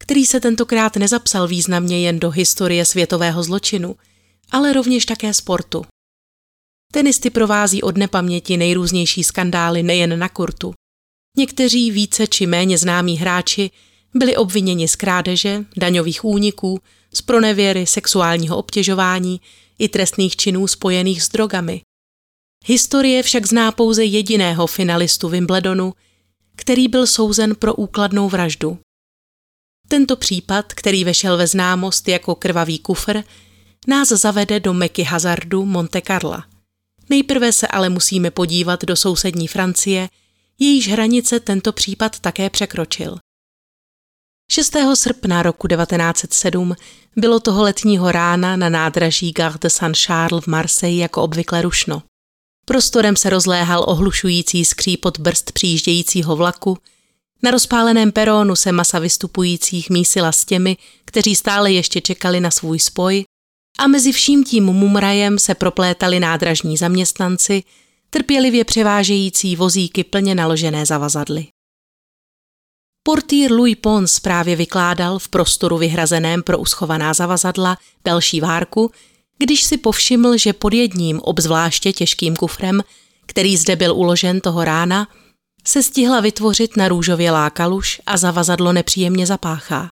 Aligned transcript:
který 0.00 0.26
se 0.26 0.40
tentokrát 0.40 0.96
nezapsal 0.96 1.48
významně 1.48 2.00
jen 2.00 2.20
do 2.20 2.30
historie 2.30 2.84
světového 2.84 3.42
zločinu, 3.42 3.96
ale 4.50 4.72
rovněž 4.72 5.06
také 5.06 5.34
sportu. 5.34 5.84
Tenisty 6.92 7.30
provází 7.30 7.82
od 7.82 7.96
nepaměti 7.96 8.56
nejrůznější 8.56 9.24
skandály 9.24 9.82
nejen 9.82 10.18
na 10.18 10.28
kurtu. 10.28 10.74
Někteří 11.38 11.90
více 11.90 12.26
či 12.26 12.46
méně 12.46 12.78
známí 12.78 13.18
hráči 13.18 13.70
byli 14.14 14.36
obviněni 14.36 14.88
z 14.88 14.96
krádeže, 14.96 15.64
daňových 15.76 16.24
úniků, 16.24 16.80
z 17.14 17.22
pronevěry, 17.22 17.86
sexuálního 17.86 18.56
obtěžování 18.56 19.40
i 19.78 19.88
trestných 19.88 20.36
činů 20.36 20.66
spojených 20.66 21.22
s 21.22 21.28
drogami. 21.28 21.80
Historie 22.66 23.22
však 23.22 23.46
zná 23.46 23.72
pouze 23.72 24.04
jediného 24.04 24.66
finalistu 24.66 25.28
Wimbledonu, 25.28 25.94
který 26.56 26.88
byl 26.88 27.06
souzen 27.06 27.54
pro 27.54 27.74
úkladnou 27.74 28.28
vraždu. 28.28 28.78
Tento 29.90 30.16
případ, 30.16 30.72
který 30.74 31.04
vešel 31.04 31.36
ve 31.36 31.46
známost 31.46 32.08
jako 32.08 32.34
krvavý 32.34 32.78
kufr, 32.78 33.22
nás 33.86 34.08
zavede 34.08 34.60
do 34.60 34.74
meky 34.74 35.02
hazardu 35.02 35.64
Monte 35.64 36.00
Carlo. 36.06 36.42
Nejprve 37.08 37.52
se 37.52 37.66
ale 37.66 37.88
musíme 37.88 38.30
podívat 38.30 38.84
do 38.84 38.96
sousední 38.96 39.48
Francie, 39.48 40.08
jejíž 40.58 40.88
hranice 40.88 41.40
tento 41.40 41.72
případ 41.72 42.20
také 42.20 42.50
překročil. 42.50 43.16
6. 44.50 44.76
srpna 44.94 45.42
roku 45.42 45.68
1907 45.68 46.74
bylo 47.16 47.40
toho 47.40 47.62
letního 47.62 48.12
rána 48.12 48.56
na 48.56 48.68
nádraží 48.68 49.32
Gare 49.32 49.58
de 49.60 49.70
Saint-Charles 49.70 50.44
v 50.44 50.46
Marseille 50.46 51.02
jako 51.02 51.22
obvykle 51.22 51.62
rušno. 51.62 52.02
Prostorem 52.66 53.16
se 53.16 53.30
rozléhal 53.30 53.84
ohlušující 53.88 54.64
skřípot 54.64 55.18
brzd 55.18 55.52
přijíždějícího 55.52 56.36
vlaku, 56.36 56.78
na 57.42 57.50
rozpáleném 57.50 58.12
perónu 58.12 58.56
se 58.56 58.72
masa 58.72 58.98
vystupujících 58.98 59.90
mísila 59.90 60.32
s 60.32 60.44
těmi, 60.44 60.76
kteří 61.04 61.36
stále 61.36 61.72
ještě 61.72 62.00
čekali 62.00 62.40
na 62.40 62.50
svůj 62.50 62.78
spoj 62.78 63.24
a 63.78 63.86
mezi 63.86 64.12
vším 64.12 64.44
tím 64.44 64.64
mumrajem 64.64 65.38
se 65.38 65.54
proplétali 65.54 66.20
nádražní 66.20 66.76
zaměstnanci, 66.76 67.62
trpělivě 68.10 68.64
převážející 68.64 69.56
vozíky 69.56 70.04
plně 70.04 70.34
naložené 70.34 70.86
zavazadly. 70.86 71.46
Portýr 73.02 73.52
Louis 73.52 73.76
Pons 73.80 74.20
právě 74.20 74.56
vykládal 74.56 75.18
v 75.18 75.28
prostoru 75.28 75.78
vyhrazeném 75.78 76.42
pro 76.42 76.58
uschovaná 76.58 77.14
zavazadla 77.14 77.78
další 78.04 78.40
várku, 78.40 78.90
když 79.38 79.62
si 79.64 79.76
povšiml, 79.76 80.36
že 80.36 80.52
pod 80.52 80.72
jedním 80.72 81.20
obzvláště 81.20 81.92
těžkým 81.92 82.36
kufrem, 82.36 82.82
který 83.26 83.56
zde 83.56 83.76
byl 83.76 83.94
uložen 83.94 84.40
toho 84.40 84.64
rána, 84.64 85.08
se 85.64 85.82
stihla 85.82 86.20
vytvořit 86.20 86.76
na 86.76 86.88
růžově 86.88 87.30
lákaluš 87.30 88.00
a 88.06 88.16
zavazadlo 88.16 88.72
nepříjemně 88.72 89.26
zapáchá. 89.26 89.88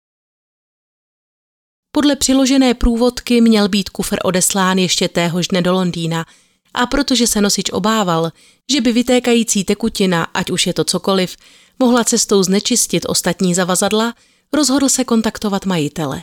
Podle 1.93 2.17
přiložené 2.17 2.75
průvodky 2.75 3.41
měl 3.41 3.69
být 3.69 3.89
kufr 3.89 4.19
odeslán 4.25 4.79
ještě 4.79 5.09
téhož 5.09 5.49
dne 5.49 5.63
do 5.63 5.73
Londýna 5.73 6.27
a 6.75 6.87
protože 6.87 7.27
se 7.27 7.41
nosič 7.41 7.71
obával, 7.71 8.33
že 8.73 8.81
by 8.81 8.93
vytékající 8.93 9.65
tekutina, 9.65 10.25
ať 10.25 10.51
už 10.51 10.67
je 10.67 10.75
to 10.75 10.85
cokoliv, 10.85 11.37
mohla 11.79 12.05
cestou 12.05 12.43
znečistit 12.43 13.07
ostatní 13.09 13.55
zavazadla, 13.55 14.15
rozhodl 14.53 14.89
se 14.89 15.05
kontaktovat 15.05 15.67
majitele. 15.67 16.23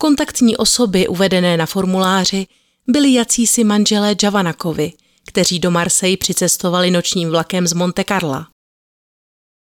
Kontaktní 0.00 0.56
osoby 0.56 1.08
uvedené 1.08 1.56
na 1.56 1.66
formuláři 1.66 2.46
byli 2.88 3.12
jacísi 3.12 3.64
manželé 3.64 4.16
Javanakovi– 4.22 4.92
kteří 5.28 5.58
do 5.58 5.70
Marseille 5.70 6.16
přicestovali 6.16 6.90
nočním 6.90 7.30
vlakem 7.30 7.66
z 7.66 7.72
Monte 7.72 8.04
Carla. 8.04 8.48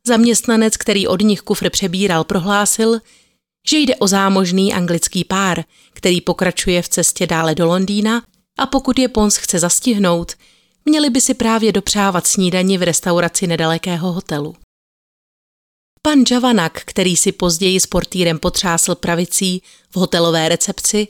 Zaměstnanec, 0.07 0.77
který 0.77 1.07
od 1.07 1.21
nich 1.21 1.41
kufr 1.41 1.71
přebíral, 1.71 2.25
prohlásil, 2.25 3.01
že 3.69 3.79
jde 3.79 3.97
o 3.97 4.07
zámožný 4.07 4.75
anglický 4.75 5.25
pár, 5.25 5.65
který 5.93 6.21
pokračuje 6.21 6.83
v 6.83 6.89
cestě 6.89 7.27
dále 7.27 7.55
do 7.55 7.67
Londýna 7.67 8.23
a 8.59 8.67
pokud 8.67 8.99
je 8.99 9.09
Pons 9.09 9.37
chce 9.37 9.59
zastihnout, 9.59 10.33
měli 10.85 11.11
by 11.11 11.21
si 11.21 11.35
právě 11.35 11.73
dopřávat 11.73 12.27
snídani 12.27 12.79
v 12.79 12.83
restauraci 12.83 13.47
nedalekého 13.47 14.13
hotelu. 14.13 14.57
Pan 16.03 16.25
Javanak, 16.31 16.83
který 16.85 17.17
si 17.17 17.33
později 17.33 17.81
s 17.81 17.87
portýrem 17.87 18.39
potřásl 18.39 18.95
pravicí 18.95 19.63
v 19.91 19.97
hotelové 19.97 20.49
recepci, 20.49 21.09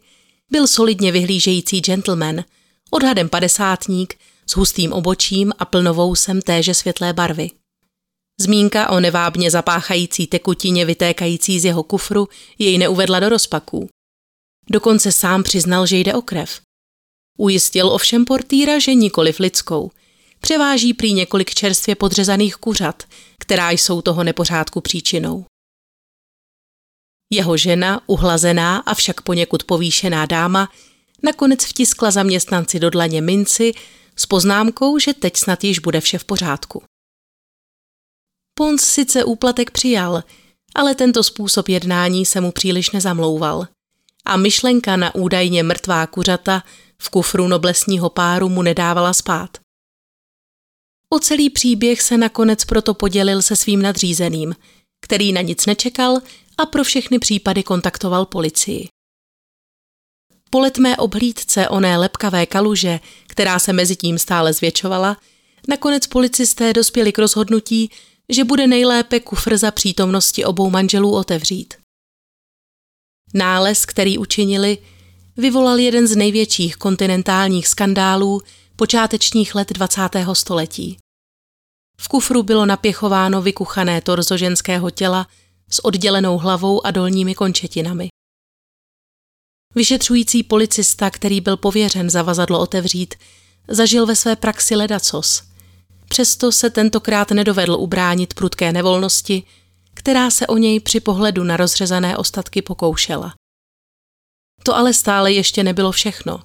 byl 0.51 0.67
solidně 0.67 1.13
vyhlížející 1.13 1.81
gentleman, 1.81 2.45
odhadem 2.91 3.29
padesátník, 3.29 4.15
s 4.47 4.57
hustým 4.57 4.93
obočím 4.93 5.53
a 5.59 5.65
plnovousem 5.65 6.43
téže 6.43 6.75
světlé 6.75 7.13
barvy. 7.13 7.51
Zmínka 8.41 8.91
o 8.91 9.01
nevábně 9.01 9.51
zapáchající 9.51 10.27
tekutině 10.27 10.85
vytékající 10.85 11.61
z 11.61 11.65
jeho 11.65 11.83
kufru 11.83 12.29
jej 12.59 12.79
neuvedla 12.79 13.21
do 13.21 13.29
rozpaků. 13.29 13.89
Dokonce 14.71 15.13
sám 15.13 15.43
přiznal, 15.43 15.87
že 15.87 15.97
jde 15.97 16.15
o 16.15 16.23
krev. 16.23 16.61
Ujistil 17.39 17.89
ovšem 17.89 18.25
portýra, 18.25 18.79
že 18.79 18.95
nikoliv 18.95 19.41
lidskou. 19.41 19.91
Převáží 20.41 20.95
prý 20.95 21.13
několik 21.13 21.55
čerstvě 21.55 21.95
podřezaných 21.95 22.57
kuřat, 22.57 23.03
která 23.39 23.71
jsou 23.71 24.03
toho 24.03 24.25
nepořádku 24.25 24.81
příčinou. 24.81 25.45
Jeho 27.31 27.57
žena, 27.57 28.01
uhlazená, 28.07 28.79
avšak 28.79 29.21
poněkud 29.21 29.65
povýšená 29.65 30.27
dáma, 30.27 30.69
nakonec 31.23 31.65
vtiskla 31.65 32.11
zaměstnanci 32.11 32.81
do 32.81 32.91
dlaně 32.91 33.21
minci 33.21 33.73
s 34.17 34.27
poznámkou, 34.27 34.99
že 34.99 35.15
teď 35.15 35.37
snad 35.37 35.65
již 35.65 35.79
bude 35.79 36.01
vše 36.01 36.19
v 36.19 36.25
pořádku. 36.25 36.83
Pons 38.55 38.83
sice 38.83 39.25
úplatek 39.25 39.71
přijal, 39.71 40.23
ale 40.75 40.95
tento 40.95 41.23
způsob 41.23 41.69
jednání 41.69 42.27
se 42.27 42.41
mu 42.41 42.53
příliš 42.53 42.91
nezamlouval 42.91 43.67
a 44.25 44.37
myšlenka 44.37 44.97
na 44.97 45.15
údajně 45.15 45.63
mrtvá 45.63 46.07
kuřata 46.07 46.63
v 46.99 47.11
kufru 47.11 47.49
noblesního 47.49 48.11
páru 48.11 48.49
mu 48.49 48.63
nedávala 48.63 49.13
spát. 49.13 49.59
O 51.09 51.19
celý 51.19 51.51
příběh 51.51 52.03
se 52.03 52.19
nakonec 52.19 52.65
proto 52.65 52.95
podělil 52.95 53.43
se 53.43 53.57
svým 53.57 53.83
nadřízeným, 53.83 54.55
který 55.01 55.33
na 55.33 55.41
nic 55.41 55.67
nečekal 55.67 56.19
a 56.59 56.67
pro 56.67 56.85
všechny 56.85 57.19
případy 57.19 57.63
kontaktoval 57.63 58.27
policii. 58.27 58.89
Po 60.53 60.61
letmé 60.61 60.97
obhlídce 60.97 61.69
oné 61.69 61.99
lepkavé 61.99 62.47
kaluže, 62.47 63.01
která 63.27 63.59
se 63.59 63.73
mezi 63.73 63.97
tím 63.97 64.19
stále 64.19 64.53
zvětšovala, 64.53 65.17
nakonec 65.69 66.07
policisté 66.07 66.73
dospěli 66.73 67.13
k 67.13 67.19
rozhodnutí, 67.19 67.91
že 68.29 68.45
bude 68.45 68.67
nejlépe 68.67 69.21
kufr 69.21 69.57
za 69.57 69.71
přítomnosti 69.71 70.45
obou 70.45 70.71
manželů 70.71 71.15
otevřít. 71.15 71.75
Nález, 73.35 73.87
který 73.87 74.19
učinili, 74.19 74.79
vyvolal 75.37 75.79
jeden 75.79 76.07
z 76.07 76.17
největších 76.17 76.77
kontinentálních 76.77 77.69
skandálů 77.69 78.43
počátečních 78.77 79.55
let 79.55 79.73
20. 79.73 80.01
století. 80.33 80.97
V 82.01 82.09
kufru 82.09 82.43
bylo 82.43 82.67
napěchováno 82.67 83.43
vykuchané 83.43 84.01
torzo 84.01 84.37
ženského 84.37 84.91
těla 84.91 85.27
s 85.71 85.85
oddělenou 85.85 86.39
hlavou 86.39 86.87
a 86.87 86.91
dolními 86.91 87.35
končetinami. 87.35 88.12
Vyšetřující 89.75 90.43
policista, 90.43 91.11
který 91.11 91.41
byl 91.41 91.57
pověřen 91.57 92.11
zavazadlo 92.11 92.61
otevřít, 92.61 93.15
zažil 93.69 94.07
ve 94.07 94.17
své 94.17 94.37
praxi 94.37 94.77
ledacos. 94.77 95.43
Přesto 96.09 96.53
se 96.53 96.71
tentokrát 96.71 97.31
nedovedl 97.31 97.75
ubránit 97.75 98.35
prudké 98.35 98.73
nevolnosti, 98.73 99.43
která 99.95 100.31
se 100.31 100.47
o 100.47 100.57
něj 100.57 100.81
při 100.81 101.01
pohledu 101.01 101.45
na 101.45 101.57
rozřezané 101.57 102.17
ostatky 102.17 102.63
pokoušela. 102.63 103.35
To 104.63 104.77
ale 104.77 104.95
stále 104.95 105.33
ještě 105.33 105.65
nebylo 105.65 105.93
všechno. 105.93 106.41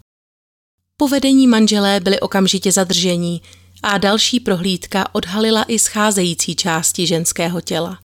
Povedení 0.98 1.48
manželé 1.48 2.00
byli 2.00 2.20
okamžitě 2.20 2.72
zadržení 2.72 3.42
a 3.84 3.98
další 3.98 4.40
prohlídka 4.40 5.16
odhalila 5.16 5.64
i 5.64 5.80
scházející 5.80 6.56
části 6.56 7.08
ženského 7.08 7.62
těla. 7.62 8.00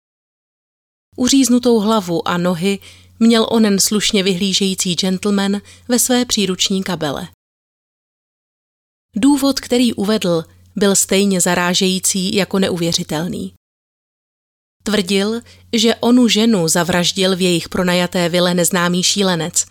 Uříznutou 1.16 1.80
hlavu 1.80 2.28
a 2.28 2.38
nohy 2.38 2.80
měl 3.22 3.48
onen 3.50 3.80
slušně 3.80 4.24
vyhlížející 4.24 4.96
gentleman 4.96 5.62
ve 5.88 6.00
své 6.00 6.26
příruční 6.26 6.84
kabele. 6.84 7.28
Důvod, 9.16 9.60
který 9.60 9.94
uvedl, 9.94 10.44
byl 10.76 10.96
stejně 10.96 11.42
zarážející 11.42 12.36
jako 12.36 12.60
neuvěřitelný. 12.60 13.54
Tvrdil, 14.84 15.42
že 15.74 15.96
onu 15.96 16.28
ženu 16.28 16.68
zavraždil 16.68 17.36
v 17.36 17.42
jejich 17.42 17.70
pronajaté 17.70 18.30
vile 18.30 18.54
neznámý 18.54 19.04
šílenec 19.04 19.66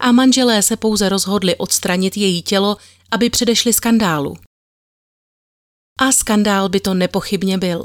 a 0.00 0.12
manželé 0.12 0.62
se 0.62 0.76
pouze 0.76 1.08
rozhodli 1.08 1.56
odstranit 1.56 2.16
její 2.16 2.42
tělo, 2.42 2.76
aby 3.10 3.30
předešli 3.30 3.72
skandálu. 3.72 4.36
A 5.98 6.12
skandál 6.12 6.68
by 6.68 6.80
to 6.80 6.94
nepochybně 6.94 7.58
byl. 7.58 7.84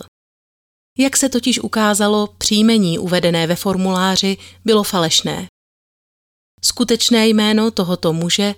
Jak 0.97 1.17
se 1.17 1.29
totiž 1.29 1.59
ukázalo, 1.59 2.27
příjmení 2.37 2.99
uvedené 2.99 3.47
ve 3.47 3.55
formuláři 3.55 4.37
bylo 4.65 4.83
falešné. 4.83 5.47
Skutečné 6.61 7.27
jméno 7.27 7.71
tohoto 7.71 8.13
muže 8.13 8.55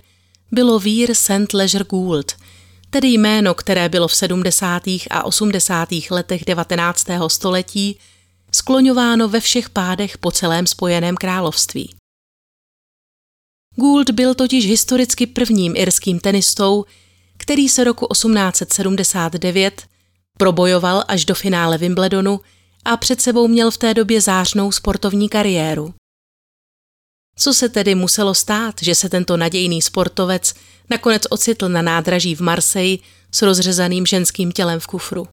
bylo 0.52 0.78
Vír 0.78 1.14
St. 1.14 1.52
Leger 1.54 1.84
Gould, 1.84 2.32
tedy 2.90 3.08
jméno, 3.08 3.54
které 3.54 3.88
bylo 3.88 4.08
v 4.08 4.14
70. 4.16 4.82
a 5.10 5.24
80. 5.24 5.88
letech 6.10 6.44
19. 6.44 7.06
století 7.28 7.98
skloňováno 8.52 9.28
ve 9.28 9.40
všech 9.40 9.70
pádech 9.70 10.18
po 10.18 10.30
celém 10.30 10.66
spojeném 10.66 11.16
království. 11.16 11.94
Gould 13.76 14.10
byl 14.10 14.34
totiž 14.34 14.66
historicky 14.66 15.26
prvním 15.26 15.76
irským 15.76 16.20
tenistou, 16.20 16.84
který 17.36 17.68
se 17.68 17.84
roku 17.84 18.06
1879 18.12 19.82
probojoval 20.38 21.04
až 21.08 21.24
do 21.24 21.34
finále 21.34 21.78
Wimbledonu 21.78 22.40
a 22.84 22.96
před 22.96 23.20
sebou 23.20 23.48
měl 23.48 23.70
v 23.70 23.78
té 23.78 23.94
době 23.94 24.20
zářnou 24.20 24.72
sportovní 24.72 25.28
kariéru. 25.28 25.94
Co 27.36 27.54
se 27.54 27.68
tedy 27.68 27.94
muselo 27.94 28.34
stát, 28.34 28.74
že 28.82 28.94
se 28.94 29.08
tento 29.08 29.36
nadějný 29.36 29.82
sportovec 29.82 30.54
nakonec 30.90 31.22
ocitl 31.30 31.68
na 31.68 31.82
nádraží 31.82 32.34
v 32.34 32.40
Marseille 32.40 32.98
s 33.32 33.42
rozřezaným 33.42 34.06
ženským 34.06 34.52
tělem 34.52 34.80
v 34.80 34.86
kufru? 34.86 35.28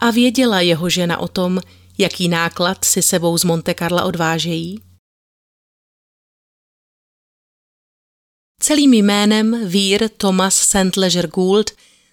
A 0.00 0.10
věděla 0.10 0.60
jeho 0.60 0.90
žena 0.90 1.18
o 1.18 1.28
tom, 1.28 1.60
jaký 1.98 2.28
náklad 2.28 2.84
si 2.84 3.02
sebou 3.02 3.38
z 3.38 3.44
Monte 3.44 3.74
Carla 3.74 4.04
odvážejí? 4.04 4.82
Celým 8.60 8.94
jménem 8.94 9.68
Vír 9.68 10.08
Thomas 10.08 10.54
St. 10.54 10.96
Leger 10.96 11.26
Gould 11.26 11.70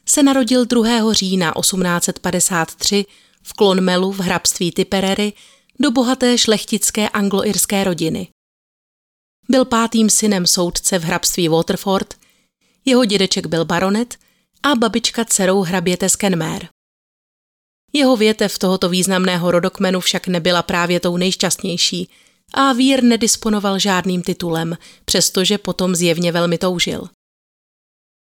se 0.09 0.23
narodil 0.23 0.65
2. 0.65 1.13
října 1.13 1.53
1853 1.61 3.05
v 3.43 3.53
Clonmelu 3.53 4.11
v 4.11 4.19
hrabství 4.19 4.71
Tipperary 4.71 5.33
do 5.79 5.91
bohaté 5.91 6.37
šlechtické 6.37 7.09
angloirské 7.09 7.83
rodiny. 7.83 8.27
Byl 9.49 9.65
pátým 9.65 10.09
synem 10.09 10.47
soudce 10.47 10.99
v 10.99 11.03
hrabství 11.03 11.47
Waterford, 11.47 12.13
jeho 12.85 13.05
dědeček 13.05 13.47
byl 13.47 13.65
baronet 13.65 14.17
a 14.63 14.75
babička 14.75 15.25
dcerou 15.25 15.61
hraběte 15.61 16.09
Skenmer. 16.09 16.69
Jeho 17.93 18.17
větev 18.17 18.59
tohoto 18.59 18.89
významného 18.89 19.51
rodokmenu 19.51 19.99
však 19.99 20.27
nebyla 20.27 20.63
právě 20.63 20.99
tou 20.99 21.17
nejšťastnější 21.17 22.09
a 22.53 22.73
Vír 22.73 23.03
nedisponoval 23.03 23.79
žádným 23.79 24.21
titulem, 24.21 24.77
přestože 25.05 25.57
potom 25.57 25.95
zjevně 25.95 26.31
velmi 26.31 26.57
toužil. 26.57 27.09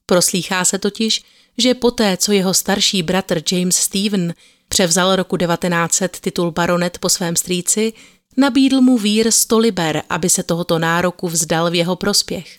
Proslýchá 0.06 0.64
se 0.64 0.78
totiž, 0.78 1.22
že 1.58 1.74
poté, 1.74 2.16
co 2.16 2.32
jeho 2.32 2.54
starší 2.54 3.02
bratr 3.02 3.42
James 3.52 3.76
Stephen 3.76 4.34
převzal 4.68 5.16
roku 5.16 5.36
1900 5.36 6.20
titul 6.20 6.50
baronet 6.50 6.98
po 6.98 7.08
svém 7.08 7.36
strýci, 7.36 7.92
nabídl 8.36 8.80
mu 8.80 8.98
vír 8.98 9.30
100 9.30 9.58
liber, 9.58 10.02
aby 10.08 10.30
se 10.30 10.42
tohoto 10.42 10.78
nároku 10.78 11.28
vzdal 11.28 11.70
v 11.70 11.74
jeho 11.74 11.96
prospěch. 11.96 12.58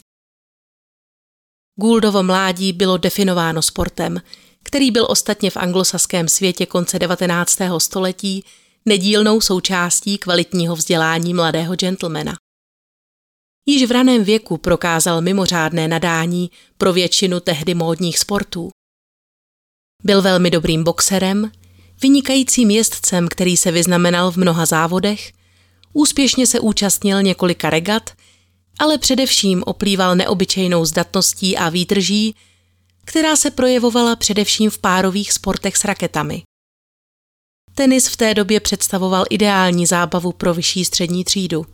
Gouldovo 1.80 2.24
mládí 2.24 2.74
bylo 2.74 2.98
definováno 2.98 3.62
sportem, 3.62 4.22
který 4.64 4.92
byl 4.92 5.08
ostatně 5.10 5.50
v 5.50 5.58
anglosaském 5.58 6.28
světě 6.28 6.66
konce 6.66 7.00
19. 7.00 7.58
století 7.78 8.44
nedílnou 8.86 9.42
součástí 9.42 10.18
kvalitního 10.18 10.76
vzdělání 10.76 11.34
mladého 11.34 11.76
gentlemana. 11.76 12.34
Již 13.66 13.86
v 13.86 13.92
raném 13.92 14.24
věku 14.24 14.58
prokázal 14.58 15.22
mimořádné 15.22 15.88
nadání 15.88 16.52
pro 16.78 16.94
většinu 16.94 17.40
tehdy 17.40 17.74
módních 17.74 18.20
sportů. 18.20 18.70
Byl 20.04 20.22
velmi 20.22 20.52
dobrým 20.52 20.84
boxerem, 20.84 21.52
vynikajícím 22.02 22.72
jezdcem, 22.72 23.28
který 23.28 23.58
se 23.58 23.72
vyznamenal 23.72 24.32
v 24.32 24.38
mnoha 24.38 24.66
závodech, 24.66 25.34
úspěšně 25.94 26.48
se 26.48 26.60
účastnil 26.60 27.24
několika 27.24 27.70
regat, 27.70 28.10
ale 28.80 28.98
především 28.98 29.64
oplýval 29.66 30.16
neobyčejnou 30.16 30.86
zdatností 30.86 31.58
a 31.58 31.70
výdrží, 31.70 32.36
která 33.06 33.36
se 33.36 33.52
projevovala 33.52 34.16
především 34.16 34.70
v 34.70 34.78
párových 34.78 35.34
sportech 35.34 35.78
s 35.78 35.86
raketami. 35.86 36.44
Tenis 37.76 38.08
v 38.08 38.18
té 38.18 38.34
době 38.34 38.60
představoval 38.60 39.26
ideální 39.30 39.86
zábavu 39.86 40.32
pro 40.32 40.54
vyšší 40.54 40.86
střední 40.86 41.24
třídu. 41.24 41.66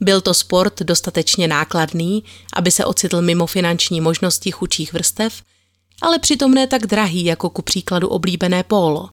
Byl 0.00 0.20
to 0.20 0.34
sport 0.34 0.82
dostatečně 0.82 1.48
nákladný, 1.48 2.24
aby 2.52 2.70
se 2.70 2.84
ocitl 2.84 3.22
mimo 3.22 3.46
finanční 3.46 4.00
možnosti 4.00 4.50
chudších 4.50 4.92
vrstev, 4.92 5.42
ale 6.02 6.18
přitom 6.18 6.54
ne 6.54 6.66
tak 6.66 6.86
drahý 6.86 7.24
jako 7.24 7.50
ku 7.50 7.62
příkladu 7.62 8.08
oblíbené 8.08 8.62
pólo. 8.62 9.08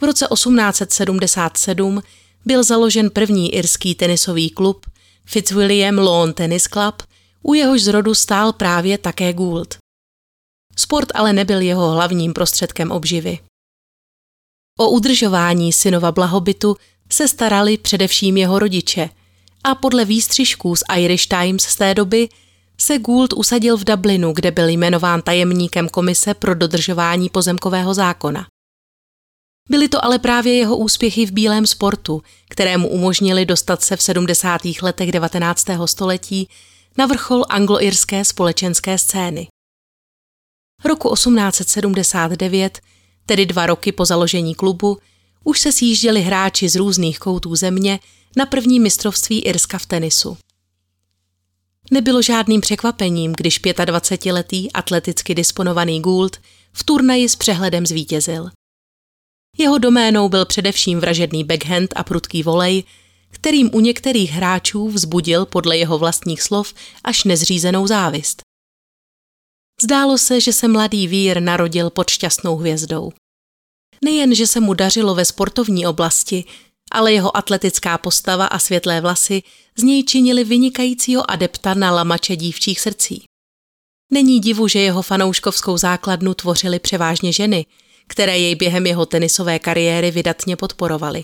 V 0.00 0.02
roce 0.02 0.26
1877 0.34 2.02
byl 2.44 2.64
založen 2.64 3.10
první 3.10 3.54
irský 3.54 3.94
tenisový 3.94 4.50
klub 4.50 4.86
Fitzwilliam 5.24 5.98
Lawn 5.98 6.32
Tennis 6.32 6.62
Club, 6.62 7.02
u 7.42 7.54
jehož 7.54 7.82
zrodu 7.82 8.14
stál 8.14 8.52
právě 8.52 8.98
také 8.98 9.32
Gould. 9.32 9.76
Sport 10.76 11.08
ale 11.14 11.32
nebyl 11.32 11.60
jeho 11.60 11.90
hlavním 11.90 12.32
prostředkem 12.32 12.90
obživy. 12.90 13.38
O 14.78 14.90
udržování 14.90 15.72
synova 15.72 16.12
blahobytu 16.12 16.76
se 17.12 17.28
starali 17.28 17.78
především 17.78 18.36
jeho 18.36 18.58
rodiče 18.58 19.10
a 19.64 19.74
podle 19.74 20.04
výstřižků 20.04 20.76
z 20.76 20.82
Irish 20.96 21.26
Times 21.26 21.62
z 21.62 21.76
té 21.76 21.94
doby 21.94 22.28
se 22.80 22.98
Gould 22.98 23.32
usadil 23.32 23.76
v 23.76 23.84
Dublinu, 23.84 24.32
kde 24.32 24.50
byl 24.50 24.68
jmenován 24.68 25.22
tajemníkem 25.22 25.88
komise 25.88 26.34
pro 26.34 26.54
dodržování 26.54 27.28
pozemkového 27.28 27.94
zákona. 27.94 28.46
Byly 29.70 29.88
to 29.88 30.04
ale 30.04 30.18
právě 30.18 30.54
jeho 30.54 30.76
úspěchy 30.76 31.26
v 31.26 31.32
bílém 31.32 31.66
sportu, 31.66 32.22
které 32.48 32.76
mu 32.76 32.88
umožnili 32.88 33.46
dostat 33.46 33.82
se 33.82 33.96
v 33.96 34.02
70. 34.02 34.60
letech 34.82 35.12
19. 35.12 35.66
století 35.86 36.48
na 36.98 37.06
vrchol 37.06 37.44
angloirské 37.48 38.24
společenské 38.24 38.98
scény. 38.98 39.48
Roku 40.84 41.14
1879, 41.14 42.80
tedy 43.26 43.46
dva 43.46 43.66
roky 43.66 43.92
po 43.92 44.04
založení 44.04 44.54
klubu, 44.54 44.98
už 45.44 45.60
se 45.60 45.72
sjížděli 45.72 46.20
hráči 46.20 46.68
z 46.68 46.76
různých 46.76 47.18
koutů 47.18 47.56
země 47.56 48.00
na 48.36 48.46
první 48.46 48.80
mistrovství 48.80 49.40
Irska 49.40 49.78
v 49.78 49.86
tenisu. 49.86 50.36
Nebylo 51.90 52.22
žádným 52.22 52.60
překvapením, 52.60 53.32
když 53.36 53.60
25-letý 53.64 54.72
atleticky 54.72 55.34
disponovaný 55.34 56.00
Gould 56.00 56.36
v 56.72 56.84
turnaji 56.84 57.28
s 57.28 57.36
přehledem 57.36 57.86
zvítězil. 57.86 58.50
Jeho 59.58 59.78
doménou 59.78 60.28
byl 60.28 60.46
především 60.46 61.00
vražedný 61.00 61.44
backhand 61.44 61.92
a 61.96 62.04
prudký 62.04 62.42
volej, 62.42 62.84
kterým 63.30 63.70
u 63.72 63.80
některých 63.80 64.30
hráčů 64.30 64.88
vzbudil 64.88 65.46
podle 65.46 65.76
jeho 65.76 65.98
vlastních 65.98 66.42
slov 66.42 66.74
až 67.04 67.24
nezřízenou 67.24 67.86
závist. 67.86 68.42
Zdálo 69.82 70.18
se, 70.18 70.40
že 70.40 70.52
se 70.52 70.68
mladý 70.68 71.06
vír 71.06 71.40
narodil 71.40 71.90
pod 71.90 72.10
šťastnou 72.10 72.56
hvězdou. 72.56 73.12
Nejen, 74.04 74.34
že 74.34 74.46
se 74.46 74.60
mu 74.60 74.74
dařilo 74.74 75.14
ve 75.14 75.24
sportovní 75.24 75.86
oblasti, 75.86 76.44
ale 76.90 77.12
jeho 77.12 77.36
atletická 77.36 77.98
postava 77.98 78.46
a 78.46 78.58
světlé 78.58 79.00
vlasy 79.00 79.42
z 79.76 79.82
něj 79.82 80.04
činili 80.04 80.44
vynikajícího 80.44 81.30
adepta 81.30 81.74
na 81.74 81.92
lamače 81.92 82.36
dívčích 82.36 82.80
srdcí. 82.80 83.24
Není 84.12 84.40
divu, 84.40 84.68
že 84.68 84.78
jeho 84.78 85.02
fanouškovskou 85.02 85.76
základnu 85.76 86.34
tvořily 86.34 86.78
převážně 86.78 87.32
ženy, 87.32 87.66
které 88.06 88.38
jej 88.38 88.54
během 88.54 88.86
jeho 88.86 89.06
tenisové 89.06 89.58
kariéry 89.58 90.10
vydatně 90.10 90.56
podporovaly. 90.56 91.22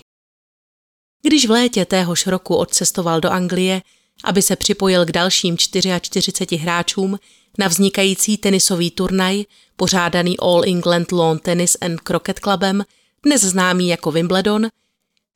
Když 1.21 1.45
v 1.47 1.51
létě 1.51 1.85
téhož 1.85 2.27
roku 2.27 2.55
odcestoval 2.55 3.21
do 3.21 3.29
Anglie, 3.29 3.81
aby 4.23 4.41
se 4.41 4.55
připojil 4.55 5.05
k 5.05 5.11
dalším 5.11 5.57
44 5.57 6.55
hráčům 6.55 7.19
na 7.57 7.67
vznikající 7.67 8.37
tenisový 8.37 8.91
turnaj, 8.91 9.43
pořádaný 9.75 10.37
All 10.39 10.63
England 10.65 11.11
Lawn 11.11 11.39
Tennis 11.39 11.77
and 11.81 11.99
Croquet 11.99 12.39
Clubem, 12.39 12.85
dnes 13.23 13.41
známý 13.41 13.87
jako 13.87 14.11
Wimbledon, 14.11 14.67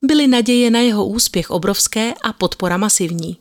byly 0.06 0.28
naděje 0.28 0.72
na 0.72 0.80
jeho 0.80 1.06
úspěch 1.06 1.50
obrovské 1.50 2.14
a 2.22 2.34
podpora 2.34 2.78
masivní. 2.78 3.38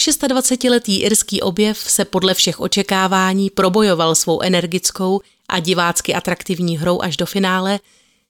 26-letý 0.00 1.00
irský 1.00 1.42
objev 1.42 1.78
se 1.78 2.04
podle 2.04 2.34
všech 2.34 2.60
očekávání 2.60 3.50
probojoval 3.50 4.14
svou 4.14 4.40
energickou 4.40 5.20
a 5.48 5.60
divácky 5.60 6.14
atraktivní 6.14 6.78
hrou 6.78 7.02
až 7.02 7.16
do 7.16 7.26
finále, 7.26 7.80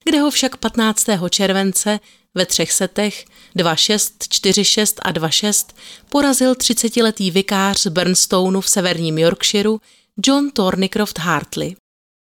kde 0.05 0.21
ho 0.21 0.31
však 0.31 0.57
15. 0.57 1.07
července 1.31 2.01
ve 2.35 2.47
třech 2.47 2.73
setech 2.73 3.25
2-6, 3.57 4.13
4-6 4.19 4.99
a 5.03 5.13
2-6 5.13 5.75
porazil 6.09 6.53
30-letý 6.53 7.31
vikář 7.31 7.79
z 7.79 7.87
Burnstoneu 7.87 8.61
v 8.61 8.69
severním 8.69 9.19
Yorkshireu 9.19 9.81
John 10.27 10.51
Thornycroft 10.51 11.19
Hartley. 11.19 11.77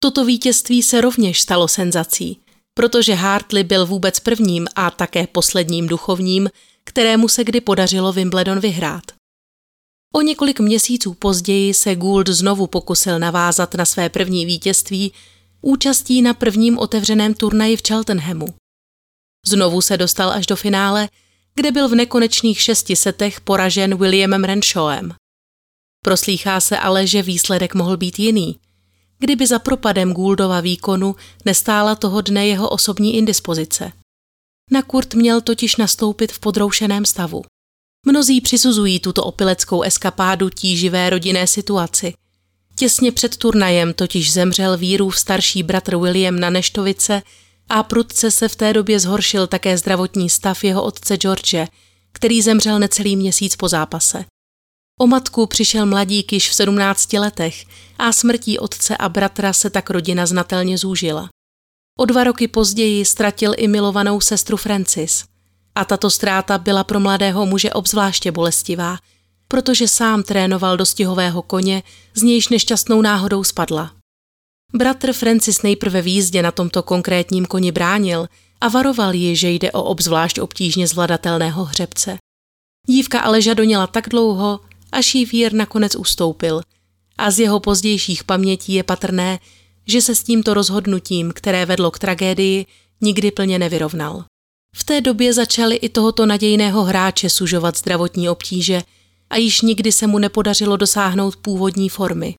Toto 0.02 0.24
vítězství 0.24 0.82
se 0.82 1.00
rovněž 1.00 1.40
stalo 1.40 1.68
senzací, 1.68 2.40
protože 2.80 3.14
Hartley 3.14 3.64
byl 3.64 3.86
vůbec 3.86 4.20
prvním 4.20 4.66
a 4.74 4.90
také 4.90 5.26
posledním 5.26 5.86
duchovním, 5.86 6.50
kterému 6.84 7.28
se 7.28 7.44
kdy 7.44 7.60
podařilo 7.60 8.12
Wimbledon 8.12 8.60
vyhrát. 8.60 9.02
O 10.14 10.20
několik 10.20 10.60
měsíců 10.60 11.14
později 11.14 11.74
se 11.74 11.94
Gould 11.94 12.28
znovu 12.28 12.66
pokusil 12.66 13.18
navázat 13.18 13.74
na 13.74 13.84
své 13.84 14.08
první 14.08 14.46
vítězství 14.46 15.12
účastí 15.60 16.22
na 16.22 16.34
prvním 16.34 16.78
otevřeném 16.78 17.34
turnaji 17.34 17.76
v 17.76 17.82
Cheltenhamu. 17.88 18.46
Znovu 19.46 19.80
se 19.80 19.96
dostal 19.96 20.30
až 20.30 20.46
do 20.46 20.56
finále, 20.56 21.08
kde 21.54 21.72
byl 21.72 21.88
v 21.88 21.94
nekonečných 21.94 22.60
šesti 22.60 22.96
setech 22.96 23.40
poražen 23.40 23.96
Williamem 23.96 24.44
Renshawem. 24.44 25.14
Proslýchá 26.04 26.60
se 26.60 26.78
ale, 26.78 27.06
že 27.06 27.22
výsledek 27.22 27.74
mohl 27.74 27.96
být 27.96 28.18
jiný, 28.18 28.58
kdyby 29.20 29.46
za 29.46 29.58
propadem 29.58 30.12
Gouldova 30.12 30.60
výkonu 30.60 31.16
nestála 31.44 31.94
toho 31.94 32.20
dne 32.20 32.46
jeho 32.46 32.68
osobní 32.68 33.16
indispozice. 33.16 33.92
Na 34.70 34.82
Kurt 34.82 35.14
měl 35.14 35.40
totiž 35.40 35.76
nastoupit 35.76 36.32
v 36.32 36.38
podroušeném 36.38 37.04
stavu. 37.04 37.42
Mnozí 38.06 38.40
přisuzují 38.40 39.00
tuto 39.00 39.24
opileckou 39.24 39.82
eskapádu 39.82 40.50
tíživé 40.50 41.10
rodinné 41.10 41.46
situaci. 41.46 42.14
Těsně 42.76 43.12
před 43.12 43.36
turnajem 43.36 43.94
totiž 43.94 44.32
zemřel 44.32 44.78
Vírův 44.78 45.18
starší 45.18 45.62
bratr 45.62 45.96
William 45.96 46.40
na 46.40 46.50
neštovice 46.50 47.22
a 47.68 47.82
prudce 47.82 48.30
se 48.30 48.48
v 48.48 48.56
té 48.56 48.72
době 48.72 49.00
zhoršil 49.00 49.46
také 49.46 49.78
zdravotní 49.78 50.30
stav 50.30 50.64
jeho 50.64 50.82
otce 50.82 51.16
George, 51.16 51.66
který 52.12 52.42
zemřel 52.42 52.78
necelý 52.78 53.16
měsíc 53.16 53.56
po 53.56 53.68
zápase. 53.68 54.24
O 55.00 55.06
matku 55.06 55.46
přišel 55.46 55.86
mladík 55.86 56.32
již 56.32 56.50
v 56.50 56.54
17 56.54 57.12
letech 57.12 57.64
a 57.98 58.12
smrtí 58.12 58.58
otce 58.58 58.96
a 58.96 59.08
bratra 59.08 59.52
se 59.52 59.70
tak 59.70 59.90
rodina 59.90 60.26
znatelně 60.26 60.78
zúžila. 60.78 61.28
O 61.98 62.04
dva 62.04 62.24
roky 62.24 62.48
později 62.48 63.04
ztratil 63.04 63.52
i 63.56 63.68
milovanou 63.68 64.20
sestru 64.20 64.56
Francis. 64.56 65.24
A 65.74 65.84
tato 65.84 66.10
ztráta 66.10 66.58
byla 66.58 66.84
pro 66.84 67.00
mladého 67.00 67.46
muže 67.46 67.70
obzvláště 67.70 68.32
bolestivá, 68.32 68.96
protože 69.48 69.88
sám 69.88 70.22
trénoval 70.22 70.76
dostihového 70.76 71.42
koně, 71.42 71.82
z 72.14 72.22
nějž 72.22 72.48
nešťastnou 72.48 73.02
náhodou 73.02 73.44
spadla. 73.44 73.92
Bratr 74.74 75.12
Francis 75.12 75.62
nejprve 75.62 76.02
v 76.02 76.06
jízdě 76.06 76.42
na 76.42 76.50
tomto 76.50 76.82
konkrétním 76.82 77.46
koni 77.46 77.72
bránil 77.72 78.26
a 78.60 78.68
varoval 78.68 79.14
ji, 79.14 79.36
že 79.36 79.50
jde 79.50 79.72
o 79.72 79.82
obzvlášť 79.82 80.40
obtížně 80.40 80.86
zvladatelného 80.86 81.64
hřebce. 81.64 82.18
Dívka 82.86 83.20
ale 83.20 83.42
žadoněla 83.42 83.86
tak 83.86 84.08
dlouho, 84.08 84.60
až 84.92 85.14
jí 85.14 85.24
vír 85.24 85.52
nakonec 85.52 85.96
ustoupil 85.96 86.60
a 87.18 87.30
z 87.30 87.38
jeho 87.38 87.60
pozdějších 87.60 88.24
pamětí 88.24 88.72
je 88.72 88.82
patrné, 88.82 89.38
že 89.86 90.02
se 90.02 90.14
s 90.14 90.22
tímto 90.22 90.54
rozhodnutím, 90.54 91.32
které 91.34 91.66
vedlo 91.66 91.90
k 91.90 91.98
tragédii, 91.98 92.66
nikdy 93.00 93.30
plně 93.30 93.58
nevyrovnal. 93.58 94.24
V 94.74 94.84
té 94.84 95.00
době 95.00 95.32
začaly 95.32 95.76
i 95.76 95.88
tohoto 95.88 96.26
nadějného 96.26 96.84
hráče 96.84 97.30
sužovat 97.30 97.76
zdravotní 97.76 98.28
obtíže 98.28 98.82
a 99.30 99.36
již 99.36 99.60
nikdy 99.60 99.92
se 99.92 100.06
mu 100.06 100.18
nepodařilo 100.18 100.76
dosáhnout 100.76 101.36
původní 101.36 101.88
formy. 101.88 102.34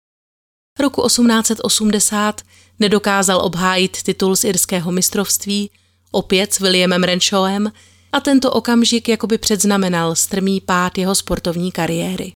Roku 0.80 1.08
1880 1.08 2.42
nedokázal 2.80 3.42
obhájit 3.46 4.04
titul 4.04 4.36
z 4.36 4.44
irského 4.44 4.92
mistrovství, 4.92 5.70
opět 6.12 6.54
s 6.54 6.60
Williamem 6.60 7.04
Renshawem, 7.04 7.72
a 8.12 8.20
tento 8.20 8.52
okamžik 8.52 9.10
jakoby 9.10 9.38
předznamenal 9.38 10.16
strmý 10.16 10.62
pád 10.62 10.98
jeho 10.98 11.16
sportovní 11.16 11.72
kariéry. 11.72 12.32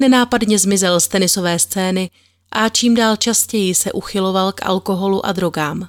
Nenápadně 0.00 0.58
zmizel 0.58 1.00
z 1.00 1.08
tenisové 1.08 1.58
scény 1.58 2.10
a 2.52 2.68
čím 2.68 2.94
dál 2.94 3.16
častěji 3.16 3.74
se 3.74 3.92
uchyloval 3.92 4.52
k 4.52 4.66
alkoholu 4.66 5.26
a 5.26 5.32
drogám. 5.32 5.88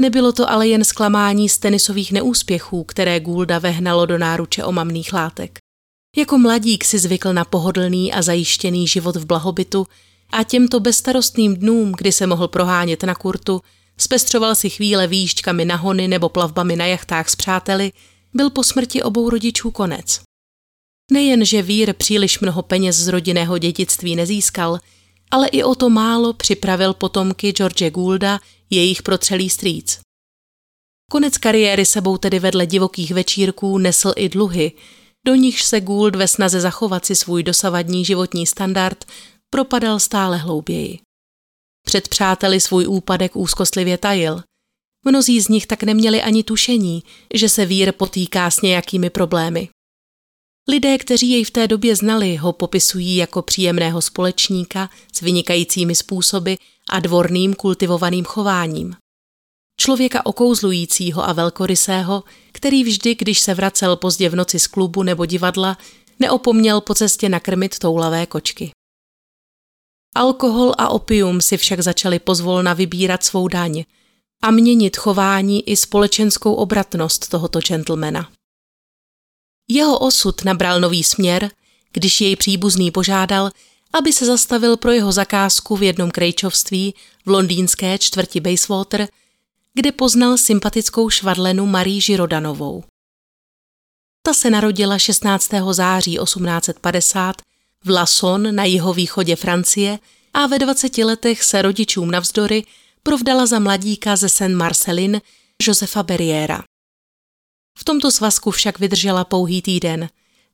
Nebylo 0.00 0.32
to 0.32 0.50
ale 0.50 0.68
jen 0.68 0.84
zklamání 0.84 1.48
z 1.48 1.58
tenisových 1.58 2.12
neúspěchů, 2.12 2.84
které 2.84 3.20
Goulda 3.20 3.58
vehnalo 3.58 4.06
do 4.06 4.18
náruče 4.18 4.64
omamných 4.64 5.12
látek. 5.12 5.58
Jako 6.16 6.38
mladík 6.38 6.84
si 6.84 6.98
zvykl 6.98 7.32
na 7.32 7.44
pohodlný 7.44 8.12
a 8.12 8.22
zajištěný 8.22 8.88
život 8.88 9.16
v 9.16 9.26
blahobytu 9.26 9.86
a 10.32 10.42
těmto 10.44 10.80
bezstarostným 10.80 11.56
dnům, 11.56 11.92
kdy 11.92 12.12
se 12.12 12.26
mohl 12.26 12.48
prohánět 12.48 13.02
na 13.02 13.14
kurtu, 13.14 13.60
zpestřoval 13.98 14.54
si 14.54 14.70
chvíle 14.70 15.06
výšťkami 15.06 15.64
na 15.64 15.76
hony 15.76 16.08
nebo 16.08 16.28
plavbami 16.28 16.76
na 16.76 16.86
jachtách 16.86 17.28
s 17.28 17.36
přáteli, 17.36 17.92
byl 18.34 18.50
po 18.50 18.64
smrti 18.64 19.02
obou 19.02 19.30
rodičů 19.30 19.70
konec. 19.70 20.20
Nejen, 21.10 21.44
že 21.44 21.62
Vír 21.62 21.94
příliš 21.94 22.40
mnoho 22.40 22.62
peněz 22.62 22.96
z 22.96 23.08
rodinného 23.08 23.58
dědictví 23.58 24.16
nezískal, 24.16 24.78
ale 25.30 25.48
i 25.48 25.62
o 25.62 25.74
to 25.74 25.90
málo 25.90 26.32
připravil 26.32 26.94
potomky 26.94 27.52
George 27.52 27.90
Goulda, 27.90 28.40
jejich 28.70 29.02
protřelý 29.02 29.50
strýc. 29.50 30.00
Konec 31.10 31.38
kariéry 31.38 31.86
sebou 31.86 32.18
tedy 32.18 32.38
vedle 32.38 32.66
divokých 32.66 33.10
večírků 33.10 33.78
nesl 33.78 34.12
i 34.16 34.28
dluhy, 34.28 34.72
do 35.26 35.34
nichž 35.34 35.62
se 35.62 35.80
Gould 35.80 36.16
ve 36.16 36.28
snaze 36.28 36.60
zachovat 36.60 37.06
si 37.06 37.14
svůj 37.14 37.42
dosavadní 37.42 38.04
životní 38.04 38.46
standard 38.46 39.04
propadal 39.50 40.00
stále 40.00 40.36
hlouběji. 40.36 40.98
Před 41.86 42.08
přáteli 42.08 42.60
svůj 42.60 42.86
úpadek 42.86 43.36
úzkostlivě 43.36 43.98
tajil. 43.98 44.42
Mnozí 45.04 45.40
z 45.40 45.48
nich 45.48 45.66
tak 45.66 45.82
neměli 45.82 46.22
ani 46.22 46.42
tušení, 46.42 47.02
že 47.34 47.48
se 47.48 47.66
vír 47.66 47.92
potýká 47.92 48.50
s 48.50 48.62
nějakými 48.62 49.10
problémy. 49.10 49.68
Lidé, 50.68 50.98
kteří 50.98 51.30
jej 51.30 51.44
v 51.44 51.50
té 51.50 51.68
době 51.68 51.96
znali, 51.96 52.36
ho 52.36 52.52
popisují 52.52 53.16
jako 53.16 53.42
příjemného 53.42 54.02
společníka 54.02 54.90
s 55.12 55.20
vynikajícími 55.20 55.94
způsoby 55.94 56.54
a 56.90 57.00
dvorným 57.00 57.54
kultivovaným 57.54 58.24
chováním. 58.24 58.96
Člověka 59.80 60.26
okouzlujícího 60.26 61.28
a 61.28 61.32
velkorysého, 61.32 62.24
který 62.52 62.84
vždy, 62.84 63.14
když 63.14 63.40
se 63.40 63.54
vracel 63.54 63.96
pozdě 63.96 64.28
v 64.28 64.36
noci 64.36 64.58
z 64.58 64.66
klubu 64.66 65.02
nebo 65.02 65.26
divadla, 65.26 65.78
neopomněl 66.18 66.80
po 66.80 66.94
cestě 66.94 67.28
nakrmit 67.28 67.78
toulavé 67.78 68.26
kočky. 68.26 68.70
Alkohol 70.14 70.74
a 70.78 70.88
opium 70.88 71.40
si 71.40 71.56
však 71.56 71.80
začali 71.80 72.18
pozvolna 72.18 72.74
vybírat 72.74 73.24
svou 73.24 73.48
daň 73.48 73.84
a 74.42 74.50
měnit 74.50 74.96
chování 74.96 75.68
i 75.68 75.76
společenskou 75.76 76.54
obratnost 76.54 77.28
tohoto 77.28 77.60
gentlemana. 77.60 78.30
Jeho 79.68 79.98
osud 79.98 80.44
nabral 80.44 80.80
nový 80.80 81.04
směr, 81.04 81.50
když 81.92 82.20
jej 82.20 82.36
příbuzný 82.36 82.90
požádal, 82.90 83.50
aby 83.92 84.12
se 84.12 84.26
zastavil 84.26 84.76
pro 84.76 84.90
jeho 84.90 85.12
zakázku 85.12 85.76
v 85.76 85.82
jednom 85.82 86.10
krejčovství 86.10 86.94
v 87.26 87.30
londýnské 87.30 87.98
čtvrti 87.98 88.40
Bayswater, 88.40 89.08
kde 89.74 89.92
poznal 89.92 90.38
sympatickou 90.38 91.10
švadlenu 91.10 91.66
Marii 91.66 92.00
Žirodanovou. 92.00 92.84
Ta 94.22 94.34
se 94.34 94.50
narodila 94.50 94.98
16. 94.98 95.50
září 95.70 96.18
1850 96.24 97.36
v 97.84 97.90
Lasson 97.90 98.54
na 98.54 98.64
jihovýchodě 98.64 99.36
Francie 99.36 99.98
a 100.34 100.46
ve 100.46 100.58
20 100.58 100.98
letech 100.98 101.42
se 101.42 101.62
rodičům 101.62 102.10
navzdory 102.10 102.64
provdala 103.02 103.46
za 103.46 103.58
mladíka 103.58 104.16
ze 104.16 104.28
Saint 104.28 104.56
Marcelin 104.56 105.20
Josefa 105.62 106.02
Berriera. 106.02 106.62
V 107.78 107.84
tomto 107.84 108.10
svazku 108.10 108.50
však 108.50 108.78
vydržela 108.78 109.24
pouhý 109.24 109.62
týden, 109.62 110.08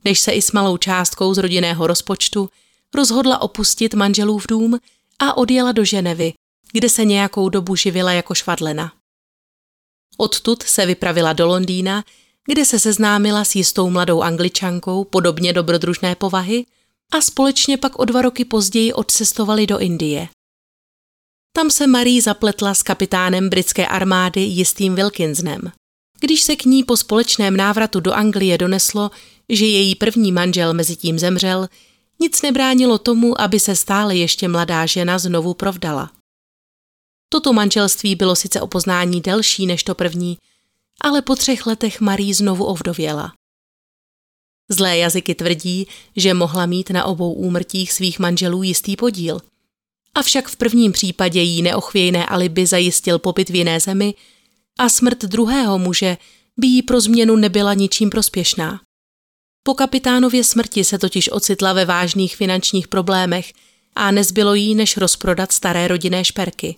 než 0.05 0.21
se 0.21 0.33
i 0.33 0.43
s 0.43 0.53
malou 0.53 0.77
částkou 0.77 1.35
z 1.35 1.39
rodinného 1.39 1.87
rozpočtu 1.87 2.51
rozhodla 2.95 3.43
opustit 3.43 3.95
manželův 3.95 4.47
dům 4.49 4.79
a 5.19 5.37
odjela 5.37 5.73
do 5.73 5.85
Ženevy, 5.85 6.33
kde 6.73 6.89
se 6.89 7.05
nějakou 7.05 7.49
dobu 7.49 7.77
živila 7.77 8.13
jako 8.13 8.35
švadlena. 8.35 8.93
Odtud 10.17 10.63
se 10.63 10.87
vypravila 10.87 11.33
do 11.33 11.47
Londýna, 11.47 12.05
kde 12.47 12.65
se 12.65 12.81
seznámila 12.81 13.45
s 13.45 13.55
jistou 13.55 13.91
mladou 13.91 14.23
angličankou 14.23 15.05
podobně 15.05 15.53
dobrodružné 15.53 16.15
povahy 16.15 16.67
a 17.13 17.21
společně 17.21 17.77
pak 17.77 17.99
o 17.99 18.05
dva 18.05 18.23
roky 18.23 18.45
později 18.45 18.93
odcestovali 18.93 19.67
do 19.67 19.79
Indie. 19.79 20.29
Tam 21.53 21.71
se 21.71 21.87
Marie 21.87 22.23
zapletla 22.23 22.75
s 22.75 22.83
kapitánem 22.83 23.49
britské 23.49 23.87
armády 23.87 24.41
jistým 24.41 24.95
Wilkinsonem. 24.95 25.73
Když 26.21 26.43
se 26.43 26.57
k 26.57 26.65
ní 26.65 26.85
po 26.85 26.97
společném 26.97 27.57
návratu 27.57 28.01
do 28.01 28.13
Anglie 28.13 28.59
doneslo, 28.59 29.11
že 29.49 29.67
její 29.67 29.95
první 29.95 30.33
manžel 30.33 30.75
mezi 30.75 30.97
tím 30.97 31.19
zemřel, 31.19 31.69
nic 32.21 32.43
nebránilo 32.43 32.99
tomu, 32.99 33.41
aby 33.41 33.61
se 33.61 33.77
stále 33.77 34.17
ještě 34.17 34.49
mladá 34.49 34.87
žena 34.87 35.19
znovu 35.19 35.55
provdala. 35.55 36.11
Toto 37.29 37.53
manželství 37.53 38.15
bylo 38.15 38.37
sice 38.37 38.61
o 38.61 38.67
poznání 38.67 39.21
delší 39.21 39.67
než 39.67 39.83
to 39.83 39.95
první, 39.95 40.39
ale 41.01 41.23
po 41.23 41.37
třech 41.37 41.67
letech 41.67 42.01
Marie 42.01 42.35
znovu 42.35 42.65
ovdověla. 42.65 43.33
Zlé 44.69 44.99
jazyky 44.99 45.35
tvrdí, 45.35 45.87
že 46.17 46.35
mohla 46.35 46.67
mít 46.67 46.91
na 46.91 47.05
obou 47.05 47.33
úmrtích 47.33 47.93
svých 47.93 48.19
manželů 48.19 48.63
jistý 48.63 48.97
podíl. 48.97 49.41
Avšak 50.15 50.49
v 50.49 50.57
prvním 50.57 50.93
případě 50.93 51.41
jí 51.41 51.63
neochvějné 51.63 52.27
alibi 52.27 52.67
zajistil 52.67 53.19
pobyt 53.19 53.51
v 53.51 53.55
jiné 53.55 53.81
zemi 53.81 54.15
a 54.79 54.89
smrt 54.89 55.25
druhého 55.25 55.79
muže 55.79 56.17
by 56.57 56.67
jí 56.67 56.83
pro 56.83 57.01
změnu 57.01 57.37
nebyla 57.37 57.75
ničím 57.75 58.11
prospěšná. 58.11 58.81
Po 59.63 59.75
kapitánově 59.75 60.45
smrti 60.45 60.85
se 60.85 60.99
totiž 60.99 61.33
ocitla 61.33 61.73
ve 61.73 61.85
vážných 61.85 62.37
finančních 62.37 62.89
problémech 62.89 63.53
a 63.95 64.11
nezbylo 64.11 64.55
jí 64.55 64.75
než 64.75 64.97
rozprodat 64.97 65.53
staré 65.53 65.89
rodinné 65.89 66.25
šperky. 66.25 66.77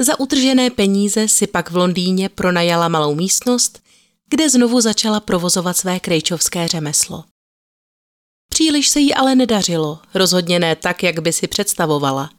Za 0.00 0.20
utržené 0.20 0.70
peníze 0.70 1.28
si 1.28 1.46
pak 1.46 1.70
v 1.70 1.76
Londýně 1.76 2.28
pronajala 2.28 2.88
malou 2.88 3.14
místnost, 3.14 3.82
kde 4.30 4.50
znovu 4.50 4.80
začala 4.80 5.20
provozovat 5.20 5.76
své 5.76 6.00
krejčovské 6.00 6.68
řemeslo. 6.68 7.24
Příliš 8.48 8.88
se 8.88 9.00
jí 9.00 9.14
ale 9.14 9.34
nedařilo, 9.34 9.98
rozhodně 10.14 10.58
ne 10.58 10.76
tak, 10.76 11.02
jak 11.02 11.20
by 11.20 11.32
si 11.32 11.48
představovala. 11.48 12.30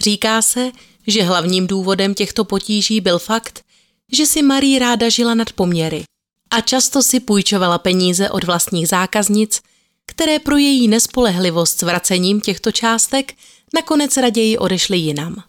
Říká 0.00 0.42
se, 0.42 0.72
že 1.06 1.22
hlavním 1.22 1.66
důvodem 1.66 2.14
těchto 2.14 2.44
potíží 2.44 3.00
byl 3.00 3.18
fakt, 3.18 3.64
že 4.12 4.26
si 4.26 4.42
Marie 4.42 4.78
ráda 4.78 5.08
žila 5.08 5.34
nad 5.34 5.52
poměry 5.52 6.04
a 6.50 6.60
často 6.60 7.02
si 7.02 7.20
půjčovala 7.20 7.78
peníze 7.78 8.30
od 8.30 8.44
vlastních 8.44 8.88
zákaznic, 8.88 9.60
které 10.06 10.38
pro 10.38 10.56
její 10.56 10.88
nespolehlivost 10.88 11.78
s 11.78 11.82
vracením 11.82 12.40
těchto 12.40 12.72
částek 12.72 13.34
nakonec 13.74 14.16
raději 14.16 14.58
odešly 14.58 14.98
jinam. 14.98 15.42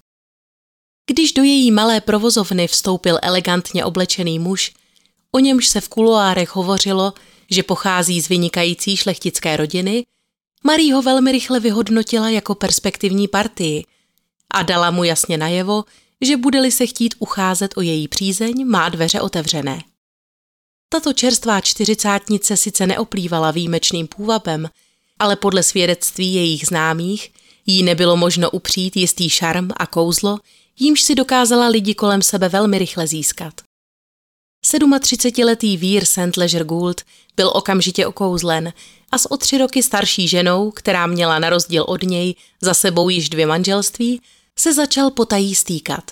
Když 1.10 1.34
do 1.34 1.44
její 1.44 1.72
malé 1.72 2.01
provozovny 2.01 2.68
vstoupil 2.68 3.20
elegantně 3.22 3.86
oblečený 3.86 4.39
muž, 4.39 4.74
o 5.32 5.39
němž 5.39 5.68
se 5.68 5.82
v 5.82 5.89
kuloárech 5.89 6.56
hovořilo, 6.56 7.13
že 7.50 7.63
pochází 7.63 8.22
z 8.22 8.30
vynikající 8.30 8.98
šlechtické 8.98 9.58
rodiny, 9.58 10.03
Marie 10.63 10.94
ho 10.94 11.01
velmi 11.01 11.32
rychle 11.32 11.60
vyhodnotila 11.60 12.30
jako 12.30 12.56
perspektivní 12.56 13.27
partii 13.27 13.86
a 14.53 14.63
dala 14.63 14.91
mu 14.91 15.03
jasně 15.03 15.38
najevo, 15.38 15.84
že 16.22 16.38
bude-li 16.38 16.72
se 16.72 16.86
chtít 16.88 17.16
ucházet 17.20 17.74
o 17.78 17.82
její 17.82 18.08
přízeň, 18.08 18.68
má 18.68 18.90
dveře 18.90 19.22
otevřené. 19.22 19.84
Tato 20.90 21.13
čerstvá 21.13 21.62
čtyřicátnice 21.62 22.58
sice 22.58 22.88
neoplývala 22.88 23.51
výjimečným 23.51 24.08
půvabem, 24.08 24.70
ale 25.20 25.36
podle 25.36 25.63
svědectví 25.63 26.34
jejich 26.34 26.68
známých 26.68 27.32
jí 27.66 27.84
nebylo 27.84 28.18
možno 28.18 28.50
upřít 28.50 28.98
jistý 28.98 29.30
šarm 29.30 29.70
a 29.78 29.88
kouzlo, 29.88 30.40
jímž 30.80 31.01
si 31.01 31.16
dokázala 31.16 31.68
lidi 31.68 31.96
kolem 31.96 32.22
sebe 32.22 32.50
velmi 32.50 32.78
rychle 32.78 33.08
získat. 33.08 33.54
37-letý 34.66 35.78
vír 35.78 36.06
St. 36.06 36.38
Leger 36.38 36.63
Gould 36.63 37.01
byl 37.36 37.51
okamžitě 37.54 38.08
okouzlen 38.08 38.74
a 39.12 39.18
s 39.18 39.32
o 39.32 39.38
tři 39.38 39.58
roky 39.58 39.84
starší 39.84 40.28
ženou, 40.28 40.72
která 40.72 41.08
měla 41.08 41.40
na 41.40 41.50
rozdíl 41.50 41.86
od 41.88 42.04
něj 42.04 42.36
za 42.62 42.74
sebou 42.74 43.10
již 43.10 43.30
dvě 43.30 43.46
manželství, 43.46 44.22
se 44.60 44.74
začal 44.74 45.12
potají 45.12 45.55
stýkat. 45.55 46.12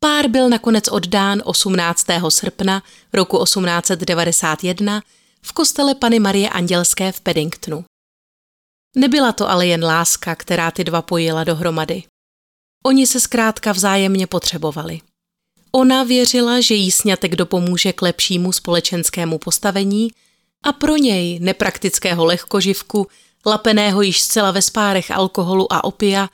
Pár 0.00 0.28
byl 0.28 0.48
nakonec 0.48 0.88
oddán 0.88 1.42
18. 1.44 2.06
srpna 2.28 2.82
roku 3.12 3.44
1891 3.44 5.02
v 5.42 5.52
kostele 5.52 5.94
Pany 5.94 6.18
Marie 6.18 6.48
Andělské 6.48 7.12
v 7.12 7.20
Paddingtonu. 7.20 7.84
Nebyla 8.96 9.32
to 9.32 9.50
ale 9.50 9.66
jen 9.66 9.84
láska, 9.84 10.34
která 10.34 10.70
ty 10.70 10.84
dva 10.84 11.02
pojila 11.02 11.44
dohromady. 11.44 12.02
Oni 12.86 13.06
se 13.06 13.20
zkrátka 13.20 13.72
vzájemně 13.72 14.26
potřebovali. 14.26 15.00
Ona 15.72 16.02
věřila, 16.02 16.60
že 16.60 16.74
jí 16.74 16.90
snětek 16.90 17.36
dopomůže 17.36 17.92
k 17.92 18.02
lepšímu 18.02 18.52
společenskému 18.52 19.38
postavení 19.38 20.10
a 20.64 20.72
pro 20.72 20.96
něj, 20.96 21.38
nepraktického 21.40 22.24
lehkoživku, 22.24 23.06
lapeného 23.46 24.02
již 24.02 24.22
zcela 24.22 24.50
ve 24.50 24.62
spárech 24.62 25.10
alkoholu 25.10 25.72
a 25.72 25.84
opia, 25.84 26.28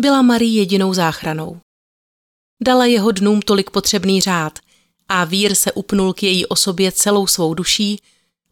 byla 0.00 0.22
Marie 0.22 0.52
jedinou 0.52 0.94
záchranou. 0.94 1.60
Dala 2.62 2.86
jeho 2.86 3.10
dnům 3.10 3.42
tolik 3.42 3.70
potřebný 3.70 4.20
řád 4.20 4.58
a 5.08 5.24
vír 5.24 5.54
se 5.54 5.72
upnul 5.72 6.12
k 6.12 6.22
její 6.22 6.46
osobě 6.46 6.92
celou 6.92 7.26
svou 7.26 7.54
duší, 7.54 8.00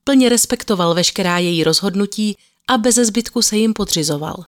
plně 0.04 0.28
respektoval 0.28 0.94
veškerá 0.94 1.38
její 1.38 1.64
rozhodnutí 1.64 2.36
a 2.68 2.78
bez 2.78 2.94
zbytku 2.94 3.42
se 3.42 3.56
jim 3.56 3.72
podřizoval. 3.72 4.44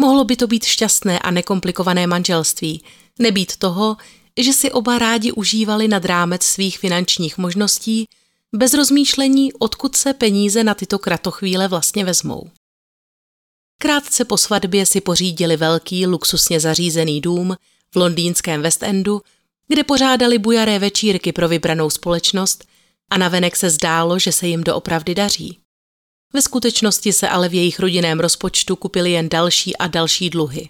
Mohlo 0.00 0.24
by 0.24 0.36
to 0.36 0.46
být 0.46 0.64
šťastné 0.64 1.18
a 1.18 1.30
nekomplikované 1.30 2.06
manželství, 2.06 2.82
nebýt 3.18 3.56
toho, 3.56 3.96
že 4.40 4.52
si 4.52 4.70
oba 4.70 4.98
rádi 4.98 5.32
užívali 5.32 5.88
nad 5.88 6.04
rámec 6.04 6.42
svých 6.42 6.78
finančních 6.78 7.38
možností, 7.38 8.06
bez 8.54 8.74
rozmýšlení, 8.74 9.52
odkud 9.52 9.96
se 9.96 10.14
peníze 10.14 10.64
na 10.64 10.74
tyto 10.74 10.98
kratochvíle 10.98 11.68
vlastně 11.68 12.04
vezmou. 12.04 12.50
Krátce 13.82 14.24
po 14.24 14.36
svatbě 14.36 14.86
si 14.86 15.00
pořídili 15.00 15.56
velký, 15.56 16.06
luxusně 16.06 16.60
zařízený 16.60 17.20
dům 17.20 17.56
v 17.94 17.96
londýnském 17.96 18.62
West 18.62 18.82
Endu, 18.82 19.22
kde 19.68 19.84
pořádali 19.84 20.38
bujaré 20.38 20.78
večírky 20.78 21.32
pro 21.32 21.48
vybranou 21.48 21.90
společnost 21.90 22.64
a 23.10 23.18
navenek 23.18 23.56
se 23.56 23.70
zdálo, 23.70 24.18
že 24.18 24.32
se 24.32 24.46
jim 24.46 24.64
doopravdy 24.64 25.14
daří. 25.14 25.58
Ve 26.32 26.42
skutečnosti 26.42 27.12
se 27.12 27.28
ale 27.28 27.48
v 27.48 27.54
jejich 27.54 27.80
rodinném 27.80 28.20
rozpočtu 28.20 28.76
kupili 28.76 29.12
jen 29.12 29.28
další 29.28 29.76
a 29.76 29.86
další 29.86 30.30
dluhy. 30.30 30.68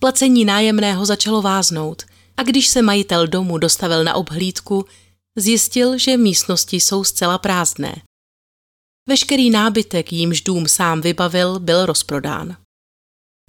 Placení 0.00 0.44
nájemného 0.44 1.06
začalo 1.06 1.42
váznout 1.42 2.02
a 2.36 2.42
když 2.42 2.68
se 2.68 2.82
majitel 2.82 3.26
domu 3.26 3.58
dostavil 3.58 4.04
na 4.04 4.14
obhlídku, 4.14 4.86
zjistil, 5.36 5.98
že 5.98 6.16
místnosti 6.16 6.76
jsou 6.76 7.04
zcela 7.04 7.38
prázdné. 7.38 8.02
Veškerý 9.08 9.50
nábytek, 9.50 10.12
jímž 10.12 10.40
dům 10.40 10.68
sám 10.68 11.00
vybavil, 11.00 11.58
byl 11.58 11.86
rozprodán. 11.86 12.56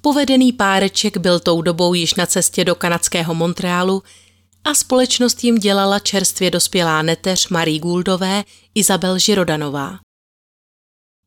Povedený 0.02 0.54
páreček 0.54 1.18
byl 1.18 1.40
tou 1.40 1.62
dobou 1.62 1.94
již 1.94 2.14
na 2.16 2.26
cestě 2.26 2.66
do 2.66 2.76
kanadského 2.76 3.34
Montrealu 3.34 4.04
a 4.64 4.76
společnost 4.76 5.44
jim 5.44 5.56
dělala 5.56 6.00
čerstvě 6.00 6.52
dospělá 6.52 7.02
neteř 7.02 7.48
Marie 7.48 7.80
Gouldové 7.80 8.44
Izabel 8.76 9.20
Žirodanová. 9.20 10.00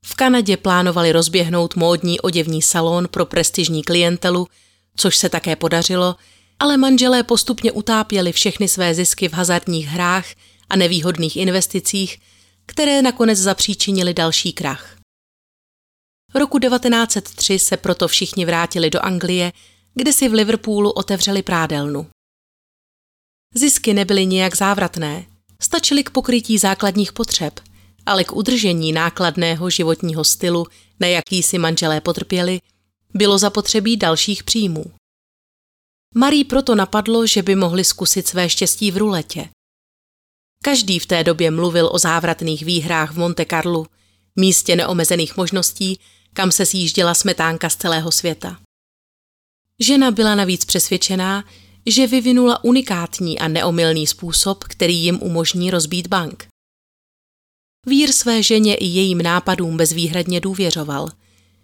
V 0.05 0.15
Kanadě 0.15 0.57
plánovali 0.57 1.12
rozběhnout 1.12 1.77
módní 1.77 2.21
oděvní 2.21 2.62
salon 2.62 3.09
pro 3.11 3.27
prestižní 3.27 3.83
klientelu, 3.83 4.47
což 4.97 5.17
se 5.17 5.29
také 5.29 5.57
podařilo, 5.57 6.17
ale 6.59 6.77
manželé 6.77 7.23
postupně 7.23 7.73
utápěli 7.73 8.33
všechny 8.33 8.69
své 8.69 8.95
zisky 8.95 9.29
v 9.29 9.33
hazardních 9.33 9.87
hrách 9.87 10.27
a 10.71 10.77
nevýhodných 10.77 11.37
investicích, 11.37 12.19
které 12.66 13.02
nakonec 13.02 13.38
zapříčinili 13.38 14.14
další 14.14 14.52
krach. 14.52 14.96
Roku 16.35 16.59
1903 16.59 17.59
se 17.59 17.76
proto 17.76 18.09
všichni 18.09 18.44
vrátili 18.44 18.90
do 18.90 19.05
Anglie, 19.05 19.52
kde 19.94 20.12
si 20.12 20.29
v 20.29 20.33
Liverpoolu 20.33 20.90
otevřeli 20.90 21.42
prádelnu. 21.42 22.07
Zisky 23.55 23.94
nebyly 23.94 24.26
nijak 24.26 24.57
závratné, 24.57 25.26
stačily 25.62 26.05
k 26.05 26.11
pokrytí 26.11 26.59
základních 26.59 27.12
potřeb, 27.12 27.61
ale 28.07 28.24
k 28.24 28.33
udržení 28.33 28.92
nákladného 28.92 29.70
životního 29.70 30.24
stylu, 30.24 30.66
na 31.00 31.07
jaký 31.07 31.42
si 31.42 31.59
manželé 31.59 32.00
potrpěli, 32.00 32.61
bylo 33.14 33.38
zapotřebí 33.38 33.96
dalších 33.96 34.44
příjmů. 34.44 34.85
Marí 36.14 36.44
proto 36.44 36.74
napadlo, 36.74 37.26
že 37.26 37.42
by 37.42 37.55
mohli 37.55 37.85
zkusit 37.85 38.29
své 38.29 38.48
štěstí 38.48 38.90
v 38.90 38.96
ruletě. 38.96 39.48
Každý 40.64 40.99
v 40.99 41.07
té 41.07 41.25
době 41.25 41.51
mluvil 41.51 41.88
o 41.92 41.99
závratných 41.99 42.64
výhrách 42.64 43.12
v 43.12 43.19
Monte 43.19 43.45
Carlo, 43.45 43.87
místě 44.37 44.77
neomezených 44.77 45.37
možností, 45.37 46.01
kam 46.33 46.53
se 46.53 46.66
sjížděla 46.66 47.14
smetánka 47.14 47.69
z 47.69 47.77
celého 47.77 48.12
světa. 48.12 48.61
Žena 49.81 50.11
byla 50.11 50.35
navíc 50.35 50.64
přesvědčená, 50.64 51.45
že 51.87 52.07
vyvinula 52.07 52.64
unikátní 52.64 53.38
a 53.38 53.49
neomylný 53.49 54.07
způsob, 54.07 54.64
který 54.64 54.97
jim 54.97 55.19
umožní 55.23 55.71
rozbít 55.71 56.07
bank. 56.07 56.47
Vír 57.87 58.12
své 58.12 58.42
ženě 58.42 58.75
i 58.75 58.85
jejím 58.85 59.23
nápadům 59.23 59.77
bezvýhradně 59.77 60.40
důvěřoval. 60.40 61.09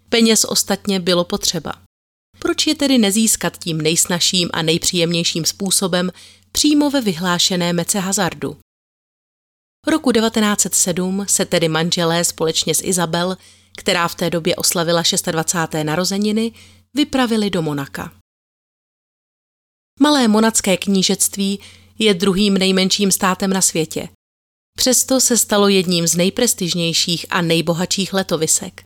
Peněz 0.09 0.45
ostatně 0.45 0.99
bylo 0.99 1.23
potřeba. 1.23 1.73
Proč 2.39 2.67
je 2.67 2.75
tedy 2.75 2.97
nezískat 2.97 3.57
tím 3.57 3.81
nejsnažším 3.81 4.49
a 4.53 4.61
nejpříjemnějším 4.61 5.45
způsobem 5.45 6.11
přímo 6.51 6.89
ve 6.89 7.01
vyhlášené 7.01 7.73
mece 7.73 7.99
hazardu? 7.99 8.57
Roku 9.87 10.11
1907 10.11 11.25
se 11.29 11.45
tedy 11.45 11.67
manželé 11.67 12.25
společně 12.25 12.75
s 12.75 12.83
Izabel, 12.83 13.37
která 13.77 14.07
v 14.07 14.15
té 14.15 14.29
době 14.29 14.55
oslavila 14.55 15.03
26. 15.31 15.83
narozeniny, 15.83 16.51
vypravili 16.93 17.49
do 17.49 17.61
Monaka. 17.61 18.13
Malé 19.99 20.27
monacké 20.27 20.77
knížectví 20.77 21.59
je 21.99 22.13
druhým 22.13 22.53
nejmenším 22.53 23.11
státem 23.11 23.53
na 23.53 23.61
světě. 23.61 24.09
Přesto 24.77 25.19
se 25.19 25.37
stalo 25.37 25.67
jedním 25.67 26.07
z 26.07 26.15
nejprestižnějších 26.15 27.25
a 27.29 27.41
nejbohatších 27.41 28.13
letovisek. 28.13 28.81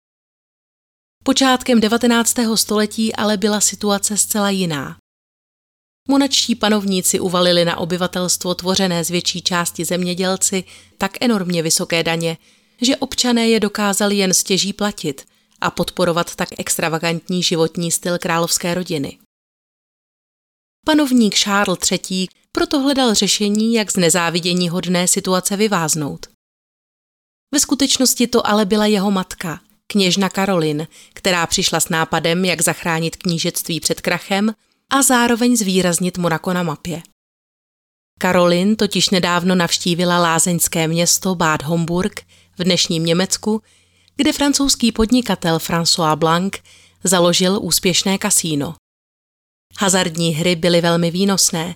Počátkem 1.23 1.79
19. 1.79 2.35
století 2.55 3.15
ale 3.15 3.37
byla 3.37 3.61
situace 3.61 4.17
zcela 4.17 4.49
jiná. 4.49 4.97
Monačtí 6.07 6.55
panovníci 6.55 7.19
uvalili 7.19 7.65
na 7.65 7.77
obyvatelstvo 7.77 8.55
tvořené 8.55 9.03
z 9.03 9.09
větší 9.09 9.41
části 9.41 9.85
zemědělci 9.85 10.63
tak 10.97 11.11
enormně 11.21 11.63
vysoké 11.63 12.03
daně, 12.03 12.37
že 12.81 12.97
občané 12.97 13.49
je 13.49 13.59
dokázali 13.59 14.15
jen 14.17 14.33
stěží 14.33 14.73
platit 14.73 15.25
a 15.61 15.71
podporovat 15.71 16.35
tak 16.35 16.49
extravagantní 16.57 17.43
životní 17.43 17.91
styl 17.91 18.17
královské 18.17 18.73
rodiny. 18.73 19.17
Panovník 20.85 21.35
Charles 21.35 21.91
III. 21.91 22.27
proto 22.51 22.79
hledal 22.79 23.13
řešení, 23.13 23.73
jak 23.73 23.91
z 23.91 23.95
nezávidění 23.95 24.69
hodné 24.69 25.07
situace 25.07 25.57
vyváznout. 25.57 26.27
Ve 27.53 27.59
skutečnosti 27.59 28.27
to 28.27 28.47
ale 28.47 28.65
byla 28.65 28.85
jeho 28.85 29.11
matka, 29.11 29.61
kněžna 29.87 30.29
Karolin, 30.29 30.87
která 31.13 31.47
přišla 31.47 31.79
s 31.79 31.89
nápadem, 31.89 32.45
jak 32.45 32.61
zachránit 32.61 33.15
knížectví 33.15 33.79
před 33.79 34.01
krachem 34.01 34.53
a 34.91 35.01
zároveň 35.01 35.57
zvýraznit 35.57 36.17
Monako 36.17 36.53
na 36.53 36.63
mapě. 36.63 37.01
Karolin 38.19 38.75
totiž 38.75 39.09
nedávno 39.09 39.55
navštívila 39.55 40.19
lázeňské 40.19 40.87
město 40.87 41.35
Bad 41.35 41.63
Homburg 41.63 42.21
v 42.57 42.63
dnešním 42.63 43.05
Německu, 43.05 43.61
kde 44.15 44.33
francouzský 44.33 44.91
podnikatel 44.91 45.57
François 45.57 46.15
Blanc 46.15 46.53
založil 47.03 47.59
úspěšné 47.61 48.17
kasíno. 48.17 48.75
Hazardní 49.79 50.29
hry 50.31 50.55
byly 50.55 50.81
velmi 50.81 51.11
výnosné. 51.11 51.75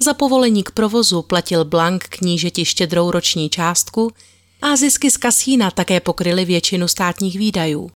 Za 0.00 0.14
povolení 0.14 0.62
k 0.62 0.70
provozu 0.70 1.22
platil 1.22 1.64
Blanc 1.64 2.02
knížeti 2.08 2.64
štědrou 2.64 3.10
roční 3.10 3.50
částku 3.50 4.12
a 4.62 4.76
zisky 4.76 5.10
z 5.10 5.16
kasína 5.16 5.70
také 5.70 6.00
pokryly 6.00 6.44
většinu 6.44 6.88
státních 6.88 7.38
výdajů. 7.38 7.90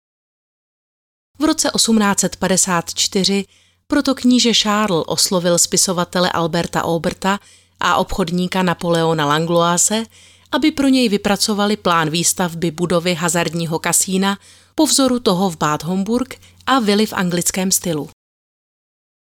V 1.39 1.45
roce 1.45 1.71
1854 1.77 3.45
proto 3.89 4.15
kníže 4.15 4.55
Charles 4.55 5.05
oslovil 5.07 5.59
spisovatele 5.59 6.31
Alberta 6.33 6.85
Auberta 6.85 7.41
a 7.81 7.97
obchodníka 7.97 8.63
Napoleona 8.63 9.27
Langloise, 9.27 10.05
aby 10.53 10.71
pro 10.71 10.89
něj 10.89 11.09
vypracovali 11.09 11.77
plán 11.77 12.11
výstavby 12.11 12.71
budovy 12.71 13.15
hazardního 13.15 13.79
kasína 13.79 14.39
po 14.75 14.87
vzoru 14.87 15.21
toho 15.21 15.51
v 15.51 15.57
Bad 15.57 15.83
Homburg 15.83 16.35
a 16.67 16.79
vily 16.79 17.07
v 17.07 17.13
anglickém 17.13 17.71
stylu. 17.71 18.09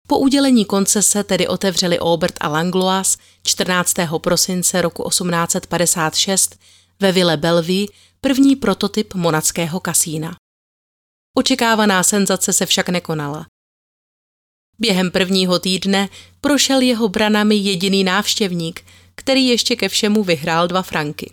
Po 0.07 0.19
udělení 0.19 0.65
koncese 0.65 1.23
tedy 1.23 1.47
otevřeli 1.47 1.99
Aubert 1.99 2.35
a 2.39 2.47
Langlois 2.47 3.17
14. 3.43 3.93
prosince 4.17 4.81
roku 4.81 5.09
1856 5.09 6.59
ve 6.99 7.11
vile 7.11 7.37
Bellevue 7.37 7.85
první 8.21 8.55
prototyp 8.55 9.13
monackého 9.13 9.79
kasína. 9.79 10.35
Očekávaná 11.37 12.03
senzace 12.03 12.53
se 12.53 12.65
však 12.65 12.89
nekonala. 12.89 13.50
Během 14.81 15.11
prvního 15.11 15.59
týdne 15.59 16.09
prošel 16.41 16.81
jeho 16.81 17.09
branami 17.09 17.55
jediný 17.55 18.03
návštěvník, 18.03 18.85
který 19.15 19.47
ještě 19.47 19.75
ke 19.75 19.89
všemu 19.89 20.23
vyhrál 20.23 20.67
dva 20.67 20.81
franky. 20.81 21.31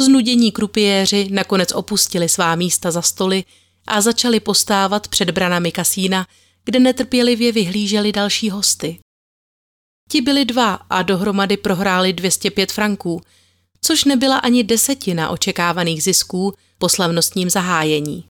Znudění 0.00 0.52
krupiéři 0.52 1.28
nakonec 1.30 1.72
opustili 1.72 2.28
svá 2.28 2.54
místa 2.54 2.90
za 2.90 3.02
stoly 3.02 3.44
a 3.86 4.00
začali 4.00 4.40
postávat 4.40 5.08
před 5.08 5.30
branami 5.30 5.72
kasína, 5.72 6.26
kde 6.64 6.78
netrpělivě 6.78 7.52
vyhlíželi 7.52 8.12
další 8.12 8.50
hosty. 8.50 8.98
Ti 10.10 10.20
byli 10.20 10.44
dva 10.44 10.74
a 10.74 11.02
dohromady 11.02 11.56
prohráli 11.56 12.12
205 12.12 12.72
franků, 12.72 13.20
což 13.80 14.04
nebyla 14.04 14.38
ani 14.38 14.64
desetina 14.64 15.30
očekávaných 15.30 16.02
zisků 16.02 16.54
po 16.78 16.88
slavnostním 16.88 17.50
zahájení. 17.50 18.27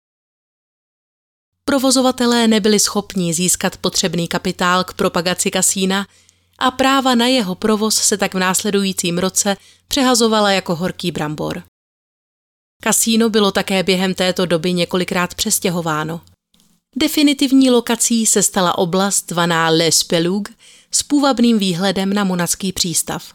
Provozovatelé 1.65 2.47
nebyli 2.47 2.79
schopni 2.79 3.33
získat 3.33 3.77
potřebný 3.77 4.27
kapitál 4.27 4.83
k 4.83 4.93
propagaci 4.93 5.51
kasína 5.51 6.07
a 6.59 6.71
práva 6.71 7.15
na 7.15 7.27
jeho 7.27 7.55
provoz 7.55 7.95
se 7.95 8.17
tak 8.17 8.33
v 8.33 8.39
následujícím 8.39 9.17
roce 9.17 9.57
přehazovala 9.87 10.51
jako 10.51 10.75
horký 10.75 11.11
brambor. 11.11 11.63
Kasíno 12.83 13.29
bylo 13.29 13.51
také 13.51 13.83
během 13.83 14.13
této 14.13 14.45
doby 14.45 14.73
několikrát 14.73 15.35
přestěhováno. 15.35 16.21
Definitivní 16.95 17.69
lokací 17.69 18.25
se 18.25 18.43
stala 18.43 18.77
oblast 18.77 19.29
zvaná 19.29 19.69
Les 19.69 20.03
Pelug 20.03 20.49
s 20.91 21.03
půvabným 21.03 21.59
výhledem 21.59 22.13
na 22.13 22.23
monacký 22.23 22.73
přístav. 22.73 23.33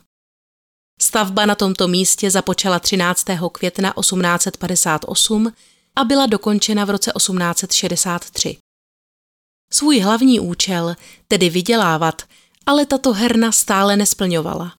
Stavba 1.01 1.47
na 1.47 1.55
tomto 1.55 1.89
místě 1.89 2.31
započala 2.31 2.79
13. 2.79 3.25
května 3.53 3.95
1858 4.01 5.53
a 5.97 6.05
byla 6.05 6.27
dokončena 6.27 6.85
v 6.85 6.91
roce 6.91 7.13
1863. 7.17 8.57
Svůj 9.73 10.01
hlavní 10.01 10.41
účel, 10.41 10.97
tedy 11.29 11.51
vydělávat, 11.51 12.23
ale 12.67 12.87
tato 12.87 13.13
herna 13.13 13.53
stále 13.53 13.97
nesplňovala. 13.97 14.73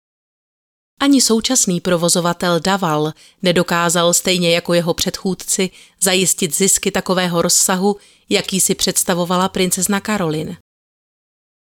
Ani 0.99 1.21
současný 1.21 1.81
provozovatel 1.81 2.59
Daval 2.59 3.13
nedokázal 3.41 4.13
stejně 4.13 4.55
jako 4.55 4.73
jeho 4.73 4.93
předchůdci 4.93 5.69
zajistit 6.01 6.55
zisky 6.55 6.91
takového 6.91 7.41
rozsahu, 7.41 7.95
jaký 8.29 8.59
si 8.59 8.75
představovala 8.75 9.49
princezna 9.49 9.99
Karolin. 9.99 10.57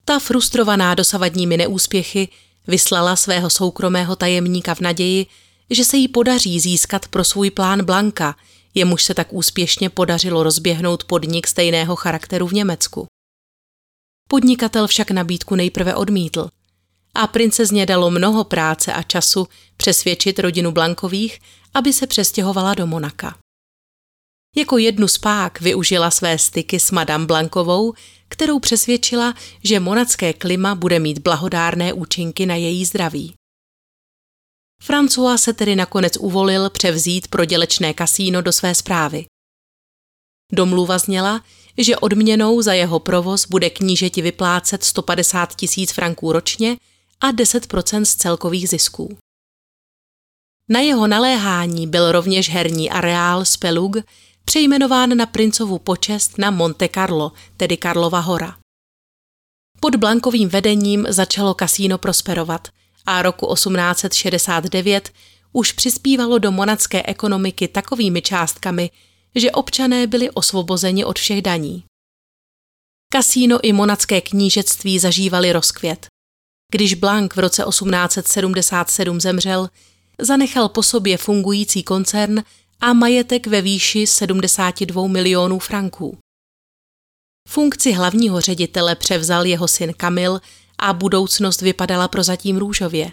Ta 0.05 0.19
frustrovaná 0.19 0.95
dosavadními 0.95 1.57
neúspěchy 1.57 2.29
vyslala 2.67 3.15
svého 3.15 3.49
soukromého 3.49 4.15
tajemníka 4.15 4.75
v 4.75 4.79
naději, 4.79 5.25
že 5.69 5.86
se 5.86 5.97
jí 5.97 6.07
podaří 6.07 6.60
získat 6.60 7.07
pro 7.07 7.23
svůj 7.23 7.51
plán 7.51 7.86
Blanka, 7.86 8.36
jemuž 8.78 9.04
se 9.04 9.13
tak 9.13 9.34
úspěšně 9.34 9.90
podařilo 9.90 10.44
rozběhnout 10.44 11.04
podnik 11.04 11.48
stejného 11.48 11.96
charakteru 11.96 12.48
v 12.48 12.54
Německu. 12.54 13.08
Podnikatel 14.30 14.88
však 14.88 15.12
nabídku 15.12 15.56
nejprve 15.56 15.96
odmítl 15.96 16.50
a 17.16 17.28
princezně 17.28 17.86
dalo 17.86 18.12
mnoho 18.12 18.44
práce 18.44 18.94
a 18.94 19.04
času 19.04 19.48
přesvědčit 19.78 20.40
rodinu 20.40 20.72
Blankových, 20.72 21.40
aby 21.74 21.94
se 21.94 22.08
přestěhovala 22.08 22.74
do 22.74 22.88
Monaka. 22.88 23.38
Jako 24.56 24.78
jednu 24.78 25.08
z 25.08 25.18
pák 25.18 25.62
využila 25.62 26.12
své 26.12 26.38
styky 26.38 26.80
s 26.80 26.92
Madame 26.92 27.26
Blankovou, 27.26 27.94
kterou 28.28 28.60
přesvědčila, 28.60 29.34
že 29.63 29.80
monacké 29.80 30.34
klima 30.34 30.76
bude 30.76 31.00
mít 31.00 31.20
blahodárné 31.20 31.94
účinky 31.94 32.46
na 32.46 32.56
její 32.56 32.86
zdraví. 32.86 33.34
François 34.84 35.38
se 35.38 35.54
tedy 35.54 35.76
nakonec 35.76 36.18
uvolil 36.18 36.70
převzít 36.70 37.28
prodělečné 37.28 37.94
kasíno 37.94 38.42
do 38.42 38.52
své 38.52 38.76
zprávy. 38.76 39.26
Domluva 40.52 40.98
zněla, 40.98 41.44
že 41.78 41.98
odměnou 41.98 42.62
za 42.62 42.74
jeho 42.74 43.00
provoz 43.00 43.48
bude 43.48 43.70
knížeti 43.70 44.22
vyplácet 44.22 44.84
150 44.84 45.56
tisíc 45.56 45.92
franků 45.92 46.32
ročně 46.32 46.78
a 47.22 47.32
10% 47.32 48.02
z 48.02 48.16
celkových 48.16 48.70
zisků. 48.70 49.18
Na 50.70 50.80
jeho 50.80 51.08
naléhání 51.08 51.88
byl 51.88 52.12
rovněž 52.12 52.50
herní 52.50 52.90
areál 52.90 53.46
Spelug 53.46 53.98
přejmenován 54.46 55.18
na 55.18 55.26
princovu 55.26 55.80
počest 55.80 56.38
na 56.38 56.52
Monte 56.52 56.90
Carlo, 56.90 57.32
tedy 57.58 57.78
Karlova 57.78 58.20
hora. 58.20 58.58
Pod 59.80 59.96
Blankovým 59.96 60.50
vedením 60.50 61.06
začalo 61.10 61.54
kasíno 61.54 61.98
prosperovat 61.98 62.68
a 63.08 63.22
roku 63.22 63.54
1869 63.54 65.12
už 65.54 65.72
přispívalo 65.72 66.38
do 66.38 66.52
monacké 66.52 67.04
ekonomiky 67.04 67.67
takovými 67.67 68.22
částkami, 68.22 68.89
že 69.36 69.52
občané 69.52 70.08
byli 70.08 70.30
osvobozeni 70.30 71.06
od 71.06 71.20
všech 71.20 71.41
daní. 71.41 71.84
Kasíno 73.13 73.60
i 73.63 73.74
monacké 73.74 74.22
knížectví 74.22 75.00
zažívali 75.00 75.52
rozkvět. 75.52 76.08
Když 76.72 76.93
Blank 76.93 77.36
v 77.36 77.39
roce 77.39 77.63
1877 77.70 79.22
zemřel, 79.22 79.70
zanechal 80.22 80.70
po 80.70 80.84
sobě 80.84 81.17
fungující 81.17 81.84
koncern 81.84 82.43
a 82.80 82.93
majetek 82.93 83.48
ve 83.48 83.62
výši 83.62 84.08
72 84.08 85.08
milionů 85.08 85.60
franků. 85.60 86.17
Funkci 87.50 87.91
hlavního 87.91 88.41
ředitele 88.41 88.96
převzal 88.96 89.46
jeho 89.46 89.67
syn 89.67 89.93
Kamil 89.93 90.41
a 90.78 90.94
budoucnost 90.94 91.62
vypadala 91.62 92.08
prozatím 92.08 92.58
růžově. 92.58 93.12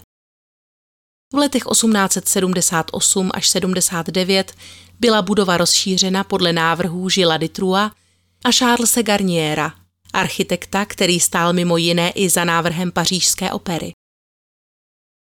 V 1.33 1.37
letech 1.37 1.63
1878 1.73 3.31
až 3.35 3.49
79 3.49 4.55
byla 5.01 5.23
budova 5.23 5.57
rozšířena 5.57 6.25
podle 6.25 6.53
návrhů 6.53 7.09
Žila 7.09 7.37
Ditrua 7.37 7.91
a 8.45 8.53
Charlesa 8.53 9.03
Garniera, 9.03 9.75
architekta, 10.13 10.85
který 10.85 11.21
stál 11.21 11.53
mimo 11.53 11.77
jiné 11.77 12.11
i 12.11 12.29
za 12.29 12.45
návrhem 12.45 12.93
pařížské 12.93 13.53
opery. 13.53 13.93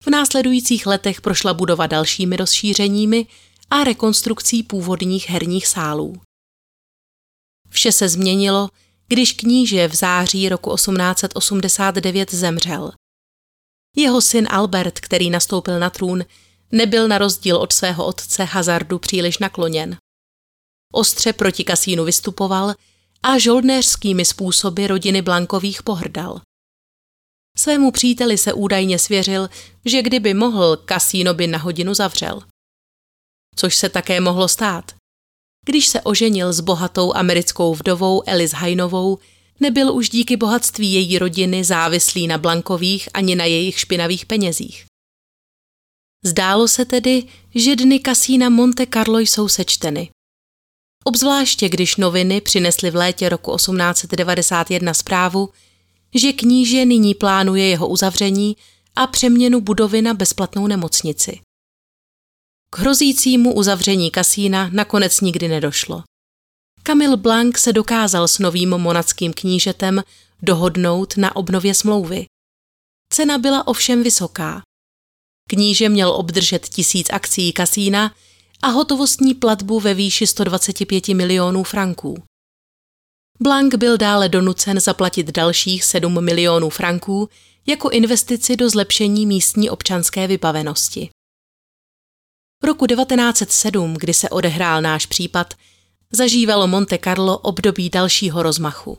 V 0.05 0.11
následujících 0.11 0.87
letech 0.87 1.21
prošla 1.21 1.55
budova 1.55 1.87
dalšími 1.87 2.37
rozšířeními 2.37 3.27
a 3.71 3.85
rekonstrukcí 3.85 4.63
původních 4.63 5.31
herních 5.31 5.67
sálů. 5.67 6.21
Vše 7.69 7.93
se 7.93 8.09
změnilo, 8.09 8.69
když 9.13 9.33
kníže 9.33 9.89
v 9.89 9.95
září 9.95 10.49
roku 10.49 10.75
1889 10.75 12.35
zemřel. 12.35 12.93
Jeho 13.97 14.21
syn 14.21 14.49
Albert, 14.51 15.01
který 15.01 15.31
nastoupil 15.31 15.79
na 15.79 15.91
trůn, 15.91 16.25
nebyl 16.73 17.09
na 17.09 17.19
rozdíl 17.19 17.57
od 17.57 17.73
svého 17.73 18.07
otce 18.07 18.45
hazardu 18.45 18.99
příliš 18.99 19.39
nakloněn. 19.39 19.97
Ostře 20.93 21.33
proti 21.33 21.65
kasínu 21.65 22.05
vystupoval 22.05 22.75
a 23.23 23.39
žoldnéřskými 23.39 24.25
způsoby 24.25 24.87
rodiny 24.87 25.23
Blankových 25.23 25.83
pohrdal. 25.83 26.41
Svému 27.59 27.91
příteli 27.91 28.39
se 28.39 28.53
údajně 28.53 28.99
svěřil, 28.99 29.49
že 29.85 30.03
kdyby 30.03 30.35
mohl, 30.35 30.77
kasíno 30.77 31.35
by 31.35 31.47
na 31.47 31.59
hodinu 31.59 31.95
zavřel. 31.95 32.43
Což 33.57 33.77
se 33.77 33.89
také 33.89 34.21
mohlo 34.21 34.49
stát. 34.49 35.00
Když 35.67 35.87
se 35.87 36.01
oženil 36.01 36.53
s 36.53 36.61
bohatou 36.61 37.15
americkou 37.15 37.75
vdovou 37.75 38.23
Elis 38.27 38.53
Hainovou, 38.53 39.19
nebyl 39.61 39.93
už 39.93 40.09
díky 40.09 40.37
bohatství 40.37 40.93
její 40.93 41.19
rodiny 41.19 41.65
závislý 41.65 42.27
na 42.27 42.39
Blankových 42.39 43.09
ani 43.15 43.35
na 43.35 43.45
jejich 43.45 43.79
špinavých 43.79 44.27
penězích. 44.27 44.85
Zdálo 46.25 46.69
se 46.69 46.85
tedy, 46.85 47.25
že 47.55 47.77
dny 47.77 47.99
kasína 47.99 48.49
Monte 48.49 48.87
Carlo 48.87 49.19
jsou 49.19 49.49
sečteny. 49.49 50.11
Obzvláště 51.05 51.69
když 51.69 51.97
noviny 51.97 52.41
přinesly 52.41 52.91
v 52.91 52.97
létě 52.97 53.29
roku 53.29 53.57
1891 53.57 54.95
zprávu, 54.95 55.49
že 56.15 56.33
kníže 56.33 56.85
nyní 56.85 57.15
plánuje 57.15 57.69
jeho 57.69 57.89
uzavření 57.89 58.57
a 58.97 59.07
přeměnu 59.07 59.61
budovy 59.61 60.03
na 60.03 60.15
bezplatnou 60.15 60.67
nemocnici. 60.67 61.41
K 62.71 62.79
hrozícímu 62.79 63.55
uzavření 63.55 64.11
kasína 64.11 64.71
nakonec 64.73 65.21
nikdy 65.21 65.49
nedošlo. 65.49 66.03
Kamil 66.83 67.17
Blanc 67.17 67.59
se 67.59 67.73
dokázal 67.73 68.29
s 68.29 68.39
novým 68.39 68.71
monackým 68.71 69.33
knížetem 69.33 70.03
dohodnout 70.43 71.17
na 71.17 71.37
obnově 71.37 71.75
smlouvy. 71.75 72.27
Cena 73.13 73.39
byla 73.39 73.67
ovšem 73.67 74.03
vysoká. 74.03 74.63
Kníže 75.49 75.89
měl 75.89 76.11
obdržet 76.11 76.69
tisíc 76.69 77.11
akcí 77.11 77.53
kasína 77.53 78.15
a 78.63 78.69
hotovostní 78.69 79.35
platbu 79.35 79.81
ve 79.81 79.95
výši 79.95 80.27
125 80.27 81.09
milionů 81.09 81.63
franků. 81.63 82.23
Blanc 83.41 83.75
byl 83.75 83.97
dále 83.97 84.29
donucen 84.29 84.81
zaplatit 84.81 85.31
dalších 85.31 85.85
7 85.85 86.25
milionů 86.25 86.71
franků 86.71 87.29
jako 87.67 87.91
investici 87.91 88.57
do 88.57 88.71
zlepšení 88.71 89.27
místní 89.27 89.71
občanské 89.71 90.27
vybavenosti. 90.27 91.11
Roku 92.65 92.87
1907, 92.87 93.95
kdy 93.95 94.15
se 94.15 94.29
odehrál 94.29 94.83
náš 94.83 95.07
případ, 95.07 95.55
zažívalo 96.13 96.67
Monte 96.67 96.99
Carlo 96.99 97.39
období 97.39 97.91
dalšího 97.91 98.43
rozmachu. 98.43 98.99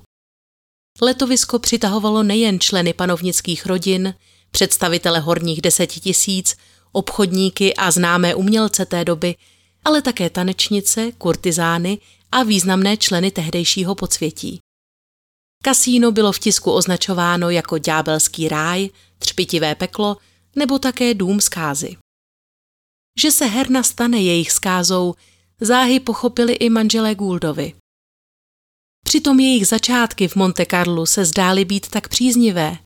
Letovisko 1.02 1.60
přitahovalo 1.60 2.24
nejen 2.24 2.60
členy 2.60 2.93
panovnických 2.93 3.65
rodin, 3.65 4.13
představitele 4.52 5.19
horních 5.19 5.62
deseti 5.62 6.00
tisíc, 6.00 6.56
obchodníky 6.91 7.76
a 7.76 7.91
známé 7.91 8.36
umělce 8.36 8.86
té 8.86 9.06
doby, 9.06 9.36
ale 9.86 10.02
také 10.02 10.30
tanečnice, 10.30 11.12
kurtizány 11.12 11.97
a 12.32 12.43
významné 12.43 12.97
členy 12.97 13.32
tehdejšího 13.32 13.95
podsvětí. 13.95 14.60
Kasíno 15.63 16.12
bylo 16.12 16.32
v 16.32 16.39
tisku 16.39 16.71
označováno 16.71 17.50
jako 17.50 17.78
ďábelský 17.78 18.47
ráj, 18.47 18.89
třpitivé 19.19 19.76
peklo 19.76 20.17
nebo 20.56 20.80
také 20.80 21.13
dům 21.13 21.41
zkázy. 21.41 21.97
Že 23.19 23.32
se 23.32 23.45
herna 23.45 23.84
stane 23.84 24.21
jejich 24.21 24.52
skázou, 24.52 25.13
záhy 25.62 26.00
pochopili 26.00 26.54
i 26.54 26.69
manželé 26.69 27.15
Gouldovi. 27.15 27.74
Přitom 29.06 29.39
jejich 29.39 29.67
začátky 29.67 30.28
v 30.28 30.36
Monte 30.36 30.65
Carlo 30.65 31.06
se 31.06 31.26
zdály 31.26 31.65
být 31.65 31.89
tak 31.89 32.08
příznivé. 32.08 32.78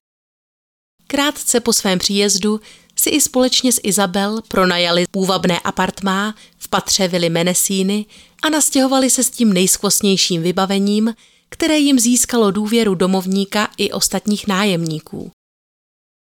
Krátce 1.07 1.59
po 1.59 1.73
svém 1.73 1.99
příjezdu 1.99 2.61
si 2.95 3.09
i 3.09 3.21
společně 3.21 3.71
s 3.71 3.79
Izabel 3.83 4.41
pronajali 4.47 5.05
půvabné 5.11 5.59
apartmá 5.59 6.35
v 6.57 6.67
patře 6.67 7.07
Vily 7.07 7.29
Menesíny 7.29 8.05
a 8.43 8.49
nastěhovali 8.49 9.09
se 9.09 9.23
s 9.23 9.29
tím 9.29 9.53
nejskvostnějším 9.53 10.41
vybavením, 10.41 11.13
které 11.49 11.77
jim 11.77 11.99
získalo 11.99 12.51
důvěru 12.51 12.95
domovníka 12.95 13.69
i 13.77 13.91
ostatních 13.91 14.47
nájemníků. 14.47 15.31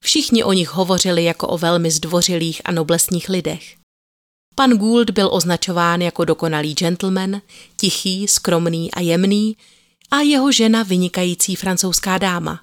Všichni 0.04 0.44
o 0.44 0.52
nich 0.52 0.68
hovořili 0.68 1.24
jako 1.24 1.48
o 1.48 1.58
velmi 1.58 1.90
zdvořilých 1.90 2.62
a 2.64 2.72
noblesních 2.72 3.28
lidech. 3.28 3.81
Pan 4.54 4.70
Gould 4.70 5.10
byl 5.10 5.28
označován 5.32 6.02
jako 6.02 6.24
dokonalý 6.24 6.74
gentleman, 6.74 7.40
tichý, 7.76 8.28
skromný 8.28 8.94
a 8.94 9.00
jemný 9.00 9.56
a 10.10 10.20
jeho 10.20 10.52
žena 10.52 10.82
vynikající 10.82 11.56
francouzská 11.56 12.18
dáma. 12.18 12.62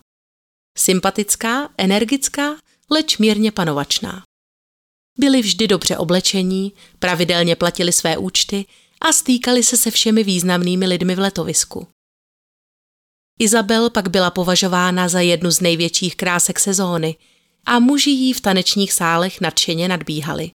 Sympatická, 0.77 1.69
energická, 1.77 2.55
leč 2.91 3.17
mírně 3.17 3.51
panovačná. 3.51 4.23
Byli 5.19 5.41
vždy 5.41 5.67
dobře 5.67 5.97
oblečení, 5.97 6.73
pravidelně 6.99 7.55
platili 7.55 7.91
své 7.91 8.17
účty 8.17 8.65
a 9.01 9.11
stýkali 9.11 9.63
se 9.63 9.77
se 9.77 9.91
všemi 9.91 10.23
významnými 10.23 10.87
lidmi 10.87 11.15
v 11.15 11.19
letovisku. 11.19 11.87
Izabel 13.39 13.89
pak 13.89 14.09
byla 14.09 14.31
považována 14.31 15.07
za 15.07 15.19
jednu 15.19 15.51
z 15.51 15.61
největších 15.61 16.15
krásek 16.15 16.59
sezóny 16.59 17.15
a 17.65 17.79
muži 17.79 18.09
jí 18.09 18.33
v 18.33 18.41
tanečních 18.41 18.93
sálech 18.93 19.41
nadšeně 19.41 19.87
nadbíhali. 19.87 20.51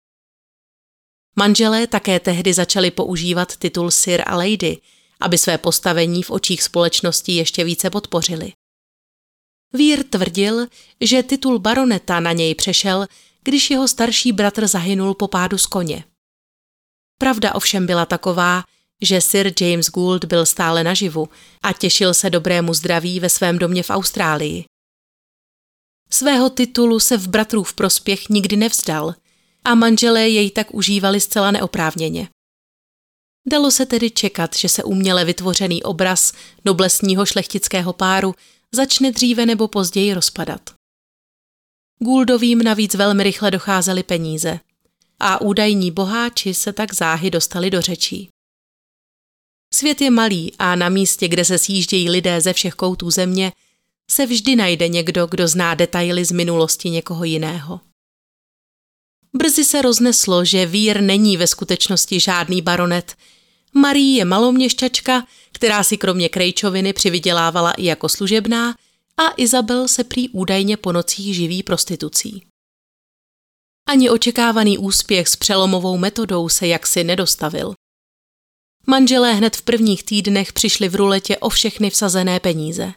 Manželé 1.37 1.87
také 1.87 2.20
tehdy 2.20 2.55
začali 2.55 2.90
používat 2.90 3.57
titul 3.57 3.90
Sir 3.90 4.23
a 4.27 4.37
Lady, 4.37 4.79
aby 5.20 5.38
své 5.38 5.59
postavení 5.59 6.23
v 6.23 6.31
očích 6.31 6.62
společnosti 6.62 7.33
ještě 7.33 7.64
více 7.64 7.90
podpořili. 7.90 8.53
Vír 9.73 10.05
tvrdil, 10.05 10.66
že 11.01 11.23
titul 11.23 11.59
baroneta 11.59 12.20
na 12.20 12.33
něj 12.33 12.55
přešel, 12.55 13.07
když 13.42 13.70
jeho 13.70 13.88
starší 13.88 14.33
bratr 14.33 14.66
zahynul 14.66 15.14
po 15.14 15.29
pádu 15.29 15.59
z 15.59 15.66
koně. 15.66 16.05
Pravda 17.18 17.55
ovšem 17.55 17.87
byla 17.87 18.07
taková, 18.07 18.64
že 19.03 19.20
Sir 19.20 19.53
James 19.61 19.90
Gould 19.90 20.25
byl 20.25 20.47
stále 20.47 20.85
naživu 20.85 21.29
a 21.62 21.73
těšil 21.73 22.14
se 22.14 22.31
dobrému 22.31 22.75
zdraví 22.75 23.20
ve 23.20 23.29
svém 23.29 23.59
domě 23.59 23.83
v 23.83 23.90
Austrálii. 23.90 24.64
Svého 26.11 26.51
titulu 26.51 27.01
se 27.01 27.16
v 27.16 27.29
bratrův 27.29 27.75
prospěch 27.75 28.29
nikdy 28.29 28.57
nevzdal 28.57 29.14
a 29.64 29.74
manželé 29.74 30.29
jej 30.29 30.50
tak 30.50 30.74
užívali 30.74 31.20
zcela 31.20 31.50
neoprávněně. 31.50 32.29
Dalo 33.48 33.70
se 33.70 33.87
tedy 33.87 34.11
čekat, 34.11 34.57
že 34.57 34.68
se 34.68 34.85
uměle 34.85 35.24
vytvořený 35.24 35.83
obraz 35.83 36.33
noblesního 36.64 37.27
šlechtického 37.27 37.92
páru 37.92 38.35
začne 38.74 39.12
dříve 39.12 39.46
nebo 39.46 39.68
později 39.68 40.14
rozpadat. 40.14 40.61
Gouldovým 41.98 42.62
navíc 42.62 42.94
velmi 42.94 43.22
rychle 43.22 43.50
docházely 43.50 44.03
peníze 44.03 44.61
a 45.20 45.40
údajní 45.40 45.90
boháči 45.90 46.55
se 46.55 46.72
tak 46.72 46.94
záhy 46.94 47.31
dostali 47.31 47.70
do 47.70 47.81
řečí. 47.81 48.29
Svět 49.74 50.00
je 50.00 50.11
malý 50.11 50.53
a 50.59 50.77
na 50.77 50.88
místě, 50.88 51.29
kde 51.29 51.44
se 51.44 51.59
sjíždějí 51.59 52.11
lidé 52.11 52.40
ze 52.40 52.53
všech 52.53 52.74
koutů 52.74 53.11
země, 53.11 53.53
se 54.11 54.27
vždy 54.27 54.57
najde 54.57 54.88
někdo, 54.88 55.27
kdo 55.27 55.48
zná 55.48 55.74
detaily 55.74 56.24
z 56.24 56.33
minulosti 56.33 56.90
někoho 56.90 57.24
jiného. 57.24 57.81
Brzy 59.37 59.64
se 59.64 59.83
rozneslo, 59.83 60.44
že 60.44 60.66
Vír 60.66 61.01
není 61.01 61.37
ve 61.37 61.47
skutečnosti 61.47 62.20
žádný 62.20 62.62
baronet. 62.62 63.16
Marie 63.75 64.16
je 64.16 64.25
maloměšťačka, 64.25 65.27
která 65.53 65.85
si 65.85 65.97
kromě 65.99 66.29
krejčoviny 66.29 66.92
přivydělávala 66.92 67.73
i 67.73 67.85
jako 67.85 68.09
služebná 68.09 68.75
a 69.16 69.23
Izabel 69.37 69.88
se 69.88 70.05
prý 70.05 70.29
údajně 70.29 70.77
po 70.77 70.92
nocích 70.92 71.35
živí 71.35 71.62
prostitucí. 71.62 72.47
Ani 73.88 74.11
očekávaný 74.11 74.79
úspěch 74.79 75.29
s 75.29 75.37
přelomovou 75.37 75.97
metodou 75.97 76.49
se 76.49 76.66
jaksi 76.66 77.05
nedostavil. 77.05 77.75
Manželé 78.87 79.33
hned 79.33 79.57
v 79.57 79.62
prvních 79.62 80.05
týdnech 80.05 80.53
přišli 80.53 80.88
v 80.88 80.94
ruletě 80.94 81.38
o 81.38 81.49
všechny 81.49 81.90
vsazené 81.90 82.40
peníze. 82.40 82.92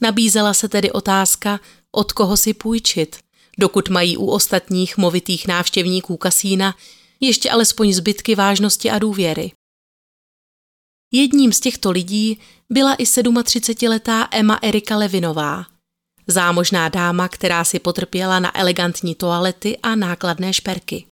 Nabízela 0.00 0.54
se 0.54 0.68
tedy 0.68 0.92
otázka, 0.92 1.60
od 1.92 2.12
koho 2.12 2.36
si 2.36 2.54
půjčit, 2.54 3.23
dokud 3.58 3.88
mají 3.88 4.16
u 4.16 4.26
ostatních 4.26 4.96
movitých 4.96 5.48
návštěvníků 5.48 6.16
kasína 6.16 6.74
ještě 7.20 7.50
alespoň 7.50 7.92
zbytky 7.92 8.34
vážnosti 8.34 8.90
a 8.90 8.98
důvěry. 8.98 9.52
Jedním 11.12 11.52
z 11.52 11.60
těchto 11.60 11.90
lidí 11.90 12.38
byla 12.70 12.94
i 12.94 13.04
37-letá 13.04 14.28
Emma 14.30 14.58
Erika 14.62 14.96
Levinová, 14.96 15.66
zámožná 16.26 16.88
dáma, 16.88 17.28
která 17.28 17.64
si 17.64 17.78
potrpěla 17.78 18.40
na 18.40 18.58
elegantní 18.58 19.14
toalety 19.14 19.78
a 19.78 19.94
nákladné 19.94 20.52
šperky. 20.52 21.06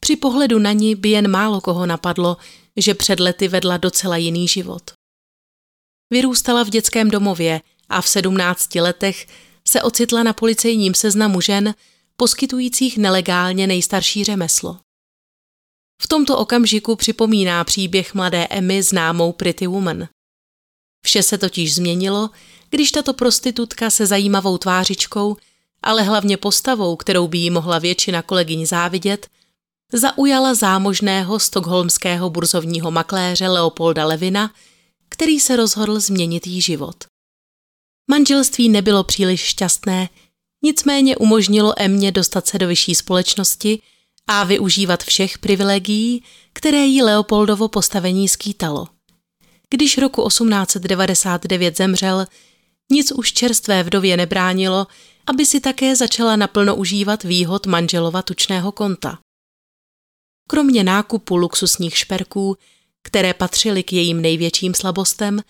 Při 0.00 0.16
pohledu 0.16 0.58
na 0.58 0.72
ní 0.72 0.94
by 0.94 1.08
jen 1.08 1.30
málo 1.30 1.60
koho 1.60 1.86
napadlo, 1.86 2.36
že 2.76 2.94
před 2.94 3.20
lety 3.20 3.48
vedla 3.48 3.76
docela 3.76 4.16
jiný 4.16 4.48
život. 4.48 4.92
Vyrůstala 6.12 6.62
v 6.62 6.70
dětském 6.70 7.10
domově 7.10 7.60
a 7.88 8.00
v 8.00 8.08
17 8.08 8.74
letech 8.74 9.26
se 9.68 9.82
ocitla 9.82 10.22
na 10.22 10.32
policejním 10.32 10.94
seznamu 10.94 11.40
žen, 11.40 11.74
poskytujících 12.16 12.98
nelegálně 12.98 13.66
nejstarší 13.66 14.24
řemeslo. 14.24 14.78
V 16.02 16.08
tomto 16.08 16.38
okamžiku 16.38 16.96
připomíná 16.96 17.64
příběh 17.64 18.14
mladé 18.14 18.46
Emmy 18.46 18.82
známou 18.82 19.32
Pretty 19.32 19.66
Woman. 19.66 20.08
Vše 21.06 21.22
se 21.22 21.38
totiž 21.38 21.74
změnilo, 21.74 22.30
když 22.70 22.92
tato 22.92 23.12
prostitutka 23.14 23.90
se 23.90 24.06
zajímavou 24.06 24.58
tvářičkou, 24.58 25.36
ale 25.82 26.02
hlavně 26.02 26.36
postavou, 26.36 26.96
kterou 26.96 27.28
by 27.28 27.38
jí 27.38 27.50
mohla 27.50 27.78
většina 27.78 28.22
kolegyň 28.22 28.66
závidět, 28.66 29.28
zaujala 29.92 30.54
zámožného 30.54 31.38
stokholmského 31.38 32.30
burzovního 32.30 32.90
makléře 32.90 33.48
Leopolda 33.48 34.06
Levina, 34.06 34.54
který 35.08 35.40
se 35.40 35.56
rozhodl 35.56 36.00
změnit 36.00 36.46
jí 36.46 36.60
život. 36.60 37.04
Manželství 38.10 38.68
nebylo 38.68 39.04
příliš 39.04 39.40
šťastné, 39.40 40.08
nicméně 40.62 41.16
umožnilo 41.16 41.74
Emě 41.76 42.12
dostat 42.12 42.46
se 42.46 42.58
do 42.58 42.68
vyšší 42.68 42.94
společnosti 42.94 43.82
a 44.26 44.44
využívat 44.44 45.04
všech 45.04 45.38
privilegií, 45.38 46.22
které 46.52 46.78
jí 46.78 47.02
Leopoldovo 47.02 47.68
postavení 47.68 48.28
skýtalo. 48.28 48.88
Když 49.70 49.98
roku 49.98 50.28
1899 50.28 51.76
zemřel, 51.76 52.26
nic 52.92 53.12
už 53.12 53.32
čerstvé 53.32 53.82
vdově 53.82 54.16
nebránilo, 54.16 54.86
aby 55.26 55.46
si 55.46 55.60
také 55.60 55.96
začala 55.96 56.36
naplno 56.36 56.76
užívat 56.76 57.24
výhod 57.24 57.66
manželova 57.66 58.22
tučného 58.22 58.72
konta. 58.72 59.18
Kromě 60.48 60.84
nákupu 60.84 61.36
luxusních 61.36 61.98
šperků, 61.98 62.56
které 63.02 63.34
patřily 63.34 63.82
k 63.82 63.92
jejím 63.92 64.22
největším 64.22 64.74
slabostem, 64.74 65.40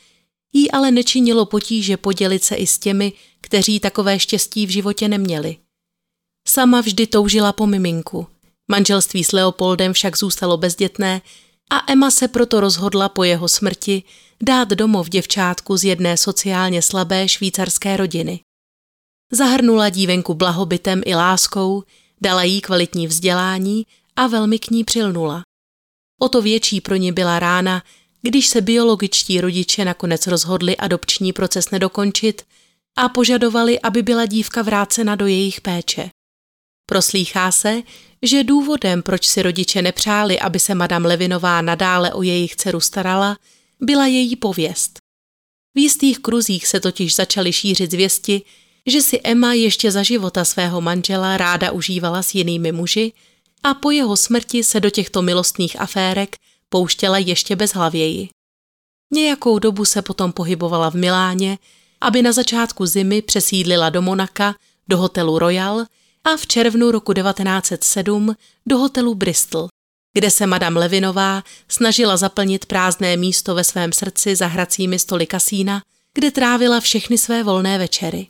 jí 0.54 0.70
ale 0.70 0.90
nečinilo 0.90 1.46
potíže 1.46 1.96
podělit 1.96 2.44
se 2.44 2.54
i 2.54 2.66
s 2.66 2.78
těmi, 2.78 3.12
kteří 3.40 3.80
takové 3.80 4.18
štěstí 4.18 4.66
v 4.66 4.70
životě 4.70 5.08
neměli. 5.08 5.56
Sama 6.48 6.80
vždy 6.80 7.06
toužila 7.06 7.52
po 7.52 7.66
miminku. 7.66 8.26
Manželství 8.70 9.24
s 9.24 9.32
Leopoldem 9.32 9.92
však 9.92 10.18
zůstalo 10.18 10.56
bezdětné 10.56 11.22
a 11.70 11.92
Emma 11.92 12.10
se 12.10 12.28
proto 12.28 12.60
rozhodla 12.60 13.08
po 13.08 13.24
jeho 13.24 13.48
smrti 13.48 14.02
dát 14.42 14.68
domov 14.68 15.08
děvčátku 15.08 15.76
z 15.76 15.84
jedné 15.84 16.16
sociálně 16.16 16.82
slabé 16.82 17.28
švýcarské 17.28 17.96
rodiny. 17.96 18.40
Zahrnula 19.32 19.88
dívenku 19.88 20.34
blahobytem 20.34 21.02
i 21.06 21.14
láskou, 21.14 21.82
dala 22.20 22.42
jí 22.42 22.60
kvalitní 22.60 23.06
vzdělání 23.06 23.86
a 24.16 24.26
velmi 24.26 24.58
k 24.58 24.70
ní 24.70 24.84
přilnula. 24.84 25.42
O 26.20 26.28
to 26.28 26.42
větší 26.42 26.80
pro 26.80 26.96
ní 26.96 27.12
byla 27.12 27.38
rána, 27.38 27.82
když 28.26 28.48
se 28.48 28.60
biologičtí 28.60 29.40
rodiče 29.40 29.84
nakonec 29.84 30.26
rozhodli 30.26 30.76
adopční 30.76 31.32
proces 31.32 31.70
nedokončit 31.70 32.42
a 32.96 33.08
požadovali, 33.08 33.80
aby 33.80 34.02
byla 34.02 34.26
dívka 34.26 34.62
vrácena 34.62 35.14
do 35.14 35.26
jejich 35.26 35.60
péče. 35.60 36.10
Proslýchá 36.86 37.52
se, 37.52 37.82
že 38.22 38.44
důvodem, 38.44 39.02
proč 39.02 39.26
si 39.26 39.42
rodiče 39.42 39.82
nepřáli, 39.82 40.40
aby 40.40 40.60
se 40.60 40.74
madam 40.74 41.04
Levinová 41.04 41.62
nadále 41.62 42.12
o 42.12 42.22
jejich 42.22 42.56
dceru 42.56 42.80
starala, 42.80 43.38
byla 43.80 44.06
její 44.06 44.36
pověst. 44.36 44.98
V 45.74 45.78
jistých 45.78 46.18
kruzích 46.18 46.66
se 46.66 46.80
totiž 46.80 47.14
začaly 47.14 47.52
šířit 47.52 47.90
zvěsti, 47.90 48.42
že 48.86 49.02
si 49.02 49.20
Emma 49.24 49.52
ještě 49.52 49.90
za 49.90 50.02
života 50.02 50.44
svého 50.44 50.80
manžela 50.80 51.36
ráda 51.36 51.70
užívala 51.72 52.22
s 52.22 52.34
jinými 52.34 52.72
muži 52.72 53.12
a 53.62 53.74
po 53.74 53.90
jeho 53.90 54.16
smrti 54.16 54.64
se 54.64 54.80
do 54.80 54.90
těchto 54.90 55.22
milostných 55.22 55.80
aférek 55.80 56.36
pouštěla 56.74 57.18
ještě 57.18 57.56
bezhlavěji. 57.56 58.28
Nějakou 59.12 59.58
dobu 59.58 59.84
se 59.84 60.02
potom 60.02 60.32
pohybovala 60.32 60.90
v 60.90 60.94
Miláně, 60.94 61.58
aby 62.00 62.22
na 62.22 62.32
začátku 62.32 62.86
zimy 62.86 63.22
přesídlila 63.22 63.90
do 63.90 64.02
Monaka, 64.02 64.54
do 64.88 64.98
hotelu 64.98 65.38
Royal 65.38 65.84
a 66.24 66.36
v 66.36 66.46
červnu 66.46 66.90
roku 66.90 67.12
1907 67.12 68.36
do 68.66 68.78
hotelu 68.78 69.14
Bristol, 69.14 69.68
kde 70.14 70.30
se 70.30 70.46
madame 70.46 70.80
Levinová 70.80 71.42
snažila 71.68 72.16
zaplnit 72.16 72.66
prázdné 72.66 73.16
místo 73.16 73.54
ve 73.54 73.64
svém 73.64 73.92
srdci 73.92 74.36
za 74.36 74.46
hracími 74.46 74.98
stoly 74.98 75.26
kasína, 75.26 75.82
kde 76.14 76.30
trávila 76.30 76.80
všechny 76.80 77.18
své 77.18 77.42
volné 77.42 77.78
večery. 77.78 78.26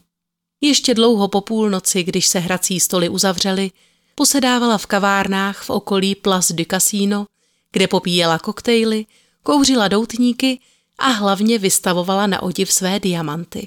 Ještě 0.61 0.95
dlouho 0.95 1.29
po 1.29 1.41
půlnoci, 1.41 2.03
když 2.03 2.27
se 2.27 2.39
hrací 2.39 2.81
stoly 2.81 3.09
uzavřely, 3.09 3.71
posedávala 4.15 4.79
v 4.79 4.87
kavárnách 4.87 5.63
v 5.63 5.71
okolí 5.71 6.15
Place 6.15 6.55
du 6.55 6.65
Casino, 6.71 7.27
kde 7.75 7.89
popíjela 7.89 8.39
koktejly, 8.39 9.07
kouřila 9.43 9.89
doutníky 9.89 10.61
a 10.99 11.07
hlavně 11.09 11.59
vystavovala 11.59 12.27
na 12.27 12.43
odiv 12.43 12.73
své 12.73 13.01
diamanty. 13.01 13.67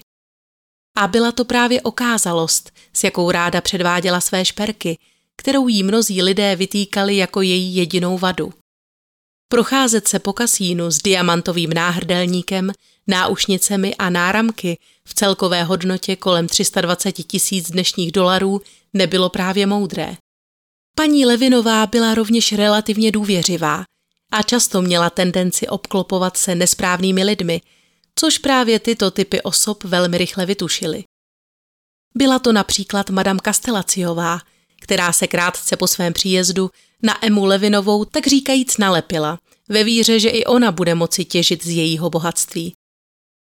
A 0.98 1.08
byla 1.08 1.32
to 1.32 1.46
právě 1.46 1.82
okázalost, 1.82 2.72
s 2.94 3.04
jakou 3.04 3.32
ráda 3.32 3.62
předváděla 3.62 4.22
své 4.22 4.46
šperky, 4.46 4.98
kterou 5.36 5.68
jí 5.68 5.84
mnozí 5.84 6.22
lidé 6.22 6.56
vytýkali 6.56 7.18
jako 7.18 7.42
její 7.42 7.76
jedinou 7.76 8.18
vadu. 8.18 8.54
Procházet 9.52 10.08
se 10.08 10.20
po 10.20 10.34
kasínu 10.34 10.92
s 10.92 10.98
diamantovým 10.98 11.74
náhrdelníkem, 11.74 12.72
náušnicemi 13.08 13.96
a 13.96 14.10
náramky 14.10 14.78
v 15.08 15.14
celkové 15.14 15.64
hodnotě 15.64 16.16
kolem 16.16 16.48
320 16.48 17.12
tisíc 17.12 17.72
dnešních 17.72 18.12
dolarů 18.12 18.62
nebylo 18.94 19.30
právě 19.30 19.66
moudré. 19.66 20.18
Paní 20.96 21.26
Levinová 21.26 21.86
byla 21.86 22.16
rovněž 22.16 22.54
relativně 22.54 23.12
důvěřivá 23.12 23.84
a 24.32 24.44
často 24.44 24.82
měla 24.82 25.10
tendenci 25.10 25.68
obklopovat 25.68 26.38
se 26.38 26.56
nesprávnými 26.56 27.24
lidmi, 27.24 27.62
což 28.16 28.38
právě 28.38 28.80
tyto 28.80 29.12
typy 29.12 29.42
osob 29.42 29.84
velmi 29.84 30.18
rychle 30.18 30.46
vytušily. 30.46 31.04
Byla 32.16 32.40
to 32.40 32.54
například 32.54 33.10
madame 33.10 33.40
Kastelaciová, 33.40 34.40
která 34.82 35.14
se 35.14 35.28
krátce 35.28 35.78
po 35.78 35.88
svém 35.88 36.14
příjezdu 36.14 36.70
na 37.04 37.26
Emu 37.26 37.46
Levinovou 37.46 38.06
tak 38.06 38.28
říkajíc 38.28 38.78
nalepila, 38.78 39.40
ve 39.70 39.84
víře, 39.84 40.20
že 40.20 40.30
i 40.30 40.46
ona 40.46 40.72
bude 40.72 40.96
moci 40.96 41.26
těžit 41.26 41.64
z 41.64 41.70
jejího 41.70 42.10
bohatství. 42.10 42.74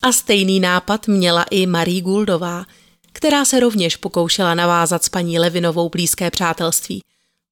A 0.04 0.12
stejný 0.12 0.60
nápad 0.60 1.08
měla 1.08 1.44
i 1.44 1.66
Marie 1.66 2.02
Guldová, 2.02 2.66
která 3.14 3.46
se 3.46 3.60
rovněž 3.60 3.96
pokoušela 3.96 4.56
navázat 4.56 5.04
s 5.04 5.10
paní 5.10 5.40
Levinovou 5.40 5.90
blízké 5.90 6.32
přátelství, 6.32 7.02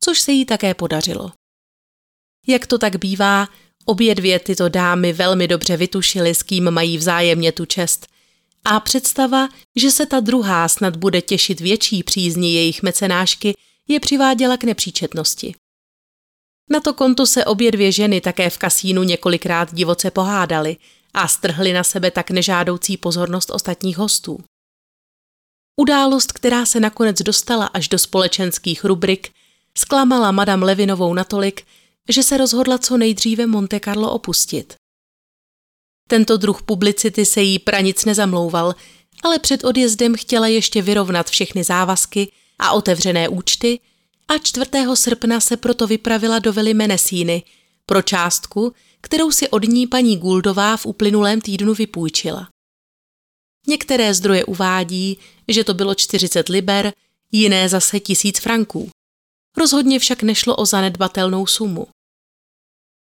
což 0.04 0.20
se 0.20 0.32
jí 0.32 0.46
také 0.46 0.74
podařilo. 0.74 1.32
Jak 2.48 2.68
to 2.68 2.78
tak 2.78 2.96
bývá, 2.96 3.48
obě 3.86 4.16
dvě 4.16 4.40
tyto 4.40 4.70
dámy 4.70 5.14
velmi 5.14 5.48
dobře 5.48 5.78
vytušily, 5.78 6.36
s 6.36 6.44
kým 6.44 6.72
mají 6.72 6.98
vzájemně 6.98 7.52
tu 7.52 7.66
čest. 7.66 8.08
A 8.66 8.80
představa, 8.80 9.50
že 9.76 9.92
se 9.92 10.06
ta 10.06 10.20
druhá 10.20 10.68
snad 10.68 10.96
bude 10.96 11.22
těšit 11.22 11.60
větší 11.60 12.04
přízni 12.04 12.54
jejich 12.54 12.84
mecenášky, 12.84 13.54
je 13.88 14.00
přiváděla 14.00 14.58
k 14.58 14.64
nepříčetnosti. 14.64 15.56
Na 16.70 16.80
to 16.80 16.94
konto 16.94 17.26
se 17.26 17.46
obě 17.46 17.72
dvě 17.72 17.92
ženy 17.92 18.22
také 18.22 18.50
v 18.50 18.58
kasínu 18.58 19.04
několikrát 19.04 19.74
divoce 19.74 20.12
pohádaly 20.12 20.78
a 21.14 21.28
strhly 21.28 21.74
na 21.74 21.84
sebe 21.84 22.12
tak 22.12 22.32
nežádoucí 22.32 22.98
pozornost 22.98 23.50
ostatních 23.50 23.98
hostů. 23.98 24.44
Událost, 25.80 26.32
která 26.32 26.66
se 26.66 26.80
nakonec 26.80 27.22
dostala 27.22 27.66
až 27.66 27.88
do 27.88 28.00
společenských 28.00 28.84
rubrik, 28.84 29.32
zklamala 29.78 30.32
madam 30.32 30.64
Levinovou 30.64 31.14
natolik, 31.14 31.66
že 32.10 32.24
se 32.24 32.38
rozhodla 32.38 32.78
co 32.78 32.98
nejdříve 32.98 33.48
Monte 33.48 33.80
Carlo 33.80 34.12
opustit. 34.12 34.74
Tento 36.10 36.38
druh 36.38 36.62
publicity 36.64 37.26
se 37.26 37.42
jí 37.42 37.60
pranic 37.60 38.06
nezamlouval, 38.06 38.76
ale 39.24 39.40
před 39.40 39.64
odjezdem 39.64 40.16
chtěla 40.16 40.48
ještě 40.48 40.82
vyrovnat 40.82 41.30
všechny 41.30 41.64
závazky 41.64 42.32
a 42.60 42.72
otevřené 42.72 43.30
účty 43.30 43.80
a 44.28 44.38
4. 44.38 44.66
srpna 44.94 45.40
se 45.40 45.58
proto 45.58 45.88
vypravila 45.88 46.40
do 46.40 46.54
Vily 46.54 46.74
Menesíny 46.74 47.44
pro 47.86 48.02
částku, 48.02 48.74
kterou 49.02 49.32
si 49.32 49.50
od 49.50 49.64
ní 49.64 49.88
paní 49.88 50.18
Guldová 50.18 50.78
v 50.78 50.86
uplynulém 50.86 51.42
týdnu 51.42 51.74
vypůjčila. 51.74 52.50
Některé 53.68 54.14
zdroje 54.14 54.46
uvádí, 54.46 55.18
že 55.48 55.64
to 55.64 55.74
bylo 55.74 55.96
40 55.96 56.50
liber, 56.50 56.94
jiné 57.32 57.70
zase 57.70 58.00
tisíc 58.00 58.40
franků. 58.40 58.90
Rozhodně 59.58 60.00
však 60.00 60.24
nešlo 60.24 60.56
o 60.56 60.66
zanedbatelnou 60.66 61.48
sumu. 61.48 61.88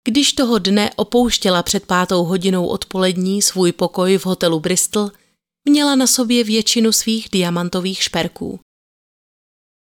Když 0.08 0.34
toho 0.34 0.60
dne 0.60 0.92
opouštěla 0.96 1.64
před 1.64 1.86
pátou 1.86 2.24
hodinou 2.24 2.68
odpolední 2.68 3.42
svůj 3.42 3.72
pokoj 3.72 4.18
v 4.18 4.26
hotelu 4.26 4.60
Bristol, 4.60 5.12
měla 5.70 5.96
na 5.96 6.08
sobě 6.08 6.44
většinu 6.44 6.92
svých 6.92 7.30
diamantových 7.30 8.04
šperků. 8.04 8.60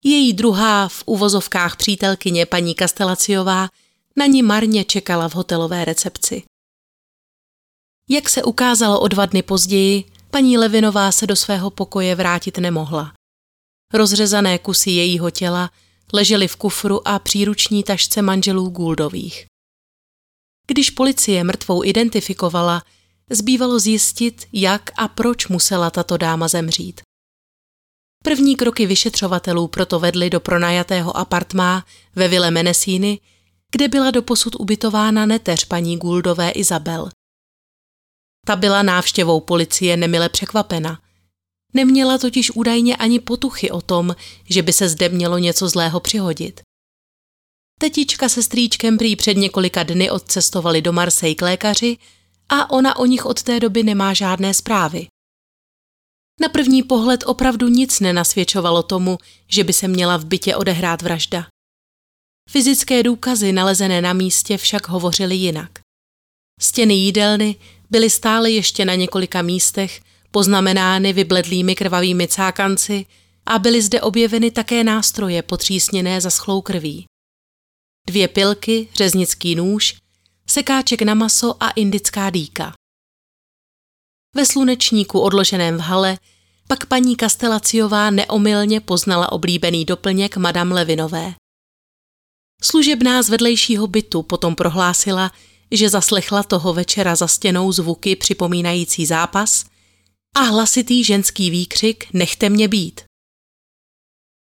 Její 0.04 0.34
druhá 0.34 0.88
v 0.88 1.04
uvozovkách 1.06 1.76
přítelkyně 1.76 2.46
paní 2.46 2.76
Kastelaciová 2.76 3.70
na 4.16 4.26
ní 4.26 4.44
marně 4.44 4.86
čekala 4.86 5.30
v 5.30 5.36
hotelové 5.36 5.86
recepci. 5.86 6.44
Jak 8.10 8.30
se 8.30 8.44
ukázalo 8.44 9.00
o 9.00 9.08
dva 9.08 9.26
dny 9.26 9.44
později, 9.44 10.04
paní 10.32 10.58
Levinová 10.58 11.12
se 11.12 11.28
do 11.28 11.36
svého 11.36 11.70
pokoje 11.70 12.16
vrátit 12.16 12.58
nemohla. 12.58 13.14
Rozřezané 13.94 14.60
kusy 14.60 14.92
jejího 14.92 15.32
těla 15.32 15.72
ležely 16.14 16.48
v 16.48 16.56
kufru 16.56 17.08
a 17.08 17.20
příruční 17.20 17.84
tašce 17.84 18.22
manželů 18.22 18.70
Guldových. 18.70 19.46
Když 20.68 20.90
policie 20.90 21.44
mrtvou 21.44 21.84
identifikovala, 21.84 22.84
zbývalo 23.30 23.80
zjistit, 23.80 24.48
jak 24.54 24.92
a 24.98 25.08
proč 25.08 25.48
musela 25.48 25.90
tato 25.90 26.18
dáma 26.18 26.48
zemřít. 26.48 27.02
První 28.24 28.56
kroky 28.56 28.86
vyšetřovatelů 28.86 29.68
proto 29.68 30.00
vedly 30.00 30.30
do 30.30 30.40
pronajatého 30.40 31.18
apartmá 31.18 31.86
ve 32.16 32.28
Vile 32.28 32.52
Menesíny, 32.52 33.20
kde 33.72 33.88
byla 33.88 34.12
doposud 34.12 34.56
ubytována 34.56 35.26
neteř 35.26 35.66
paní 35.66 35.98
Guldové 35.98 36.52
Izabel. 36.52 37.10
Ta 38.46 38.56
byla 38.56 38.84
návštěvou 38.84 39.40
policie 39.40 39.98
nemile 39.98 40.30
překvapena. 40.30 41.00
Neměla 41.78 42.18
totiž 42.18 42.52
údajně 42.52 42.96
ani 42.96 43.20
potuchy 43.20 43.72
o 43.72 43.82
tom, 43.82 44.16
že 44.50 44.62
by 44.62 44.74
se 44.74 44.90
zde 44.90 45.10
mělo 45.10 45.38
něco 45.38 45.70
zlého 45.70 46.00
přihodit. 46.00 46.62
Tetička 47.80 48.30
se 48.30 48.44
strýčkem 48.44 48.98
prý 48.98 49.16
před 49.16 49.38
několika 49.38 49.84
dny 49.84 50.12
odcestovali 50.12 50.82
do 50.82 50.94
Marseille 50.94 51.36
k 51.36 51.42
lékaři 51.42 51.98
a 52.50 52.70
ona 52.70 52.98
o 52.98 53.06
nich 53.06 53.26
od 53.26 53.44
té 53.44 53.60
doby 53.60 53.84
nemá 53.84 54.14
žádné 54.14 54.54
zprávy. 54.54 55.08
Na 56.42 56.50
první 56.50 56.84
pohled 56.84 57.24
opravdu 57.26 57.68
nic 57.68 58.00
nenasvědčovalo 58.00 58.84
tomu, 58.84 59.18
že 59.48 59.64
by 59.64 59.74
se 59.74 59.88
měla 59.88 60.18
v 60.18 60.26
bytě 60.26 60.56
odehrát 60.56 61.02
vražda. 61.02 61.48
Fyzické 62.50 63.04
důkazy 63.04 63.52
nalezené 63.52 64.02
na 64.02 64.14
místě 64.14 64.58
však 64.58 64.88
hovořily 64.88 65.36
jinak. 65.36 65.72
Stěny 66.62 66.94
jídelny 66.94 67.56
byly 67.90 68.10
stále 68.10 68.52
ještě 68.52 68.86
na 68.86 68.96
několika 68.96 69.42
místech 69.42 70.02
poznamenány 70.32 71.14
vybledlými 71.14 71.76
krvavými 71.76 72.28
cákanci 72.28 73.06
a 73.46 73.60
byly 73.60 73.82
zde 73.82 74.02
objeveny 74.02 74.52
také 74.52 74.84
nástroje 74.84 75.42
potřísněné 75.42 76.22
schlou 76.22 76.62
krví. 76.62 77.06
Dvě 78.08 78.28
pilky, 78.28 78.90
řeznický 78.94 79.56
nůž, 79.56 79.96
sekáček 80.50 81.02
na 81.02 81.14
maso 81.14 81.64
a 81.64 81.70
indická 81.70 82.30
dýka. 82.30 82.74
Ve 84.36 84.46
slunečníku 84.46 85.20
odloženém 85.20 85.78
v 85.78 85.80
hale 85.80 86.18
pak 86.68 86.86
paní 86.86 87.16
Kastelaciová 87.16 88.10
neomylně 88.12 88.80
poznala 88.80 89.32
oblíbený 89.32 89.86
doplněk 89.86 90.38
Madame 90.38 90.76
Levinové. 90.76 91.34
Služebná 92.62 93.22
z 93.22 93.30
vedlejšího 93.30 93.88
bytu 93.88 94.24
potom 94.24 94.56
prohlásila, 94.56 95.32
že 95.72 95.90
zaslechla 95.90 96.44
toho 96.44 96.74
večera 96.74 97.16
za 97.16 97.28
stěnou 97.28 97.72
zvuky 97.72 98.16
připomínající 98.16 99.06
zápas 99.06 99.66
a 100.36 100.40
hlasitý 100.40 101.04
ženský 101.04 101.50
výkřik 101.50 102.14
Nechte 102.14 102.50
mě 102.50 102.68
být. 102.68 103.02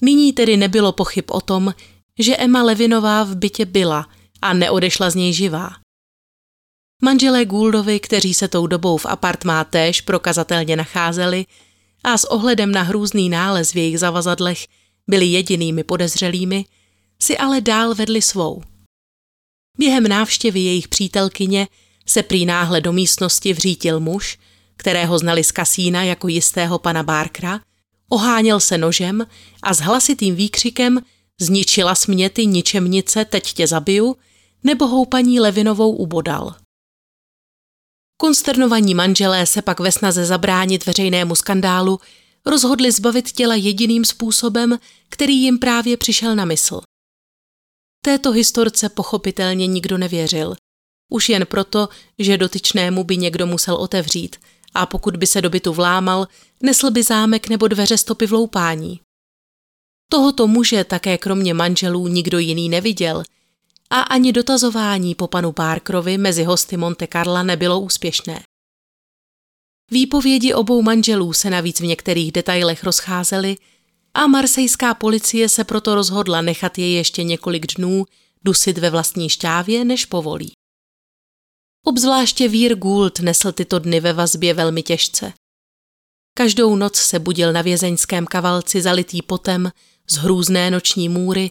Nyní 0.02 0.32
tedy 0.32 0.56
nebylo 0.56 0.92
pochyb 0.92 1.24
o 1.30 1.40
tom, 1.40 1.74
že 2.18 2.36
Emma 2.36 2.62
Levinová 2.62 3.24
v 3.24 3.36
bytě 3.36 3.64
byla 3.64 4.08
a 4.42 4.52
neodešla 4.52 5.10
z 5.10 5.14
něj 5.14 5.32
živá. 5.32 5.70
Manželé 7.02 7.44
Gouldovi, 7.44 8.00
kteří 8.00 8.34
se 8.34 8.48
tou 8.48 8.66
dobou 8.66 8.96
v 8.96 9.06
apartmá 9.06 9.64
též 9.64 10.00
prokazatelně 10.00 10.76
nacházeli 10.76 11.46
a 12.04 12.18
s 12.18 12.24
ohledem 12.24 12.72
na 12.72 12.82
hrůzný 12.82 13.28
nález 13.28 13.72
v 13.72 13.76
jejich 13.76 13.98
zavazadlech 13.98 14.66
byli 15.08 15.26
jedinými 15.26 15.84
podezřelými, 15.84 16.64
si 17.22 17.38
ale 17.38 17.60
dál 17.60 17.94
vedli 17.94 18.22
svou. 18.22 18.62
Během 19.78 20.08
návštěvy 20.08 20.60
jejich 20.60 20.88
přítelkyně 20.88 21.68
se 22.06 22.22
prý 22.22 22.46
náhle 22.46 22.80
do 22.80 22.92
místnosti 22.92 23.52
vřítil 23.52 24.00
muž, 24.00 24.38
kterého 24.80 25.18
znali 25.18 25.44
z 25.44 25.52
kasína 25.52 26.02
jako 26.02 26.28
jistého 26.28 26.78
pana 26.78 27.02
Barkra, 27.02 27.60
oháněl 28.08 28.60
se 28.60 28.78
nožem 28.78 29.26
a 29.62 29.74
s 29.74 29.80
hlasitým 29.80 30.34
výkřikem 30.34 31.00
zničila 31.40 31.94
smě 31.94 32.30
ty 32.30 32.46
ničemnice, 32.46 33.24
teď 33.24 33.52
tě 33.52 33.66
zabiju, 33.66 34.16
nebo 34.64 34.86
houpaní 34.86 35.40
Levinovou 35.40 35.92
ubodal. 35.96 36.54
Konsternovaní 38.16 38.94
manželé 38.94 39.46
se 39.46 39.62
pak 39.62 39.80
ve 39.80 39.92
snaze 39.92 40.26
zabránit 40.26 40.86
veřejnému 40.86 41.34
skandálu 41.34 42.00
rozhodli 42.46 42.92
zbavit 42.92 43.32
těla 43.32 43.54
jediným 43.54 44.04
způsobem, 44.04 44.78
který 45.08 45.42
jim 45.42 45.58
právě 45.58 45.96
přišel 45.96 46.34
na 46.34 46.44
mysl. 46.44 46.80
Této 48.04 48.32
historce 48.32 48.88
pochopitelně 48.88 49.66
nikdo 49.66 49.98
nevěřil. 49.98 50.56
Už 51.12 51.28
jen 51.28 51.46
proto, 51.46 51.88
že 52.18 52.38
dotyčnému 52.38 53.04
by 53.04 53.16
někdo 53.16 53.46
musel 53.46 53.74
otevřít 53.74 54.36
a 54.74 54.86
pokud 54.86 55.16
by 55.16 55.26
se 55.26 55.40
do 55.40 55.50
bytu 55.50 55.72
vlámal, 55.72 56.26
nesl 56.62 56.90
by 56.90 57.02
zámek 57.02 57.48
nebo 57.48 57.68
dveře 57.68 57.98
stopy 57.98 58.26
vloupání. 58.26 59.00
Tohoto 60.10 60.46
muže 60.46 60.84
také 60.84 61.18
kromě 61.18 61.54
manželů 61.54 62.08
nikdo 62.08 62.38
jiný 62.38 62.68
neviděl 62.68 63.22
a 63.90 64.00
ani 64.00 64.32
dotazování 64.32 65.14
po 65.14 65.26
panu 65.26 65.52
Parkerovi 65.52 66.18
mezi 66.18 66.44
hosty 66.44 66.76
Monte 66.76 67.06
Carla 67.12 67.42
nebylo 67.42 67.80
úspěšné. 67.80 68.42
Výpovědi 69.90 70.54
obou 70.54 70.82
manželů 70.82 71.32
se 71.32 71.50
navíc 71.50 71.80
v 71.80 71.84
některých 71.84 72.32
detailech 72.32 72.84
rozcházely 72.84 73.56
a 74.14 74.26
marsejská 74.26 74.94
policie 74.94 75.48
se 75.48 75.64
proto 75.64 75.94
rozhodla 75.94 76.42
nechat 76.42 76.78
je 76.78 76.92
ještě 76.92 77.22
několik 77.22 77.66
dnů 77.76 78.04
dusit 78.44 78.78
ve 78.78 78.90
vlastní 78.90 79.28
šťávě, 79.28 79.84
než 79.84 80.04
povolí. 80.04 80.52
Obzvláště 81.86 82.48
Vír 82.48 82.74
Gould 82.74 83.20
nesl 83.20 83.52
tyto 83.52 83.78
dny 83.78 84.00
ve 84.00 84.12
vazbě 84.12 84.54
velmi 84.54 84.82
těžce. 84.82 85.32
Každou 86.34 86.76
noc 86.76 86.96
se 86.96 87.18
budil 87.18 87.52
na 87.52 87.62
vězeňském 87.62 88.26
kavalci 88.26 88.82
zalitý 88.82 89.22
potem 89.22 89.72
z 90.10 90.16
hrůzné 90.16 90.70
noční 90.70 91.08
můry, 91.08 91.50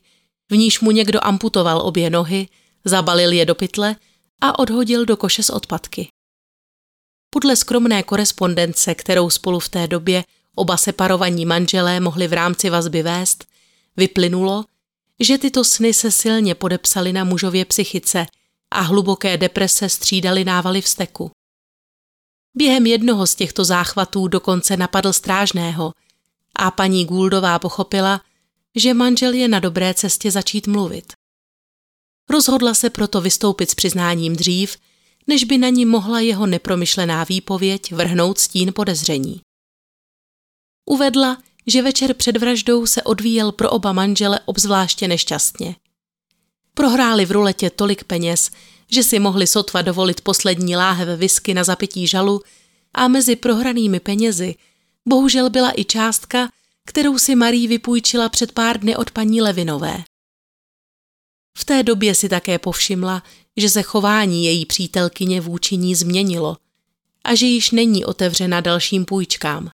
v 0.51 0.57
níž 0.57 0.79
mu 0.79 0.91
někdo 0.91 1.19
amputoval 1.23 1.81
obě 1.81 2.09
nohy, 2.09 2.47
zabalil 2.85 3.31
je 3.31 3.45
do 3.45 3.55
pytle 3.55 3.95
a 4.41 4.59
odhodil 4.59 5.05
do 5.05 5.17
koše 5.17 5.43
s 5.43 5.49
odpadky. 5.49 6.07
Podle 7.29 7.55
skromné 7.55 8.03
korespondence, 8.03 8.95
kterou 8.95 9.29
spolu 9.29 9.59
v 9.59 9.69
té 9.69 9.87
době 9.87 10.23
oba 10.55 10.77
separovaní 10.77 11.45
manželé 11.45 11.99
mohli 11.99 12.27
v 12.27 12.33
rámci 12.33 12.69
vazby 12.69 13.03
vést, 13.03 13.45
vyplynulo, 13.97 14.65
že 15.19 15.37
tyto 15.37 15.63
sny 15.63 15.93
se 15.93 16.11
silně 16.11 16.55
podepsaly 16.55 17.13
na 17.13 17.23
mužově 17.23 17.65
psychice 17.65 18.25
a 18.71 18.81
hluboké 18.81 19.37
deprese 19.37 19.89
střídaly 19.89 20.45
návaly 20.45 20.81
vzteku. 20.81 21.31
Během 22.57 22.85
jednoho 22.85 23.27
z 23.27 23.35
těchto 23.35 23.65
záchvatů 23.65 24.27
dokonce 24.27 24.77
napadl 24.77 25.13
strážného 25.13 25.93
a 26.55 26.71
paní 26.71 27.05
Gouldová 27.05 27.59
pochopila, 27.59 28.21
že 28.75 28.93
manžel 28.93 29.33
je 29.33 29.47
na 29.47 29.59
dobré 29.59 29.93
cestě 29.93 30.31
začít 30.31 30.67
mluvit. 30.67 31.13
Rozhodla 32.29 32.73
se 32.73 32.89
proto 32.89 33.21
vystoupit 33.21 33.69
s 33.69 33.75
přiznáním 33.75 34.35
dřív, 34.35 34.77
než 35.27 35.43
by 35.43 35.57
na 35.57 35.69
ní 35.69 35.85
mohla 35.85 36.19
jeho 36.19 36.45
nepromyšlená 36.45 37.23
výpověď 37.23 37.91
vrhnout 37.91 38.39
stín 38.39 38.73
podezření. 38.75 39.41
Uvedla, 40.89 41.37
že 41.67 41.81
večer 41.81 42.13
před 42.13 42.37
vraždou 42.37 42.85
se 42.85 43.03
odvíjel 43.03 43.51
pro 43.51 43.69
oba 43.69 43.93
manžele 43.93 44.39
obzvláště 44.45 45.07
nešťastně. 45.07 45.75
Prohráli 46.79 47.25
v 47.25 47.31
ruletě 47.31 47.69
tolik 47.69 48.03
peněz, 48.03 48.51
že 48.91 49.03
si 49.03 49.19
mohli 49.19 49.47
sotva 49.47 49.81
dovolit 49.81 50.21
poslední 50.21 50.75
láhev 50.75 51.19
whisky 51.19 51.53
na 51.53 51.63
zapití 51.63 52.07
žalu 52.07 52.41
a 52.93 53.07
mezi 53.07 53.35
prohranými 53.35 53.99
penězi 53.99 54.55
bohužel 55.07 55.49
byla 55.49 55.71
i 55.75 55.85
částka, 55.85 56.49
kterou 56.85 57.17
si 57.17 57.35
Marí 57.35 57.67
vypůjčila 57.67 58.29
před 58.29 58.51
pár 58.51 58.79
dny 58.79 58.95
od 58.95 59.11
paní 59.11 59.41
Levinové. 59.41 60.03
V 61.57 61.65
té 61.65 61.83
době 61.83 62.15
si 62.15 62.29
také 62.29 62.59
povšimla, 62.59 63.23
že 63.57 63.69
se 63.69 63.81
chování 63.81 64.45
její 64.45 64.65
přítelkyně 64.65 65.41
vůči 65.41 65.77
ní 65.77 65.95
změnilo 65.95 66.57
a 67.23 67.35
že 67.35 67.45
již 67.45 67.71
není 67.71 68.05
otevřena 68.05 68.61
dalším 68.61 69.05
půjčkám. 69.05 69.69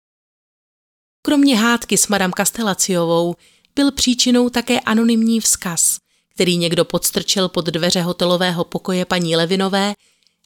Kromě 1.22 1.56
hádky 1.56 1.98
s 1.98 2.08
madam 2.08 2.32
Kastelaciovou 2.32 3.34
byl 3.74 3.92
příčinou 3.92 4.48
také 4.50 4.80
anonymní 4.80 5.40
vzkaz, 5.40 6.03
který 6.34 6.56
někdo 6.56 6.84
podstrčil 6.84 7.48
pod 7.48 7.64
dveře 7.64 8.02
hotelového 8.02 8.64
pokoje 8.64 9.04
paní 9.04 9.36
Levinové 9.36 9.94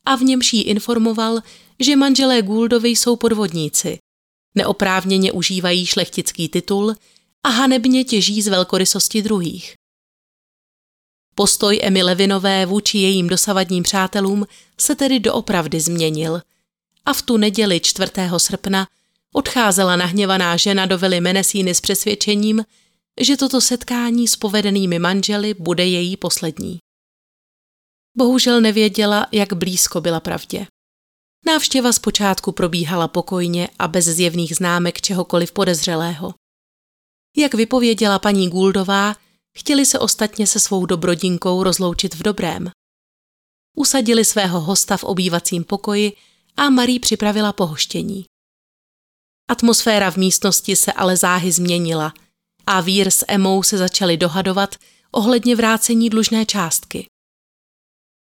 a 0.04 0.16
v 0.16 0.22
němž 0.22 0.52
jí 0.52 0.62
informoval, 0.62 1.40
že 1.80 1.96
manželé 1.96 2.42
Gouldovi 2.42 2.88
jsou 2.88 3.16
podvodníci, 3.16 3.98
neoprávněně 4.54 5.32
užívají 5.32 5.86
šlechtický 5.86 6.48
titul 6.48 6.94
a 7.42 7.48
hanebně 7.48 8.04
těží 8.04 8.42
z 8.42 8.48
velkorysosti 8.48 9.22
druhých. 9.22 9.74
Postoj 11.34 11.80
Emy 11.82 12.02
Levinové 12.02 12.66
vůči 12.66 12.98
jejím 12.98 13.28
dosavadním 13.28 13.82
přátelům 13.82 14.46
se 14.78 14.94
tedy 14.94 15.20
doopravdy 15.20 15.80
změnil 15.80 16.42
a 17.06 17.12
v 17.12 17.22
tu 17.22 17.36
neděli 17.36 17.80
4. 17.80 18.12
srpna 18.36 18.86
odcházela 19.32 19.96
nahněvaná 19.96 20.56
žena 20.56 20.86
do 20.86 20.98
Vily 20.98 21.20
Menesíny 21.20 21.74
s 21.74 21.80
přesvědčením, 21.80 22.64
že 23.20 23.36
toto 23.36 23.60
setkání 23.60 24.28
s 24.28 24.36
povedenými 24.36 24.98
manželi 24.98 25.54
bude 25.54 25.86
její 25.86 26.16
poslední. 26.16 26.78
Bohužel 28.16 28.60
nevěděla, 28.60 29.26
jak 29.32 29.52
blízko 29.52 30.00
byla 30.00 30.20
pravdě. 30.20 30.66
Návštěva 31.46 31.92
zpočátku 31.92 32.52
probíhala 32.52 33.08
pokojně 33.08 33.68
a 33.78 33.88
bez 33.88 34.04
zjevných 34.04 34.56
známek 34.56 35.00
čehokoliv 35.00 35.52
podezřelého. 35.52 36.34
Jak 37.36 37.54
vypověděla 37.54 38.18
paní 38.18 38.50
Gouldová, 38.50 39.16
chtěli 39.58 39.86
se 39.86 39.98
ostatně 39.98 40.46
se 40.46 40.60
svou 40.60 40.86
dobrodinkou 40.86 41.62
rozloučit 41.62 42.14
v 42.14 42.22
dobrém. 42.22 42.70
Usadili 43.76 44.24
svého 44.24 44.60
hosta 44.60 44.96
v 44.96 45.04
obývacím 45.04 45.64
pokoji 45.64 46.12
a 46.56 46.70
Marie 46.70 47.00
připravila 47.00 47.52
pohoštění. 47.52 48.24
Atmosféra 49.50 50.10
v 50.10 50.16
místnosti 50.16 50.76
se 50.76 50.92
ale 50.92 51.16
záhy 51.16 51.52
změnila 51.52 52.14
a 52.70 52.80
Vír 52.80 53.10
s 53.10 53.24
Emou 53.28 53.62
se 53.62 53.78
začali 53.78 54.16
dohadovat 54.16 54.74
ohledně 55.10 55.56
vrácení 55.56 56.10
dlužné 56.10 56.46
částky. 56.46 57.06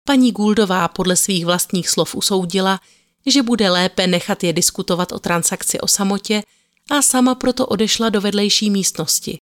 Paní 0.09 0.33
Gouldová 0.33 0.89
podle 0.89 1.17
svých 1.17 1.45
vlastních 1.45 1.89
slov 1.89 2.15
usoudila, 2.15 2.81
že 3.27 3.43
bude 3.43 3.71
lépe 3.71 4.07
nechat 4.07 4.45
je 4.45 4.53
diskutovat 4.53 5.13
o 5.13 5.19
transakci 5.19 5.81
o 5.81 5.89
samotě 5.89 6.43
a 6.91 7.03
sama 7.03 7.35
proto 7.35 7.67
odešla 7.67 8.09
do 8.09 8.21
vedlejší 8.21 8.71
místnosti. 8.71 9.39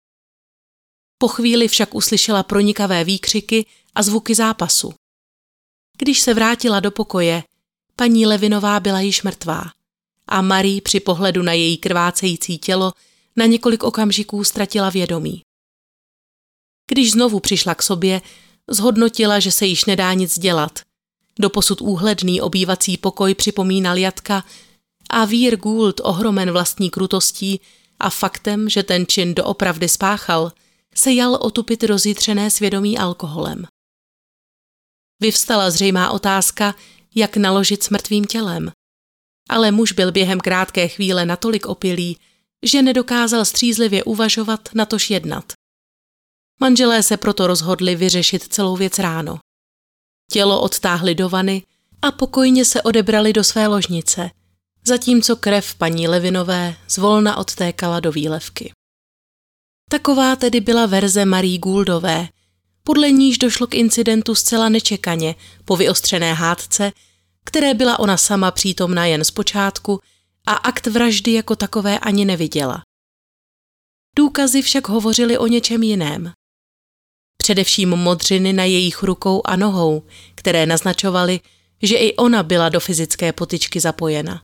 Po 1.19 1.29
chvíli 1.29 1.69
však 1.69 1.95
uslyšela 1.95 2.43
pronikavé 2.43 3.05
výkřiky 3.05 3.67
a 3.95 4.03
zvuky 4.03 4.35
zápasu. 4.35 4.95
Když 5.99 6.21
se 6.21 6.35
vrátila 6.35 6.81
do 6.81 6.91
pokoje, 6.91 7.43
paní 7.97 8.27
Levinová 8.27 8.81
byla 8.81 9.01
již 9.01 9.23
mrtvá 9.23 9.65
a 10.27 10.43
Marie 10.43 10.81
při 10.81 11.01
pohledu 11.01 11.43
na 11.43 11.53
její 11.53 11.77
krvácející 11.77 12.59
tělo 12.59 12.93
na 13.39 13.47
několik 13.47 13.83
okamžiků 13.83 14.45
ztratila 14.45 14.91
vědomí. 14.91 15.43
Když 16.91 17.13
znovu 17.13 17.41
přišla 17.41 17.75
k 17.75 17.83
sobě, 17.83 18.21
zhodnotila, 18.71 19.41
že 19.41 19.53
se 19.53 19.67
již 19.67 19.85
nedá 19.85 20.13
nic 20.13 20.39
dělat 20.39 20.79
Doposud 21.39 21.81
úhledný 21.81 22.41
obývací 22.41 22.97
pokoj 22.97 23.35
připomínal 23.35 23.97
Jatka 23.97 24.45
a 25.11 25.25
Vír 25.25 25.57
Gould 25.57 26.01
ohromen 26.05 26.51
vlastní 26.51 26.91
krutostí 26.91 27.61
a 28.01 28.11
faktem, 28.11 28.69
že 28.69 28.83
ten 28.83 29.07
čin 29.07 29.35
doopravdy 29.35 29.89
spáchal, 29.89 30.53
se 30.95 31.13
jal 31.13 31.35
otupit 31.35 31.85
rozjitřené 31.85 32.51
svědomí 32.51 32.99
alkoholem. 32.99 33.67
Vyvstala 35.21 35.71
zřejmá 35.71 36.11
otázka, 36.11 36.75
jak 37.15 37.37
naložit 37.37 37.83
s 37.83 37.91
mrtvým 37.91 38.25
tělem. 38.25 38.71
ale 39.51 39.71
muž 39.71 39.93
byl 39.93 40.13
během 40.13 40.41
krátké 40.41 40.89
chvíle 40.89 41.27
natolik 41.27 41.67
opilý, 41.67 42.19
že 42.63 42.83
nedokázal 42.83 43.45
střízlivě 43.45 44.05
uvažovat, 44.05 44.69
natož 44.75 45.11
jednat. 45.11 45.53
Manželé 46.61 47.03
se 47.03 47.17
proto 47.17 47.47
rozhodli 47.47 47.97
vyřešit 47.97 48.43
celou 48.43 48.77
věc 48.77 48.99
ráno. 48.99 49.39
Tělo 50.33 50.61
odtáhli 50.61 51.15
do 51.15 51.29
vany 51.29 51.63
a 52.03 52.13
pokojně 52.13 52.65
se 52.65 52.83
odebrali 52.83 53.33
do 53.33 53.45
své 53.45 53.67
ložnice, 53.67 54.31
zatímco 54.87 55.37
krev 55.37 55.75
paní 55.75 56.09
Levinové 56.09 56.77
zvolna 56.89 57.37
odtékala 57.37 58.01
do 58.01 58.13
výlevky. 58.13 58.73
Taková 59.91 60.37
tedy 60.37 60.61
byla 60.61 60.87
verze 60.87 61.25
Marie 61.25 61.59
Gouldové, 61.59 62.29
podle 62.83 63.11
níž 63.11 63.39
došlo 63.39 63.67
k 63.67 63.75
incidentu 63.75 64.35
zcela 64.35 64.69
nečekaně 64.69 65.35
po 65.65 65.77
vyostřené 65.77 66.35
hádce, 66.35 66.93
které 67.45 67.75
byla 67.75 67.99
ona 67.99 68.17
sama 68.17 68.51
přítomna 68.51 69.07
jen 69.07 69.25
zpočátku 69.25 70.01
a 70.49 70.53
akt 70.53 70.87
vraždy 70.87 71.33
jako 71.33 71.57
takové 71.57 71.99
ani 71.99 72.25
neviděla. 72.25 72.83
Důkazy 74.17 74.63
však 74.63 74.89
hovořily 74.89 75.39
o 75.39 75.47
něčem 75.47 75.83
jiném. 75.83 76.33
Především 77.43 77.89
modřiny 77.89 78.53
na 78.53 78.65
jejich 78.65 79.03
rukou 79.03 79.43
a 79.45 79.57
nohou, 79.57 80.03
které 80.35 80.67
naznačovaly, 80.67 81.41
že 81.83 81.97
i 81.97 82.17
ona 82.17 82.43
byla 82.43 82.69
do 82.69 82.81
fyzické 82.81 83.33
potyčky 83.33 83.81
zapojena. 83.81 84.41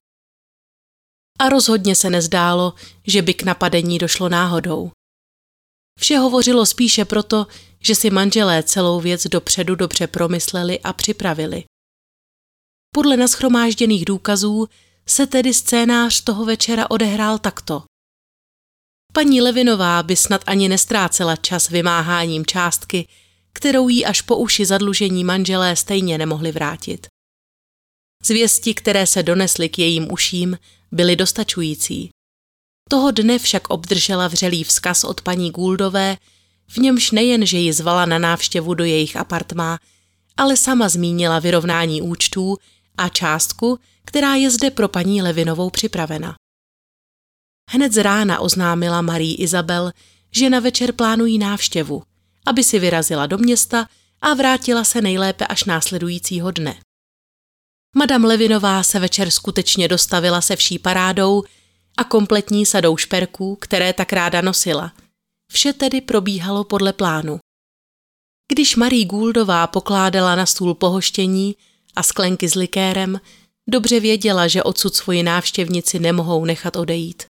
A 1.39 1.49
rozhodně 1.49 1.95
se 1.95 2.11
nezdálo, 2.11 2.75
že 3.07 3.23
by 3.23 3.35
k 3.35 3.43
napadení 3.43 3.99
došlo 3.99 4.29
náhodou. 4.29 4.91
Vše 6.01 6.19
hovořilo 6.19 6.67
spíše 6.67 7.05
proto, 7.05 7.47
že 7.81 7.95
si 7.95 8.11
manželé 8.11 8.63
celou 8.63 9.01
věc 9.01 9.27
dopředu 9.27 9.75
dobře 9.75 10.07
promysleli 10.07 10.81
a 10.81 10.93
připravili. 10.93 11.65
Podle 12.95 13.17
naschromážděných 13.17 14.05
důkazů 14.05 14.69
se 15.07 15.27
tedy 15.27 15.55
scénář 15.55 16.21
toho 16.21 16.45
večera 16.45 16.91
odehrál 16.91 17.39
takto. 17.39 17.83
Paní 19.13 19.41
Levinová 19.41 20.03
by 20.03 20.17
snad 20.17 20.41
ani 20.47 20.69
nestrácela 20.69 21.37
čas 21.37 21.69
vymáháním 21.69 22.47
částky, 22.47 23.09
kterou 23.53 23.89
jí 23.89 24.07
až 24.07 24.21
po 24.21 24.37
uši 24.37 24.67
zadlužení 24.67 25.25
manželé 25.25 25.77
stejně 25.77 26.19
nemohli 26.19 26.53
vrátit. 26.53 27.07
Zvěsti, 28.25 28.75
které 28.75 29.07
se 29.07 29.23
donesly 29.23 29.69
k 29.69 29.79
jejím 29.79 30.13
uším, 30.13 30.59
byly 30.93 31.17
dostačující. 31.17 32.11
Toho 32.91 33.11
dne 33.11 33.39
však 33.39 33.71
obdržela 33.71 34.29
vřelý 34.29 34.65
vzkaz 34.65 35.05
od 35.05 35.21
paní 35.21 35.51
Gouldové, 35.51 36.17
v 36.69 36.77
němž 36.77 37.11
nejen, 37.11 37.47
že 37.47 37.59
ji 37.59 37.73
zvala 37.73 38.07
na 38.07 38.19
návštěvu 38.19 38.75
do 38.75 38.85
jejich 38.85 39.17
apartmá, 39.17 39.79
ale 40.37 40.57
sama 40.57 40.89
zmínila 40.89 41.39
vyrovnání 41.39 42.03
účtů 42.03 42.57
a 42.99 43.09
částku, 43.09 43.79
která 44.07 44.35
je 44.35 44.51
zde 44.51 44.71
pro 44.71 44.89
paní 44.89 45.23
Levinovou 45.23 45.71
připravena. 45.71 46.35
Hned 47.71 47.93
z 47.93 48.03
rána 48.03 48.41
oznámila 48.41 49.03
Marie 49.03 49.35
Izabel, 49.35 49.93
že 50.31 50.51
na 50.51 50.61
večer 50.61 50.93
plánují 50.93 51.39
návštěvu, 51.39 52.03
aby 52.47 52.65
si 52.65 52.79
vyrazila 52.79 53.27
do 53.27 53.39
města 53.39 53.89
a 54.21 54.35
vrátila 54.35 54.85
se 54.85 55.01
nejlépe 55.01 55.47
až 55.47 55.65
následujícího 55.65 56.51
dne. 56.51 56.81
Madame 57.97 58.29
Levinová 58.29 58.83
se 58.83 58.99
večer 58.99 59.31
skutečně 59.31 59.89
dostavila 59.89 60.41
se 60.41 60.57
vší 60.57 60.79
parádou 60.79 61.43
a 61.97 62.05
kompletní 62.05 62.67
sadou 62.67 62.97
šperků, 62.97 63.57
které 63.57 63.93
tak 63.93 64.13
ráda 64.13 64.41
nosila. 64.41 64.93
Vše 65.53 65.73
tedy 65.73 66.01
probíhalo 66.01 66.65
podle 66.65 66.93
plánu. 66.93 67.39
Když 68.53 68.77
Marie 68.77 69.05
Gouldová 69.05 69.67
pokládala 69.67 70.35
na 70.35 70.47
stůl 70.47 70.75
pohoštění 70.75 71.57
a 71.97 72.03
sklenky 72.03 72.49
s 72.49 72.55
likérem, 72.55 73.21
dobře 73.71 74.01
věděla, 74.01 74.49
že 74.49 74.63
odsud 74.63 74.95
svoji 74.95 75.23
návštěvnici 75.23 75.99
nemohou 75.99 76.45
nechat 76.45 76.77
odejít. 76.77 77.23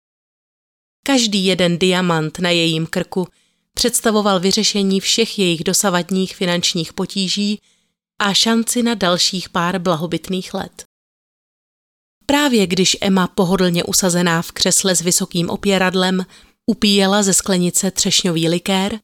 Každý 1.07 1.45
jeden 1.45 1.79
diamant 1.79 2.39
na 2.39 2.51
jejím 2.51 2.87
krku 2.87 3.29
představoval 3.75 4.41
vyřešení 4.41 5.01
všech 5.01 5.39
jejich 5.39 5.65
dosavadních 5.65 6.37
finančních 6.37 6.93
potíží 6.93 7.61
a 8.19 8.35
šanci 8.35 8.83
na 8.83 8.95
dalších 8.95 9.49
pár 9.49 9.79
blahobytných 9.79 10.55
let. 10.55 10.85
Právě 12.27 12.67
když 12.67 12.97
Emma 13.01 13.27
pohodlně 13.27 13.85
usazená 13.85 14.43
v 14.43 14.53
křesle 14.53 14.95
s 14.97 15.01
vysokým 15.01 15.51
opěradlem 15.51 16.27
upíjela 16.67 17.23
ze 17.23 17.35
sklenice 17.35 17.91
třešňový 17.91 18.49
likér, 18.49 19.01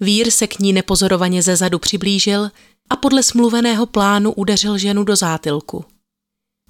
vír 0.00 0.30
se 0.30 0.46
k 0.46 0.58
ní 0.58 0.72
nepozorovaně 0.72 1.42
ze 1.42 1.56
zadu 1.56 1.78
přiblížil 1.78 2.50
a 2.90 2.96
podle 2.96 3.22
smluveného 3.22 3.86
plánu 3.86 4.32
udeřil 4.32 4.78
ženu 4.78 5.04
do 5.04 5.16
zátilku. 5.16 5.84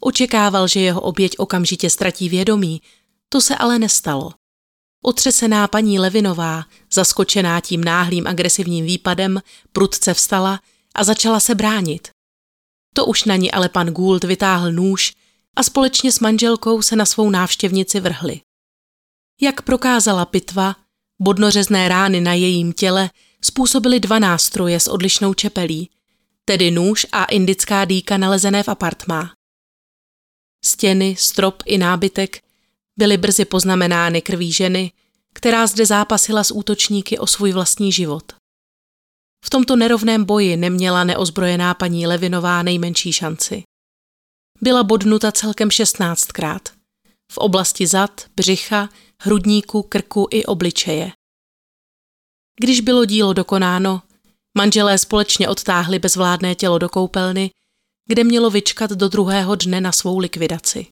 Očekával, 0.01 0.69
že 0.69 0.81
jeho 0.81 1.01
oběť 1.01 1.39
okamžitě 1.39 1.91
ztratí 1.91 2.29
vědomí, 2.29 2.83
to 3.29 3.41
se 3.41 3.57
ale 3.57 3.79
nestalo. 3.79 4.33
Otřesená 5.03 5.69
paní 5.69 5.99
Levinová, 5.99 6.65
zaskočená 6.93 7.61
tím 7.61 7.85
náhlým 7.85 8.27
agresivním 8.27 8.85
výpadem, 8.85 9.43
prudce 9.73 10.15
vstala 10.15 10.61
a 10.95 11.05
začala 11.05 11.41
se 11.41 11.55
bránit. 11.55 12.09
To 12.95 13.07
už 13.07 13.25
na 13.25 13.37
ní 13.37 13.53
ale 13.53 13.69
pan 13.69 13.87
Gould 13.87 14.25
vytáhl 14.25 14.73
nůž 14.73 15.13
a 15.57 15.63
společně 15.63 16.13
s 16.13 16.21
manželkou 16.21 16.83
se 16.83 16.97
na 16.97 17.05
svou 17.05 17.31
návštěvnici 17.31 18.01
vrhli. 18.01 18.41
Jak 19.41 19.63
prokázala 19.63 20.25
pitva, 20.25 20.77
bodnořezné 21.21 21.89
rány 21.89 22.21
na 22.21 22.35
jejím 22.35 22.73
těle 22.73 23.11
způsobily 23.45 24.01
dva 24.01 24.19
nástroje 24.19 24.81
s 24.81 24.89
odlišnou 24.89 25.35
čepelí, 25.35 25.91
tedy 26.45 26.71
nůž 26.71 27.07
a 27.13 27.25
indická 27.25 27.85
dýka 27.85 28.17
nalezené 28.17 28.63
v 28.63 28.69
apartmá. 28.69 29.38
Stěny, 30.69 31.17
strop 31.19 31.63
i 31.67 31.79
nábytek 31.79 32.43
byly 32.99 33.17
brzy 33.17 33.45
poznamenány 33.45 34.23
krví 34.23 34.53
ženy, 34.53 34.93
která 35.35 35.67
zde 35.67 35.87
zápasila 35.87 36.45
s 36.45 36.51
útočníky 36.51 37.19
o 37.19 37.27
svůj 37.27 37.53
vlastní 37.53 37.93
život. 37.93 38.33
V 39.45 39.51
tomto 39.51 39.77
nerovném 39.77 40.25
boji 40.25 40.57
neměla 40.57 41.05
neozbrojená 41.05 41.75
paní 41.75 42.07
Levinová 42.07 42.63
nejmenší 42.63 43.13
šanci. 43.13 43.63
Byla 44.61 44.83
bodnuta 44.83 45.33
celkem 45.33 45.69
16krát. 45.69 46.61
V 47.33 47.39
oblasti 47.39 47.87
zad, 47.87 48.25
břicha, 48.37 48.89
hrudníku, 49.23 49.83
krku 49.83 50.29
i 50.31 50.45
obličeje. 50.45 51.13
Když 52.61 52.81
bylo 52.81 53.05
dílo 53.05 53.33
dokonáno, 53.33 54.03
manželé 54.59 54.99
společně 54.99 55.49
odtáhli 55.49 55.99
bezvládné 55.99 56.55
tělo 56.55 56.79
do 56.79 56.89
koupelny, 56.89 57.51
kde 58.09 58.25
mělo 58.25 58.51
vyčkat 58.51 58.91
do 58.91 59.09
druhého 59.09 59.55
dne 59.55 59.81
na 59.81 59.93
svou 59.93 60.19
likvidaci. 60.19 60.87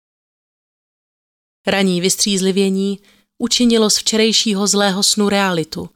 Raní 1.66 2.00
vystřízlivění 2.00 3.00
učinilo 3.38 3.90
z 3.90 3.96
včerejšího 3.96 4.66
zlého 4.66 5.02
snu 5.02 5.28
realitu 5.28 5.90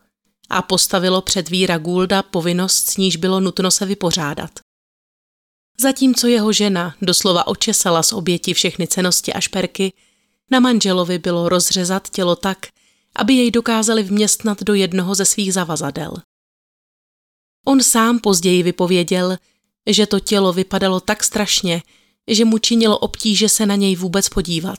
a 0.48 0.62
postavilo 0.62 1.22
před 1.22 1.48
Víra 1.48 1.78
Goulda 1.78 2.22
povinnost, 2.22 2.90
s 2.90 2.96
níž 2.96 3.16
bylo 3.16 3.40
nutno 3.40 3.70
se 3.70 3.86
vypořádat. 3.86 4.50
Zatímco 5.80 6.26
jeho 6.26 6.52
žena 6.52 6.96
doslova 7.02 7.46
očesala 7.46 8.02
z 8.02 8.12
oběti 8.12 8.54
všechny 8.54 8.86
cenosti 8.86 9.32
a 9.32 9.40
šperky, 9.40 9.92
na 10.50 10.60
manželovi 10.60 11.18
bylo 11.18 11.48
rozřezat 11.48 12.10
tělo 12.10 12.36
tak, 12.36 12.66
aby 13.16 13.34
jej 13.34 13.50
dokázali 13.50 14.02
vměstnat 14.02 14.62
do 14.62 14.74
jednoho 14.74 15.14
ze 15.14 15.24
svých 15.24 15.54
zavazadel. 15.54 16.12
On 17.66 17.82
sám 17.82 18.18
později 18.18 18.62
vypověděl, 18.62 19.36
že 19.86 20.06
to 20.06 20.20
tělo 20.20 20.52
vypadalo 20.52 21.00
tak 21.00 21.24
strašně, 21.24 21.82
že 22.30 22.44
mu 22.44 22.58
činilo 22.58 22.98
obtíže 22.98 23.48
se 23.48 23.66
na 23.66 23.74
něj 23.74 23.96
vůbec 23.96 24.28
podívat. 24.28 24.78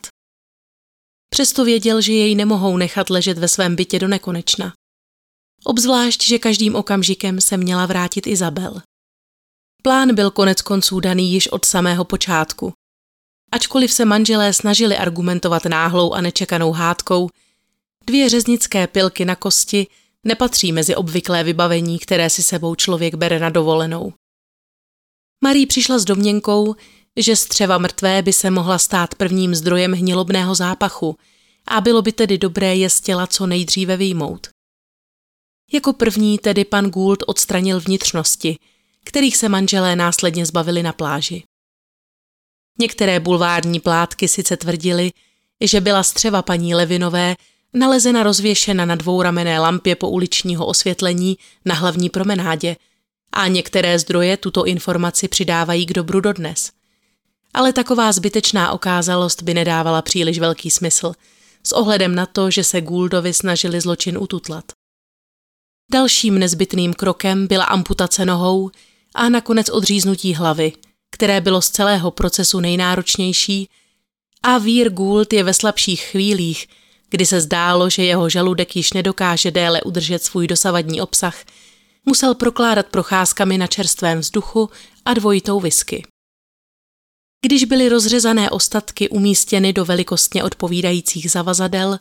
Přesto 1.29 1.65
věděl, 1.65 2.01
že 2.01 2.13
jej 2.13 2.35
nemohou 2.35 2.77
nechat 2.77 3.09
ležet 3.09 3.37
ve 3.37 3.47
svém 3.47 3.75
bytě 3.75 3.99
do 3.99 4.07
nekonečna. 4.07 4.73
Obzvlášť, 5.63 6.23
že 6.23 6.39
každým 6.39 6.75
okamžikem 6.75 7.41
se 7.41 7.57
měla 7.57 7.85
vrátit 7.85 8.27
Izabel. 8.27 8.81
Plán 9.83 10.15
byl 10.15 10.31
konec 10.31 10.61
konců 10.61 10.99
daný 10.99 11.31
již 11.31 11.47
od 11.47 11.65
samého 11.65 12.05
počátku. 12.05 12.73
Ačkoliv 13.51 13.93
se 13.93 14.05
manželé 14.05 14.53
snažili 14.53 14.97
argumentovat 14.97 15.65
náhlou 15.65 16.13
a 16.13 16.21
nečekanou 16.21 16.71
hádkou, 16.71 17.29
dvě 18.05 18.29
řeznické 18.29 18.87
pilky 18.87 19.25
na 19.25 19.35
kosti 19.35 19.87
nepatří 20.23 20.71
mezi 20.71 20.95
obvyklé 20.95 21.43
vybavení, 21.43 21.99
které 21.99 22.29
si 22.29 22.43
sebou 22.43 22.75
člověk 22.75 23.15
bere 23.15 23.39
na 23.39 23.49
dovolenou. 23.49 24.13
Marie 25.43 25.67
přišla 25.67 25.99
s 25.99 26.05
domněnkou, 26.05 26.75
že 27.17 27.35
střeva 27.35 27.77
mrtvé 27.77 28.21
by 28.21 28.33
se 28.33 28.49
mohla 28.49 28.79
stát 28.79 29.15
prvním 29.15 29.55
zdrojem 29.55 29.91
hnilobného 29.91 30.55
zápachu 30.55 31.17
a 31.67 31.81
bylo 31.81 32.01
by 32.01 32.11
tedy 32.11 32.37
dobré 32.37 32.75
je 32.75 32.89
z 32.89 33.01
těla 33.01 33.27
co 33.27 33.47
nejdříve 33.47 33.97
vyjmout. 33.97 34.47
Jako 35.73 35.93
první 35.93 36.37
tedy 36.37 36.65
pan 36.65 36.85
Gould 36.89 37.23
odstranil 37.27 37.79
vnitřnosti, 37.79 38.57
kterých 39.05 39.37
se 39.37 39.49
manželé 39.49 39.95
následně 39.95 40.45
zbavili 40.45 40.83
na 40.83 40.93
pláži. 40.93 41.43
Některé 42.79 43.19
bulvární 43.19 43.79
plátky 43.79 44.27
sice 44.27 44.57
tvrdili, 44.57 45.11
že 45.63 45.81
byla 45.81 46.03
střeva 46.03 46.41
paní 46.41 46.75
Levinové 46.75 47.35
nalezena 47.73 48.23
rozvěšena 48.23 48.85
na 48.85 48.95
dvouramené 48.95 49.59
lampě 49.59 49.95
po 49.95 50.09
uličního 50.09 50.65
osvětlení 50.65 51.37
na 51.65 51.75
hlavní 51.75 52.09
promenádě 52.09 52.75
a 53.31 53.47
některé 53.47 53.99
zdroje 53.99 54.37
tuto 54.37 54.65
informaci 54.65 55.27
přidávají 55.27 55.85
k 55.85 55.93
dobru 55.93 56.19
dodnes. 56.19 56.71
ale 57.53 57.73
taková 57.73 58.11
zbytečná 58.11 58.71
okázalost 58.71 59.43
by 59.43 59.53
nedávala 59.53 60.01
příliš 60.01 60.39
velký 60.39 60.69
smysl, 60.69 61.13
s 61.63 61.71
ohledem 61.71 62.15
na 62.15 62.25
to, 62.25 62.51
že 62.51 62.63
se 62.63 62.81
Gouldovi 62.81 63.33
snažili 63.33 63.81
zločin 63.81 64.17
ututlat. 64.17 64.65
Dalším 65.91 66.39
nezbytným 66.39 66.93
krokem 66.93 67.47
byla 67.47 67.65
amputace 67.65 68.25
nohou 68.25 68.71
a 69.15 69.29
nakonec 69.29 69.69
odříznutí 69.69 70.33
hlavy, 70.33 70.73
které 71.11 71.41
bylo 71.41 71.61
z 71.61 71.69
celého 71.69 72.11
procesu 72.11 72.59
nejnáročnější 72.59 73.69
a 74.43 74.57
Vír 74.57 74.89
Gould 74.89 75.33
je 75.33 75.43
ve 75.43 75.53
slabších 75.53 76.01
chvílích, 76.01 76.67
kdy 77.09 77.25
se 77.25 77.41
zdálo, 77.41 77.89
že 77.89 78.03
jeho 78.03 78.29
žaludek 78.29 78.75
již 78.75 78.93
nedokáže 78.93 79.51
déle 79.51 79.81
udržet 79.81 80.23
svůj 80.23 80.47
dosavadní 80.47 81.01
obsah, 81.01 81.35
musel 82.05 82.35
prokládat 82.35 82.85
procházkami 82.85 83.57
na 83.57 83.67
čerstvém 83.67 84.19
vzduchu 84.19 84.69
a 85.05 85.13
dvojitou 85.13 85.59
whisky. 85.59 86.03
Když 87.45 87.63
byly 87.63 87.89
rozřezané 87.89 88.49
ostatky 88.49 89.09
umístěny 89.09 89.73
do 89.73 89.85
velikostně 89.85 90.43
odpovídajících 90.43 91.31
zavazadel, 91.31 91.99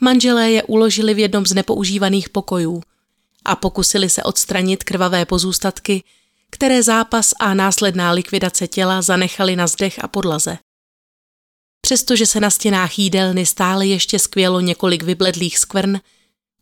manželé 0.00 0.50
je 0.50 0.62
uložili 0.62 1.14
v 1.14 1.18
jednom 1.18 1.46
z 1.46 1.54
nepoužívaných 1.54 2.28
pokojů 2.28 2.82
a 3.44 3.56
pokusili 3.56 4.10
se 4.10 4.22
odstranit 4.22 4.84
krvavé 4.84 5.24
pozůstatky, 5.24 6.02
které 6.50 6.82
zápas 6.82 7.34
a 7.40 7.54
následná 7.54 8.12
likvidace 8.12 8.68
těla 8.68 9.02
zanechali 9.02 9.56
na 9.56 9.66
zdech 9.66 10.04
a 10.04 10.08
podlaze. 10.08 10.58
Přestože 11.80 12.26
se 12.26 12.40
na 12.40 12.50
stěnách 12.50 12.98
jídelny 12.98 13.46
stále 13.46 13.86
ještě 13.86 14.18
skvělo 14.18 14.60
několik 14.60 15.02
vybledlých 15.02 15.58
skvrn, 15.58 16.00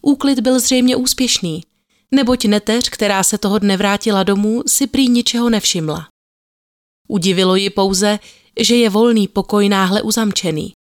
úklid 0.03 0.41
byl 0.41 0.61
zřejmě 0.61 0.97
úspěšný, 0.97 1.63
neboť 2.11 2.45
neteř, 2.45 2.89
která 2.89 3.23
se 3.23 3.39
toho 3.39 3.59
dne 3.59 3.77
vrátila 3.77 4.23
domů, 4.23 4.63
si 4.67 4.87
prý 4.87 5.09
ničeho 5.09 5.51
nevšimla. 5.51 6.09
Udivilo 7.09 7.57
ji 7.57 7.71
pouze, 7.71 8.19
že 8.61 8.77
je 8.77 8.91
volný 8.91 9.29
pokoj 9.29 9.69
náhle 9.69 10.03
uzamčený. 10.03 10.73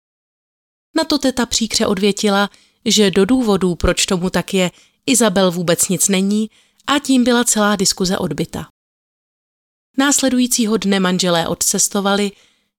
Na 0.96 1.04
to 1.04 1.18
teta 1.18 1.46
příkře 1.46 1.86
odvětila, 1.86 2.50
že 2.84 3.10
do 3.10 3.24
důvodů, 3.24 3.74
proč 3.74 4.06
tomu 4.06 4.30
tak 4.30 4.54
je, 4.54 4.70
Izabel 5.06 5.50
vůbec 5.50 5.88
nic 5.88 6.08
není 6.08 6.50
a 6.86 6.98
tím 6.98 7.24
byla 7.24 7.44
celá 7.44 7.76
diskuze 7.76 8.18
odbyta. 8.18 8.66
Následujícího 9.98 10.76
dne 10.76 11.00
manželé 11.00 11.48
odcestovali 11.48 12.32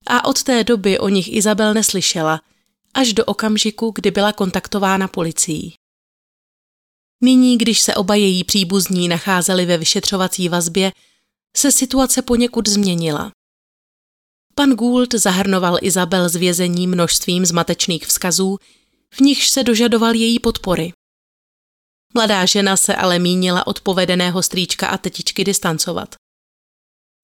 a 0.08 0.26
od 0.26 0.44
té 0.44 0.64
doby 0.64 1.00
o 1.00 1.10
nich 1.10 1.34
Izabel 1.34 1.74
neslyšela, 1.74 2.42
až 2.94 3.14
do 3.14 3.26
okamžiku, 3.26 3.92
kdy 3.96 4.12
byla 4.12 4.34
kontaktována 4.34 5.08
policií. 5.08 5.74
Nyní, 7.22 7.58
když 7.58 7.82
se 7.82 7.96
oba 7.96 8.16
její 8.16 8.44
příbuzní 8.44 9.08
nacházeli 9.08 9.66
ve 9.66 9.78
vyšetřovací 9.78 10.50
vazbě, 10.50 10.92
se 11.58 11.72
situace 11.72 12.22
poněkud 12.22 12.70
změnila. 12.70 13.32
Pan 14.56 14.72
Gould 14.72 15.14
zahrnoval 15.14 15.78
Izabel 15.82 16.30
z 16.30 16.36
vězení 16.36 16.88
množstvím 16.88 17.46
zmatečných 17.46 18.08
vzkazů, 18.08 18.58
v 19.14 19.20
nichž 19.20 19.50
se 19.50 19.64
dožadoval 19.64 20.16
její 20.16 20.40
podpory. 20.40 20.94
Mladá 22.14 22.46
žena 22.46 22.78
se 22.78 22.96
ale 22.96 23.20
mínila 23.20 23.68
od 23.68 23.82
povedeného 23.82 24.44
strýčka 24.44 24.88
a 24.88 24.98
tetičky 24.98 25.44
distancovat. 25.44 26.16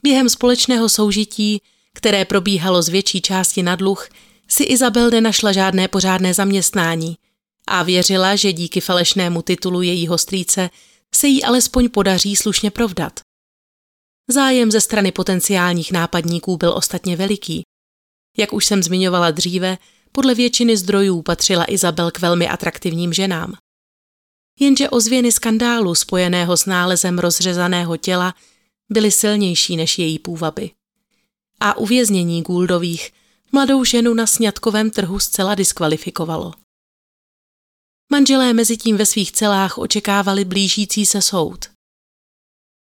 Během 0.03 0.29
společného 0.29 0.89
soužití, 0.89 1.61
které 1.93 2.25
probíhalo 2.25 2.81
z 2.81 2.89
větší 2.89 3.21
části 3.21 3.63
na 3.63 3.75
dluh, 3.75 4.09
si 4.47 4.63
Izabel 4.63 5.09
nenašla 5.09 5.51
žádné 5.51 5.87
pořádné 5.87 6.33
zaměstnání 6.33 7.17
a 7.71 7.83
věřila, 7.83 8.35
že 8.35 8.53
díky 8.53 8.81
falešnému 8.81 9.41
titulu 9.41 9.81
jejího 9.81 10.17
strýce 10.17 10.69
se 11.15 11.27
jí 11.27 11.43
alespoň 11.43 11.89
podaří 11.89 12.35
slušně 12.35 12.71
provdat. 12.71 13.19
Zájem 14.29 14.71
ze 14.71 14.81
strany 14.81 15.11
potenciálních 15.11 15.91
nápadníků 15.91 16.57
byl 16.57 16.73
ostatně 16.73 17.15
veliký. 17.15 17.63
Jak 18.37 18.53
už 18.53 18.65
jsem 18.65 18.83
zmiňovala 18.83 19.31
dříve, 19.31 19.77
podle 20.11 20.35
většiny 20.35 20.77
zdrojů 20.77 21.21
patřila 21.21 21.65
Izabel 21.71 22.11
k 22.11 22.19
velmi 22.19 22.47
atraktivním 22.47 23.13
ženám. 23.13 23.53
Jenže 24.59 24.89
ozvěny 24.89 25.31
skandálu 25.31 25.95
spojeného 25.95 26.57
s 26.57 26.65
nálezem 26.65 27.19
rozřezaného 27.19 27.97
těla 27.97 28.33
byly 28.89 29.11
silnější 29.11 29.77
než 29.77 29.99
její 29.99 30.19
půvaby. 30.19 30.71
A 31.59 31.77
uvěznění 31.77 32.41
Gouldových 32.41 33.11
mladou 33.51 33.83
ženu 33.83 34.13
na 34.13 34.27
sňatkovém 34.27 34.89
trhu 34.89 35.19
zcela 35.19 35.55
diskvalifikovalo. 35.55 36.60
Manželé 38.11 38.53
mezi 38.53 38.77
tím 38.77 38.97
ve 38.97 39.05
svých 39.05 39.31
celách 39.31 39.77
očekávali 39.77 40.45
blížící 40.45 41.05
se 41.05 41.21
soud. 41.21 41.65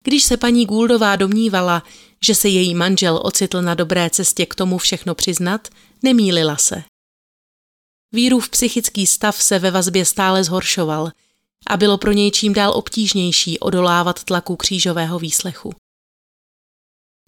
Když 0.04 0.24
se 0.24 0.38
paní 0.38 0.66
Gouldová 0.66 1.16
domnívala, 1.16 1.84
že 2.26 2.36
se 2.36 2.50
její 2.50 2.76
manžel 2.76 3.22
ocitl 3.24 3.62
na 3.62 3.74
dobré 3.74 4.10
cestě 4.10 4.46
k 4.46 4.56
tomu 4.56 4.78
všechno 4.78 5.16
přiznat, 5.16 5.68
nemýlila 6.04 6.58
se. 6.58 6.84
Vírův 8.12 8.50
psychický 8.50 9.08
stav 9.08 9.44
se 9.44 9.60
ve 9.60 9.72
vazbě 9.72 10.06
stále 10.06 10.44
zhoršoval 10.44 11.12
a 11.68 11.78
bylo 11.78 11.98
pro 11.98 12.12
něj 12.12 12.32
čím 12.32 12.54
dál 12.54 12.72
obtížnější 12.76 13.60
odolávat 13.60 14.24
tlaku 14.24 14.56
křížového 14.56 15.20
výslechu. 15.20 15.74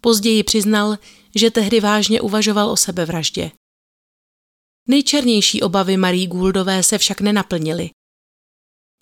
Později 0.01 0.43
přiznal, 0.43 0.97
že 1.35 1.51
tehdy 1.51 1.79
vážně 1.79 2.21
uvažoval 2.21 2.69
o 2.69 2.77
sebevraždě. 2.77 3.51
Nejčernější 4.87 5.61
obavy 5.61 5.97
Marie 5.97 6.27
Gouldové 6.27 6.83
se 6.83 6.97
však 6.97 7.21
nenaplnily. 7.21 7.89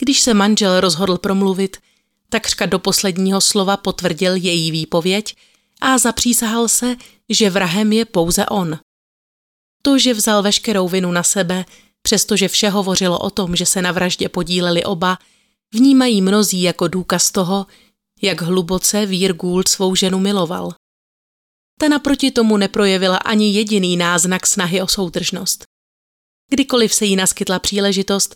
Když 0.01 0.21
se 0.21 0.33
manžel 0.33 0.79
rozhodl 0.79 1.17
promluvit, 1.17 1.77
takřka 2.29 2.65
do 2.65 2.79
posledního 2.79 3.41
slova 3.41 3.77
potvrdil 3.77 4.35
její 4.35 4.71
výpověď 4.71 5.35
a 5.81 5.97
zapřísahal 5.97 6.67
se, 6.67 6.95
že 7.29 7.49
vrahem 7.49 7.93
je 7.93 8.05
pouze 8.05 8.45
on. 8.45 8.79
To, 9.81 9.99
že 9.99 10.13
vzal 10.13 10.43
veškerou 10.43 10.87
vinu 10.87 11.11
na 11.11 11.23
sebe, 11.23 11.65
přestože 12.01 12.47
vše 12.47 12.69
hovořilo 12.69 13.19
o 13.19 13.29
tom, 13.29 13.55
že 13.55 13.65
se 13.65 13.81
na 13.81 13.91
vraždě 13.91 14.29
podíleli 14.29 14.83
oba, 14.83 15.17
vnímají 15.73 16.21
mnozí 16.21 16.61
jako 16.61 16.87
důkaz 16.87 17.31
toho, 17.31 17.65
jak 18.21 18.41
hluboce 18.41 19.05
Vír 19.05 19.33
Gould 19.33 19.67
svou 19.67 19.95
ženu 19.95 20.19
miloval. 20.19 20.73
Ta 21.79 21.87
naproti 21.89 22.31
tomu 22.31 22.57
neprojevila 22.57 23.17
ani 23.17 23.53
jediný 23.53 23.97
náznak 23.97 24.47
snahy 24.47 24.81
o 24.81 24.87
soudržnost. 24.87 25.74
Kdykoliv 26.49 26.93
se 26.93 27.05
jí 27.05 27.15
naskytla 27.15 27.59
příležitost, 27.59 28.35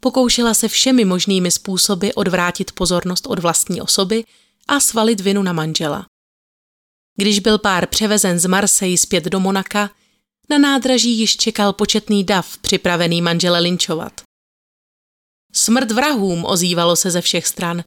pokoušela 0.00 0.54
se 0.54 0.68
všemi 0.68 1.04
možnými 1.04 1.50
způsoby 1.50 2.08
odvrátit 2.14 2.72
pozornost 2.72 3.26
od 3.26 3.38
vlastní 3.38 3.80
osoby 3.80 4.24
a 4.68 4.80
svalit 4.80 5.20
vinu 5.20 5.42
na 5.42 5.52
manžela. 5.52 6.06
Když 7.16 7.38
byl 7.38 7.58
pár 7.58 7.86
převezen 7.86 8.38
z 8.38 8.46
Marseille 8.46 8.98
zpět 8.98 9.24
do 9.24 9.40
Monaka, 9.40 9.90
na 10.50 10.58
nádraží 10.58 11.18
již 11.18 11.36
čekal 11.36 11.72
početný 11.72 12.24
dav 12.24 12.58
připravený 12.58 13.22
manžele 13.22 13.60
linčovat. 13.60 14.20
Smrt 15.52 15.90
vrahům 15.90 16.44
ozývalo 16.44 16.96
se 16.96 17.10
ze 17.10 17.20
všech 17.20 17.46
stran 17.46 17.84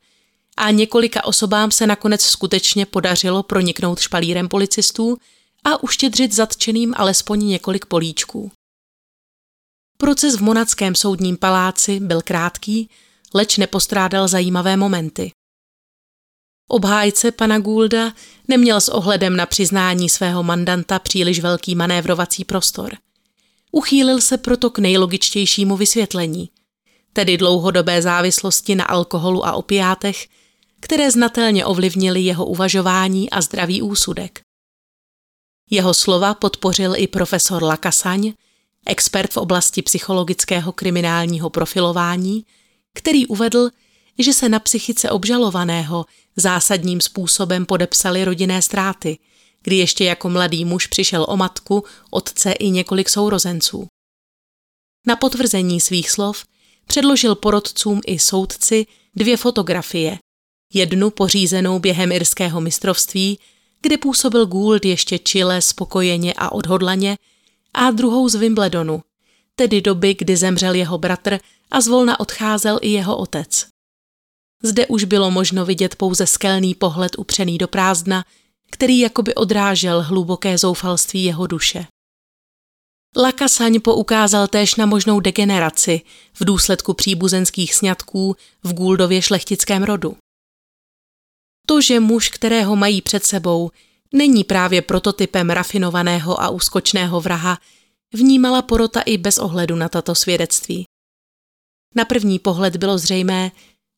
a 0.57 0.71
několika 0.71 1.23
osobám 1.23 1.71
se 1.71 1.87
nakonec 1.87 2.21
skutečně 2.21 2.85
podařilo 2.85 3.43
proniknout 3.43 3.99
špalírem 3.99 4.49
policistů 4.49 5.17
a 5.63 5.83
uštědřit 5.83 6.33
zatčeným 6.33 6.93
alespoň 6.97 7.47
několik 7.47 7.85
políčků. 7.85 8.51
Proces 10.01 10.35
v 10.35 10.41
monackém 10.41 10.95
soudním 10.95 11.37
paláci 11.37 11.99
byl 11.99 12.21
krátký, 12.21 12.89
leč 13.33 13.57
nepostrádal 13.57 14.27
zajímavé 14.27 14.77
momenty. 14.77 15.31
Obhájce 16.69 17.31
pana 17.31 17.59
Goulda 17.59 18.13
neměl 18.47 18.81
s 18.81 18.89
ohledem 18.89 19.35
na 19.35 19.45
přiznání 19.45 20.09
svého 20.09 20.43
mandanta 20.43 20.99
příliš 20.99 21.39
velký 21.39 21.75
manévrovací 21.75 22.45
prostor. 22.45 22.97
Uchýlil 23.71 24.21
se 24.21 24.37
proto 24.37 24.69
k 24.69 24.79
nejlogičtějšímu 24.79 25.77
vysvětlení, 25.77 26.49
tedy 27.13 27.37
dlouhodobé 27.37 28.01
závislosti 28.01 28.75
na 28.75 28.85
alkoholu 28.85 29.45
a 29.45 29.53
opiátech, 29.53 30.27
které 30.79 31.11
znatelně 31.11 31.65
ovlivnily 31.65 32.21
jeho 32.21 32.45
uvažování 32.45 33.29
a 33.29 33.41
zdravý 33.41 33.81
úsudek. 33.81 34.41
Jeho 35.69 35.93
slova 35.93 36.33
podpořil 36.33 36.93
i 36.97 37.07
profesor 37.07 37.63
Lakasaň, 37.63 38.33
expert 38.85 39.31
v 39.31 39.37
oblasti 39.37 39.81
psychologického 39.81 40.71
kriminálního 40.71 41.49
profilování, 41.49 42.45
který 42.93 43.27
uvedl, 43.27 43.69
že 44.19 44.33
se 44.33 44.49
na 44.49 44.59
psychice 44.59 45.09
obžalovaného 45.09 46.05
zásadním 46.35 47.01
způsobem 47.01 47.65
podepsaly 47.65 48.25
rodinné 48.25 48.61
ztráty, 48.61 49.19
kdy 49.63 49.75
ještě 49.75 50.03
jako 50.03 50.29
mladý 50.29 50.65
muž 50.65 50.87
přišel 50.87 51.25
o 51.29 51.37
matku, 51.37 51.83
otce 52.09 52.51
i 52.51 52.69
několik 52.69 53.09
sourozenců. 53.09 53.87
Na 55.07 55.15
potvrzení 55.15 55.81
svých 55.81 56.09
slov 56.09 56.45
předložil 56.87 57.35
porodcům 57.35 58.01
i 58.07 58.19
soudci 58.19 58.85
dvě 59.15 59.37
fotografie. 59.37 60.17
Jednu 60.73 61.09
pořízenou 61.09 61.79
během 61.79 62.11
irského 62.11 62.61
mistrovství, 62.61 63.39
kde 63.81 63.97
působil 63.97 64.45
Gould 64.45 64.85
ještě 64.85 65.19
čile, 65.19 65.61
spokojeně 65.61 66.33
a 66.37 66.51
odhodlaně, 66.51 67.17
a 67.73 67.91
druhou 67.91 68.29
z 68.29 68.35
Wimbledonu, 68.35 69.03
tedy 69.55 69.81
doby, 69.81 70.15
kdy 70.19 70.37
zemřel 70.37 70.73
jeho 70.73 70.97
bratr 70.97 71.39
a 71.71 71.81
zvolna 71.81 72.19
odcházel 72.19 72.79
i 72.81 72.89
jeho 72.89 73.17
otec. 73.17 73.67
Zde 74.63 74.87
už 74.87 75.03
bylo 75.03 75.31
možno 75.31 75.65
vidět 75.65 75.95
pouze 75.95 76.27
skelný 76.27 76.75
pohled 76.75 77.11
upřený 77.17 77.57
do 77.57 77.67
prázdna, 77.67 78.25
který 78.71 78.99
jakoby 78.99 79.35
odrážel 79.35 80.01
hluboké 80.01 80.57
zoufalství 80.57 81.23
jeho 81.23 81.47
duše. 81.47 81.85
Lakasaň 83.17 83.79
poukázal 83.81 84.47
též 84.47 84.75
na 84.75 84.85
možnou 84.85 85.19
degeneraci 85.19 86.01
v 86.33 86.45
důsledku 86.45 86.93
příbuzenských 86.93 87.75
sňatků 87.75 88.35
v 88.63 88.73
Gouldově 88.73 89.21
šlechtickém 89.21 89.83
rodu. 89.83 90.17
To, 91.67 91.81
že 91.81 91.99
muž, 91.99 92.29
kterého 92.29 92.75
mají 92.75 93.01
před 93.01 93.25
sebou, 93.25 93.71
není 94.13 94.43
právě 94.43 94.81
prototypem 94.81 95.49
rafinovaného 95.49 96.41
a 96.41 96.49
úskočného 96.49 97.21
vraha, 97.21 97.57
vnímala 98.13 98.61
porota 98.61 99.01
i 99.01 99.17
bez 99.17 99.37
ohledu 99.37 99.75
na 99.75 99.89
tato 99.89 100.15
svědectví. 100.15 100.85
Na 101.95 102.05
první 102.05 102.39
pohled 102.39 102.77
bylo 102.77 102.97
zřejmé, 102.97 103.51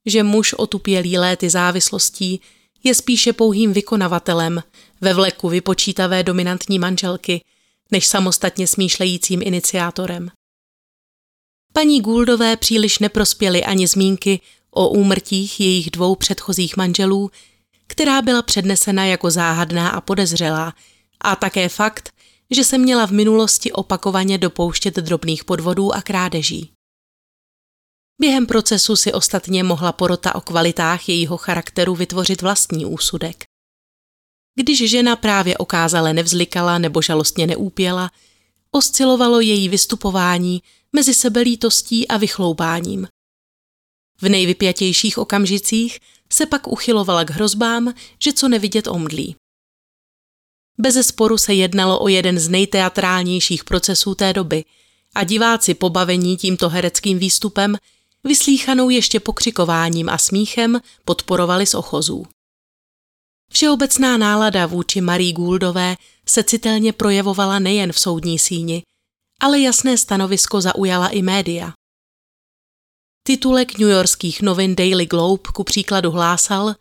že 0.06 0.24
muž 0.24 0.54
otupělý 0.54 1.18
léty 1.18 1.50
závislostí 1.50 2.42
je 2.84 2.96
spíše 2.96 3.34
pouhým 3.34 3.74
vykonavatelem 3.74 4.64
ve 5.02 5.14
vleku 5.14 5.50
vypočítavé 5.50 6.24
dominantní 6.24 6.80
manželky, 6.80 7.44
než 7.92 8.08
samostatně 8.08 8.68
smýšlejícím 8.68 9.42
iniciátorem. 9.42 10.30
Paní 11.74 12.02
Gouldové 12.02 12.58
příliš 12.58 13.00
neprospěly 13.00 13.64
ani 13.64 13.88
zmínky 13.88 14.40
o 14.72 14.90
úmrtích 14.90 15.60
jejich 15.60 15.92
dvou 15.92 16.16
předchozích 16.16 16.78
manželů, 16.78 17.32
která 17.94 18.22
byla 18.22 18.42
přednesena 18.42 19.06
jako 19.06 19.32
záhadná 19.32 19.90
a 19.90 20.02
podezřelá, 20.02 20.74
a 21.22 21.36
také 21.36 21.70
fakt, 21.70 22.14
že 22.52 22.64
se 22.64 22.78
měla 22.78 23.08
v 23.08 23.12
minulosti 23.12 23.72
opakovaně 23.72 24.38
dopouštět 24.38 24.96
drobných 24.96 25.44
podvodů 25.44 25.94
a 25.94 26.02
krádeží. 26.02 26.72
Během 28.22 28.46
procesu 28.46 28.96
si 28.96 29.14
ostatně 29.14 29.64
mohla 29.64 29.92
porota 29.92 30.36
o 30.36 30.42
kvalitách 30.42 31.10
jejího 31.10 31.38
charakteru 31.38 31.96
vytvořit 31.96 32.42
vlastní 32.42 32.86
úsudek. 32.86 33.44
Když 34.56 34.90
žena 34.90 35.16
právě 35.16 35.58
okázale 35.58 36.14
nevzlikala 36.14 36.78
nebo 36.78 37.02
žalostně 37.02 37.48
neúpěla, 37.48 38.12
oscilovalo 38.72 39.40
její 39.40 39.70
vystupování 39.70 40.62
mezi 40.94 41.14
sebelítostí 41.14 42.08
a 42.08 42.18
vychloubáním. 42.18 43.08
V 44.22 44.30
nejvypjatějších 44.30 45.18
okamžicích 45.18 46.00
se 46.32 46.46
pak 46.46 46.68
uchylovala 46.68 47.24
k 47.24 47.30
hrozbám, 47.30 47.94
že 48.20 48.34
co 48.34 48.48
nevidět 48.48 48.88
omdlí. 48.88 49.36
Beze 50.78 51.04
sporu 51.04 51.38
se 51.38 51.54
jednalo 51.54 52.00
o 52.00 52.08
jeden 52.08 52.40
z 52.40 52.50
nejteatrálnějších 52.50 53.64
procesů 53.64 54.16
té 54.16 54.34
doby 54.34 54.66
a 55.16 55.24
diváci 55.24 55.74
pobavení 55.74 56.38
tímto 56.38 56.70
hereckým 56.70 57.20
výstupem 57.20 57.78
vyslíchanou 58.24 58.90
ještě 58.90 59.20
pokřikováním 59.20 60.10
a 60.10 60.18
smíchem 60.18 60.82
podporovali 61.06 61.66
z 61.66 61.76
ochozů. 61.76 62.26
Všeobecná 63.52 64.18
nálada 64.18 64.66
vůči 64.66 65.02
Marie 65.02 65.34
Gouldové 65.34 65.96
se 66.26 66.44
citelně 66.44 66.94
projevovala 66.94 67.60
nejen 67.60 67.92
v 67.92 68.00
soudní 68.00 68.40
síni, 68.40 68.84
ale 69.40 69.60
jasné 69.60 69.98
stanovisko 69.98 70.62
zaujala 70.62 71.08
i 71.08 71.22
média. 71.22 71.74
Titulek 73.24 73.78
newyorských 73.78 74.42
novin 74.42 74.76
Daily 74.76 75.06
Globe 75.06 75.44
ku 75.54 75.64
příkladu 75.64 76.12
hlásal, 76.12 76.76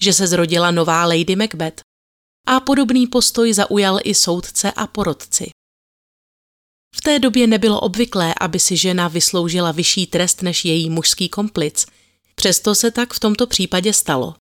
že 0.00 0.12
se 0.12 0.26
zrodila 0.26 0.70
nová 0.70 1.04
Lady 1.04 1.36
Macbeth 1.36 1.80
a 2.46 2.60
podobný 2.60 3.06
postoj 3.06 3.52
zaujal 3.52 3.98
i 4.04 4.14
soudce 4.14 4.72
a 4.72 4.86
porodci. 4.86 5.50
V 6.94 7.00
té 7.00 7.18
době 7.18 7.46
nebylo 7.46 7.80
obvyklé, 7.80 8.34
aby 8.40 8.58
si 8.60 8.76
žena 8.76 9.08
vysloužila 9.08 9.72
vyšší 9.72 10.06
trest 10.06 10.42
než 10.42 10.64
její 10.64 10.90
mužský 10.90 11.28
komplic, 11.28 11.86
přesto 12.34 12.74
se 12.74 12.90
tak 12.90 13.14
v 13.14 13.20
tomto 13.20 13.46
případě 13.46 13.92
stalo. 13.92 14.34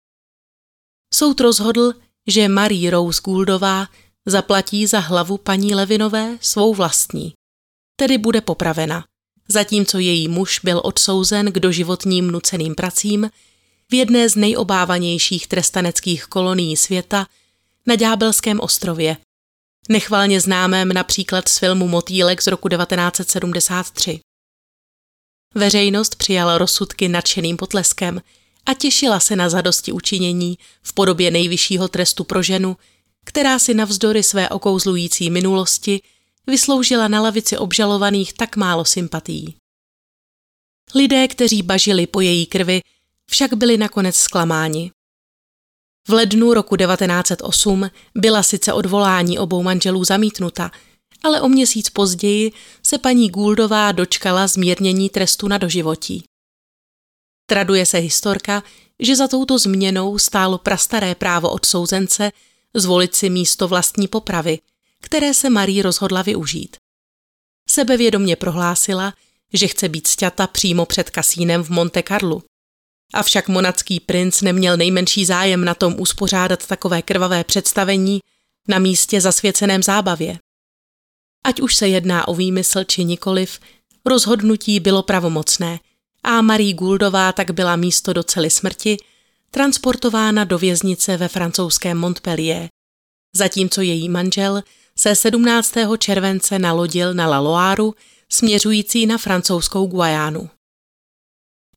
Soud 1.14 1.40
rozhodl, 1.40 1.92
že 2.26 2.48
Marie 2.48 2.90
Rose 2.90 3.20
Gouldová 3.24 3.86
zaplatí 4.26 4.86
za 4.86 5.00
hlavu 5.00 5.38
paní 5.38 5.74
Levinové 5.74 6.38
svou 6.40 6.74
vlastní, 6.74 7.32
tedy 7.96 8.18
bude 8.18 8.40
popravena, 8.40 9.04
zatímco 9.48 9.98
její 9.98 10.28
muž 10.28 10.60
byl 10.64 10.80
odsouzen 10.84 11.52
k 11.52 11.58
doživotním 11.58 12.30
nuceným 12.30 12.74
pracím 12.74 13.30
v 13.90 13.94
jedné 13.94 14.28
z 14.28 14.36
nejobávanějších 14.36 15.46
trestaneckých 15.46 16.24
kolonií 16.24 16.76
světa 16.76 17.26
na 17.86 17.96
Ďábelském 17.96 18.60
ostrově, 18.60 19.16
nechvalně 19.88 20.40
známém 20.40 20.92
například 20.92 21.48
z 21.48 21.58
filmu 21.58 21.88
Motýlek 21.88 22.42
z 22.42 22.46
roku 22.46 22.68
1973. 22.68 24.20
Veřejnost 25.54 26.16
přijala 26.16 26.58
rozsudky 26.58 27.08
nadšeným 27.08 27.56
potleskem 27.56 28.22
a 28.66 28.74
těšila 28.74 29.20
se 29.20 29.36
na 29.36 29.48
zadosti 29.48 29.92
učinění 29.92 30.58
v 30.82 30.92
podobě 30.92 31.30
nejvyššího 31.30 31.88
trestu 31.88 32.24
pro 32.24 32.42
ženu, 32.42 32.76
která 33.24 33.58
si 33.58 33.74
navzdory 33.74 34.22
své 34.22 34.48
okouzlující 34.48 35.30
minulosti 35.30 36.00
vysloužila 36.46 37.08
na 37.08 37.20
lavici 37.20 37.58
obžalovaných 37.58 38.32
tak 38.32 38.56
málo 38.56 38.84
sympatií. 38.84 39.56
Lidé, 40.94 41.28
kteří 41.28 41.62
bažili 41.62 42.06
po 42.06 42.20
její 42.20 42.46
krvi, 42.46 42.80
však 43.30 43.54
byli 43.54 43.76
nakonec 43.78 44.16
zklamáni. 44.16 44.90
V 46.08 46.12
lednu 46.12 46.54
roku 46.54 46.76
1908 46.76 47.90
byla 48.14 48.42
sice 48.42 48.72
odvolání 48.72 49.38
obou 49.38 49.62
manželů 49.62 50.04
zamítnuta, 50.04 50.70
ale 51.22 51.40
o 51.40 51.48
měsíc 51.48 51.90
později 51.90 52.52
se 52.82 52.98
paní 52.98 53.30
Gouldová 53.30 53.92
dočkala 53.92 54.46
zmírnění 54.46 55.10
trestu 55.10 55.48
na 55.48 55.58
doživotí. 55.58 56.24
Traduje 57.46 57.86
se 57.86 57.98
historka, 57.98 58.62
že 59.00 59.16
za 59.16 59.28
touto 59.28 59.58
změnou 59.58 60.18
stálo 60.18 60.58
prastaré 60.58 61.14
právo 61.14 61.50
odsouzence 61.50 62.32
zvolit 62.74 63.14
si 63.14 63.30
místo 63.30 63.68
vlastní 63.68 64.08
popravy, 64.08 64.58
které 65.04 65.34
se 65.34 65.50
Marie 65.50 65.82
rozhodla 65.82 66.22
využít. 66.22 66.76
Sebevědomně 67.68 68.36
prohlásila, 68.36 69.14
že 69.52 69.66
chce 69.68 69.88
být 69.88 70.06
sťata 70.06 70.46
přímo 70.46 70.86
před 70.86 71.10
kasínem 71.10 71.64
v 71.64 71.70
Monte 71.70 72.02
Carlo. 72.02 72.42
Avšak 73.14 73.48
monacký 73.48 74.00
princ 74.00 74.40
neměl 74.40 74.76
nejmenší 74.76 75.24
zájem 75.24 75.64
na 75.64 75.74
tom 75.74 76.00
uspořádat 76.00 76.66
takové 76.66 77.02
krvavé 77.02 77.44
představení 77.44 78.20
na 78.68 78.78
místě 78.78 79.20
zasvěceném 79.20 79.82
zábavě. 79.82 80.38
Ať 81.44 81.60
už 81.60 81.74
se 81.74 81.88
jedná 81.88 82.28
o 82.28 82.34
výmysl 82.34 82.84
či 82.84 83.04
nikoliv, 83.04 83.60
rozhodnutí 84.04 84.80
bylo 84.80 85.02
pravomocné 85.02 85.80
a 86.22 86.42
Marie 86.42 86.74
Gouldová 86.74 87.32
tak 87.32 87.50
byla 87.50 87.76
místo 87.76 88.12
docely 88.12 88.50
smrti 88.50 88.96
transportována 89.50 90.44
do 90.44 90.58
věznice 90.58 91.16
ve 91.16 91.28
francouzském 91.28 91.98
Montpellier, 91.98 92.68
zatímco 93.36 93.80
její 93.80 94.08
manžel 94.08 94.62
se 94.98 95.14
17. 95.14 95.74
července 95.98 96.58
nalodil 96.58 97.14
na 97.14 97.26
La 97.26 97.38
Loire 97.38 97.82
směřující 98.28 99.06
na 99.06 99.18
francouzskou 99.18 99.86
Guajánu. 99.86 100.50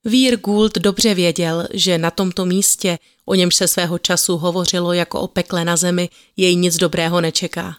Vír 0.05 0.39
Gould 0.39 0.78
dobře 0.78 1.13
věděl, 1.13 1.68
že 1.74 1.97
na 1.97 2.11
tomto 2.11 2.45
místě, 2.45 2.99
o 3.26 3.36
němž 3.36 3.55
se 3.55 3.68
svého 3.68 3.97
času 3.97 4.38
hovořilo 4.38 4.93
jako 4.93 5.22
o 5.22 5.28
pekle 5.28 5.65
na 5.65 5.78
zemi, 5.78 6.09
jej 6.38 6.55
nic 6.55 6.78
dobrého 6.78 7.22
nečeká. 7.22 7.78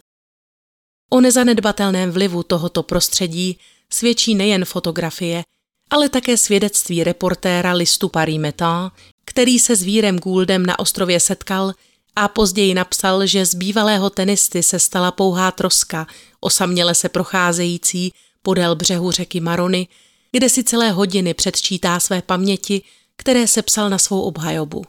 O 1.11 1.21
nezanedbatelném 1.21 2.11
vlivu 2.11 2.43
tohoto 2.43 2.83
prostředí 2.83 3.59
svědčí 3.93 4.35
nejen 4.35 4.65
fotografie, 4.65 5.43
ale 5.91 6.09
také 6.09 6.37
svědectví 6.37 7.05
reportéra 7.05 7.73
listu 7.73 8.09
Paris 8.09 8.39
Matin, 8.39 8.91
který 9.25 9.59
se 9.59 9.77
s 9.77 9.83
Vírem 9.83 10.19
Gouldem 10.19 10.67
na 10.67 10.79
ostrově 10.79 11.21
setkal 11.21 11.73
a 12.19 12.29
později 12.29 12.75
napsal, 12.75 13.27
že 13.27 13.47
z 13.47 13.55
bývalého 13.55 14.11
tenisty 14.11 14.63
se 14.63 14.79
stala 14.79 15.11
pouhá 15.11 15.51
troska, 15.51 16.07
osaměle 16.41 16.95
se 16.95 17.09
procházející 17.09 18.13
podél 18.43 18.75
břehu 18.75 19.11
řeky 19.11 19.41
Marony, 19.41 19.89
kde 20.33 20.49
si 20.49 20.65
celé 20.65 20.91
hodiny 20.91 21.35
předčítá 21.35 22.01
své 22.01 22.23
paměti, 22.23 22.83
které 23.17 23.49
sepsal 23.49 23.91
na 23.91 23.99
svou 23.99 24.23
obhajobu. 24.23 24.85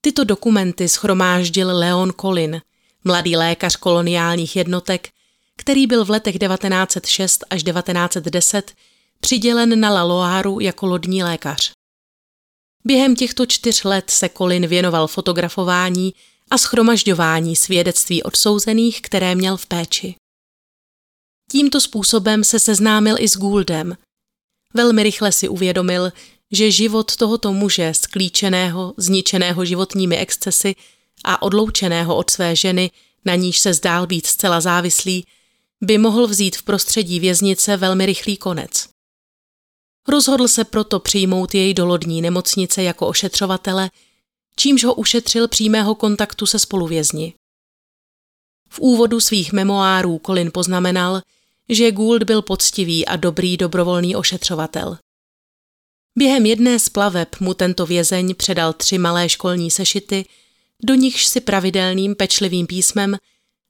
Tyto 0.00 0.24
dokumenty 0.24 0.88
schromáždil 0.88 1.78
Leon 1.78 2.12
Colin, 2.20 2.60
mladý 3.04 3.36
lékař 3.36 3.76
koloniálních 3.76 4.56
jednotek, 4.56 5.08
který 5.56 5.86
byl 5.86 6.04
v 6.04 6.10
letech 6.10 6.38
1906 6.38 7.44
až 7.50 7.62
1910 7.62 8.72
přidělen 9.20 9.80
na 9.80 9.90
La 9.90 10.02
Loire 10.02 10.50
jako 10.60 10.86
lodní 10.86 11.22
lékař. 11.22 11.72
Během 12.84 13.16
těchto 13.16 13.46
čtyř 13.46 13.84
let 13.84 14.10
se 14.10 14.28
Colin 14.28 14.66
věnoval 14.66 15.06
fotografování 15.06 16.14
a 16.50 16.58
schromažďování 16.58 17.56
svědectví 17.56 18.22
odsouzených, 18.22 19.02
které 19.02 19.34
měl 19.34 19.56
v 19.56 19.66
péči. 19.66 20.14
Tímto 21.50 21.80
způsobem 21.80 22.44
se 22.44 22.60
seznámil 22.60 23.16
i 23.18 23.28
s 23.28 23.36
Gouldem. 23.36 23.96
Velmi 24.74 25.02
rychle 25.02 25.32
si 25.32 25.48
uvědomil, 25.48 26.12
že 26.52 26.70
život 26.70 27.16
tohoto 27.16 27.52
muže, 27.52 27.94
sklíčeného, 27.94 28.94
zničeného 28.96 29.64
životními 29.64 30.16
excesy 30.16 30.74
a 31.24 31.42
odloučeného 31.42 32.16
od 32.16 32.30
své 32.30 32.56
ženy, 32.56 32.90
na 33.24 33.34
níž 33.34 33.58
se 33.58 33.74
zdál 33.74 34.06
být 34.06 34.26
zcela 34.26 34.60
závislý, 34.60 35.24
by 35.80 35.98
mohl 35.98 36.26
vzít 36.26 36.56
v 36.56 36.62
prostředí 36.62 37.20
věznice 37.20 37.76
velmi 37.76 38.06
rychlý 38.06 38.36
konec. 38.36 38.88
Rozhodl 40.10 40.48
se 40.48 40.64
proto 40.64 41.00
přijmout 41.00 41.54
jej 41.54 41.74
do 41.74 41.86
lodní 41.86 42.22
nemocnice 42.22 42.82
jako 42.82 43.06
ošetřovatele, 43.06 43.90
čímž 44.56 44.84
ho 44.84 44.94
ušetřil 44.94 45.48
přímého 45.48 45.94
kontaktu 45.94 46.46
se 46.46 46.58
spoluvězni. 46.58 47.34
V 48.68 48.80
úvodu 48.80 49.20
svých 49.20 49.52
memoárů 49.52 50.20
Colin 50.26 50.50
poznamenal, 50.54 51.20
že 51.68 51.92
Gould 51.92 52.22
byl 52.22 52.42
poctivý 52.42 53.06
a 53.06 53.16
dobrý 53.16 53.56
dobrovolný 53.56 54.16
ošetřovatel. 54.16 54.98
Během 56.18 56.46
jedné 56.46 56.78
z 56.78 56.88
plaveb 56.88 57.40
mu 57.40 57.54
tento 57.54 57.86
vězeň 57.86 58.34
předal 58.34 58.72
tři 58.72 58.98
malé 58.98 59.28
školní 59.28 59.70
sešity, 59.70 60.24
do 60.84 60.94
nichž 60.94 61.26
si 61.26 61.40
pravidelným 61.40 62.14
pečlivým 62.14 62.66
písmem 62.66 63.16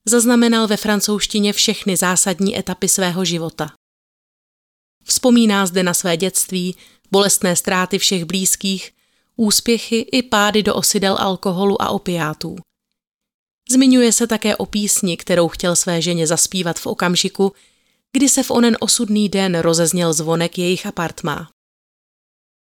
zaznamenal 0.06 0.66
ve 0.66 0.76
francouzštině 0.76 1.52
všechny 1.52 1.96
zásadní 1.96 2.58
etapy 2.58 2.88
svého 2.88 3.24
života. 3.24 3.79
Vzpomíná 5.10 5.66
zde 5.66 5.82
na 5.82 5.94
své 5.94 6.16
dětství, 6.16 6.76
bolestné 7.10 7.56
ztráty 7.56 7.98
všech 7.98 8.24
blízkých, 8.24 8.92
úspěchy 9.36 9.96
i 9.96 10.22
pády 10.22 10.62
do 10.62 10.74
osidel 10.74 11.16
alkoholu 11.20 11.82
a 11.82 11.88
opiátů. 11.88 12.56
Zmiňuje 13.70 14.12
se 14.12 14.26
také 14.26 14.56
o 14.56 14.66
písni, 14.66 15.16
kterou 15.16 15.48
chtěl 15.48 15.76
své 15.76 16.02
ženě 16.02 16.26
zaspívat 16.26 16.78
v 16.78 16.86
okamžiku, 16.86 17.52
kdy 18.12 18.28
se 18.28 18.42
v 18.42 18.50
onen 18.50 18.76
osudný 18.80 19.28
den 19.28 19.58
rozezněl 19.58 20.12
zvonek 20.12 20.58
jejich 20.58 20.86
apartmá. 20.86 21.50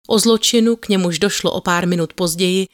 O 0.08 0.20
zločinu, 0.20 0.76
k 0.76 0.90
němuž 0.90 1.20
došlo 1.20 1.52
o 1.52 1.62
pár 1.62 1.88
minut 1.88 2.14
později, 2.14 2.68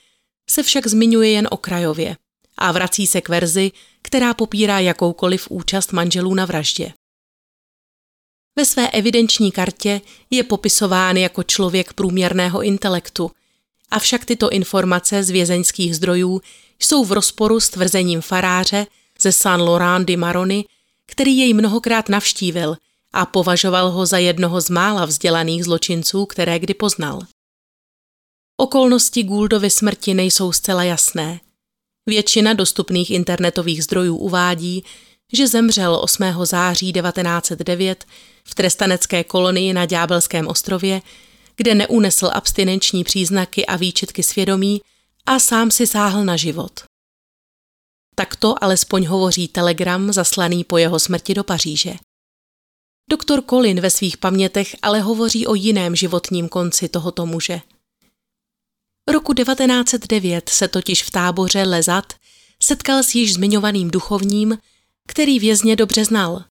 se 0.49 0.63
však 0.63 0.87
zmiňuje 0.87 1.31
jen 1.31 1.47
okrajově 1.51 2.17
a 2.57 2.71
vrací 2.71 3.07
se 3.07 3.21
k 3.21 3.29
verzi, 3.29 3.71
která 4.01 4.33
popírá 4.33 4.79
jakoukoliv 4.79 5.47
účast 5.51 5.93
manželů 5.93 6.33
na 6.33 6.45
vraždě. 6.45 6.93
Ve 8.59 8.65
své 8.65 8.87
evidenční 8.87 9.51
kartě 9.51 10.01
je 10.29 10.43
popisován 10.43 11.17
jako 11.17 11.43
člověk 11.43 11.93
průměrného 11.93 12.61
intelektu, 12.63 13.31
avšak 13.91 14.25
tyto 14.25 14.49
informace 14.49 15.23
z 15.23 15.29
vězeňských 15.29 15.95
zdrojů 15.95 16.41
jsou 16.79 17.05
v 17.05 17.11
rozporu 17.11 17.59
s 17.59 17.69
tvrzením 17.69 18.21
faráře 18.21 18.87
ze 19.21 19.31
Saint-Laurent 19.31 20.05
de 20.05 20.17
Marony, 20.17 20.65
který 21.05 21.37
jej 21.37 21.53
mnohokrát 21.53 22.09
navštívil 22.09 22.77
a 23.13 23.25
považoval 23.25 23.91
ho 23.91 24.05
za 24.05 24.17
jednoho 24.17 24.61
z 24.61 24.69
mála 24.69 25.05
vzdělaných 25.05 25.63
zločinců, 25.63 26.25
které 26.25 26.59
kdy 26.59 26.73
poznal. 26.73 27.21
Okolnosti 28.57 29.23
Gouldovy 29.23 29.69
smrti 29.69 30.13
nejsou 30.13 30.51
zcela 30.51 30.83
jasné. 30.83 31.39
Většina 32.05 32.53
dostupných 32.53 33.11
internetových 33.11 33.83
zdrojů 33.83 34.15
uvádí, 34.15 34.83
že 35.33 35.47
zemřel 35.47 35.99
8. 36.03 36.23
září 36.43 36.93
1909 36.93 38.05
v 38.43 38.55
trestanecké 38.55 39.23
kolonii 39.23 39.73
na 39.73 39.85
Ďábelském 39.85 40.47
ostrově, 40.47 41.01
kde 41.55 41.75
neunesl 41.75 42.29
abstinenční 42.33 43.03
příznaky 43.03 43.65
a 43.65 43.75
výčitky 43.75 44.23
svědomí 44.23 44.81
a 45.25 45.39
sám 45.39 45.71
si 45.71 45.87
sáhl 45.87 46.25
na 46.25 46.37
život. 46.37 46.83
Takto 48.15 48.63
alespoň 48.63 49.05
hovoří 49.05 49.47
telegram 49.47 50.13
zaslaný 50.13 50.63
po 50.63 50.77
jeho 50.77 50.99
smrti 50.99 51.33
do 51.33 51.43
Paříže. 51.43 51.93
Doktor 53.09 53.43
Colin 53.49 53.81
ve 53.81 53.89
svých 53.89 54.17
pamětech 54.17 54.75
ale 54.81 55.01
hovoří 55.01 55.47
o 55.47 55.55
jiném 55.55 55.95
životním 55.95 56.49
konci 56.49 56.89
tohoto 56.89 57.25
muže. 57.25 57.61
Roku 59.11 59.33
1909 59.33 60.49
se 60.49 60.67
totiž 60.67 61.03
v 61.03 61.11
táboře 61.11 61.63
Lezat 61.63 62.13
setkal 62.63 63.03
s 63.03 63.15
již 63.15 63.33
zmiňovaným 63.33 63.91
duchovním, 63.91 64.57
který 65.09 65.39
vězně 65.39 65.75
dobře 65.75 66.05
znal. 66.05 66.43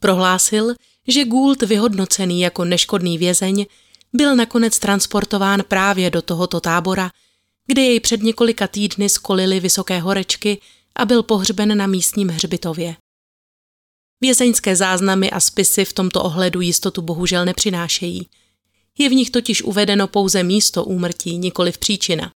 Prohlásil, 0.00 0.74
že 1.08 1.24
Gould 1.24 1.62
vyhodnocený 1.62 2.40
jako 2.40 2.64
neškodný 2.64 3.18
vězeň 3.18 3.66
byl 4.12 4.36
nakonec 4.36 4.78
transportován 4.78 5.62
právě 5.68 6.10
do 6.10 6.22
tohoto 6.22 6.60
tábora, 6.60 7.10
kde 7.66 7.82
jej 7.82 8.00
před 8.00 8.22
několika 8.22 8.68
týdny 8.68 9.08
skolili 9.08 9.60
vysoké 9.60 10.00
horečky 10.00 10.60
a 10.96 11.04
byl 11.04 11.22
pohřben 11.22 11.78
na 11.78 11.86
místním 11.86 12.28
hřbitově. 12.28 12.96
Vězeňské 14.20 14.76
záznamy 14.76 15.30
a 15.30 15.40
spisy 15.40 15.84
v 15.84 15.92
tomto 15.92 16.22
ohledu 16.22 16.60
jistotu 16.60 17.02
bohužel 17.02 17.44
nepřinášejí. 17.44 18.28
Je 18.98 19.08
v 19.08 19.12
nich 19.12 19.30
totiž 19.30 19.62
uvedeno 19.62 20.08
pouze 20.08 20.42
místo 20.42 20.84
úmrtí, 20.84 21.38
nikoli 21.38 21.72
v 21.72 21.78
příčina. 21.78 22.30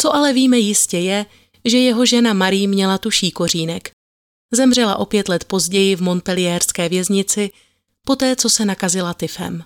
Co 0.00 0.14
ale 0.14 0.32
víme 0.32 0.58
jistě 0.58 0.98
je, 0.98 1.26
že 1.64 1.78
jeho 1.78 2.06
žena 2.06 2.32
Marie 2.32 2.68
měla 2.68 2.98
tuší 2.98 3.30
kořínek. 3.30 3.90
Zemřela 4.54 4.96
o 4.96 5.06
pět 5.06 5.28
let 5.28 5.44
později 5.44 5.96
v 5.96 6.02
Montpellierské 6.02 6.88
věznici, 6.88 7.50
poté 8.06 8.36
co 8.36 8.50
se 8.50 8.64
nakazila 8.64 9.14
tyfem. 9.14 9.64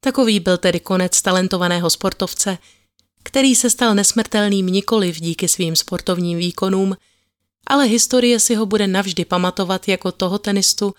Takový 0.00 0.40
byl 0.40 0.58
tedy 0.58 0.80
konec 0.80 1.22
talentovaného 1.22 1.90
sportovce, 1.90 2.58
který 3.22 3.54
se 3.54 3.70
stal 3.70 3.94
nesmrtelným 3.94 4.66
nikoliv 4.66 5.20
díky 5.20 5.48
svým 5.48 5.76
sportovním 5.76 6.38
výkonům, 6.38 6.96
ale 7.66 7.84
historie 7.84 8.40
si 8.40 8.54
ho 8.54 8.66
bude 8.66 8.86
navždy 8.86 9.24
pamatovat 9.24 9.88
jako 9.88 10.12
toho 10.12 10.38
tenistu, 10.38 10.94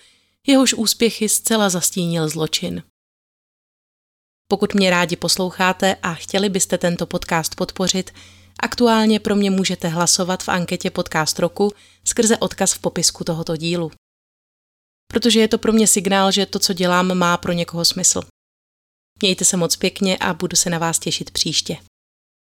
jehož 0.47 0.73
úspěchy 0.73 1.29
zcela 1.29 1.69
zastínil 1.69 2.29
zločin. 2.29 2.83
Pokud 4.47 4.73
mě 4.73 4.89
rádi 4.89 5.15
posloucháte 5.15 5.95
a 5.95 6.13
chtěli 6.13 6.49
byste 6.49 6.77
tento 6.77 7.05
podcast 7.05 7.55
podpořit, 7.55 8.11
aktuálně 8.59 9.19
pro 9.19 9.35
mě 9.35 9.51
můžete 9.51 9.87
hlasovat 9.87 10.43
v 10.43 10.49
anketě 10.49 10.91
Podcast 10.91 11.39
roku 11.39 11.71
skrze 12.03 12.37
odkaz 12.37 12.73
v 12.73 12.79
popisku 12.79 13.23
tohoto 13.23 13.57
dílu. 13.57 13.91
Protože 15.13 15.39
je 15.39 15.47
to 15.47 15.57
pro 15.57 15.73
mě 15.73 15.87
signál, 15.87 16.31
že 16.31 16.45
to, 16.45 16.59
co 16.59 16.73
dělám, 16.73 17.17
má 17.17 17.37
pro 17.37 17.51
někoho 17.51 17.85
smysl. 17.85 18.21
Mějte 19.21 19.45
se 19.45 19.57
moc 19.57 19.75
pěkně 19.75 20.17
a 20.17 20.33
budu 20.33 20.55
se 20.55 20.69
na 20.69 20.77
vás 20.77 20.99
těšit 20.99 21.31
příště. 21.31 21.77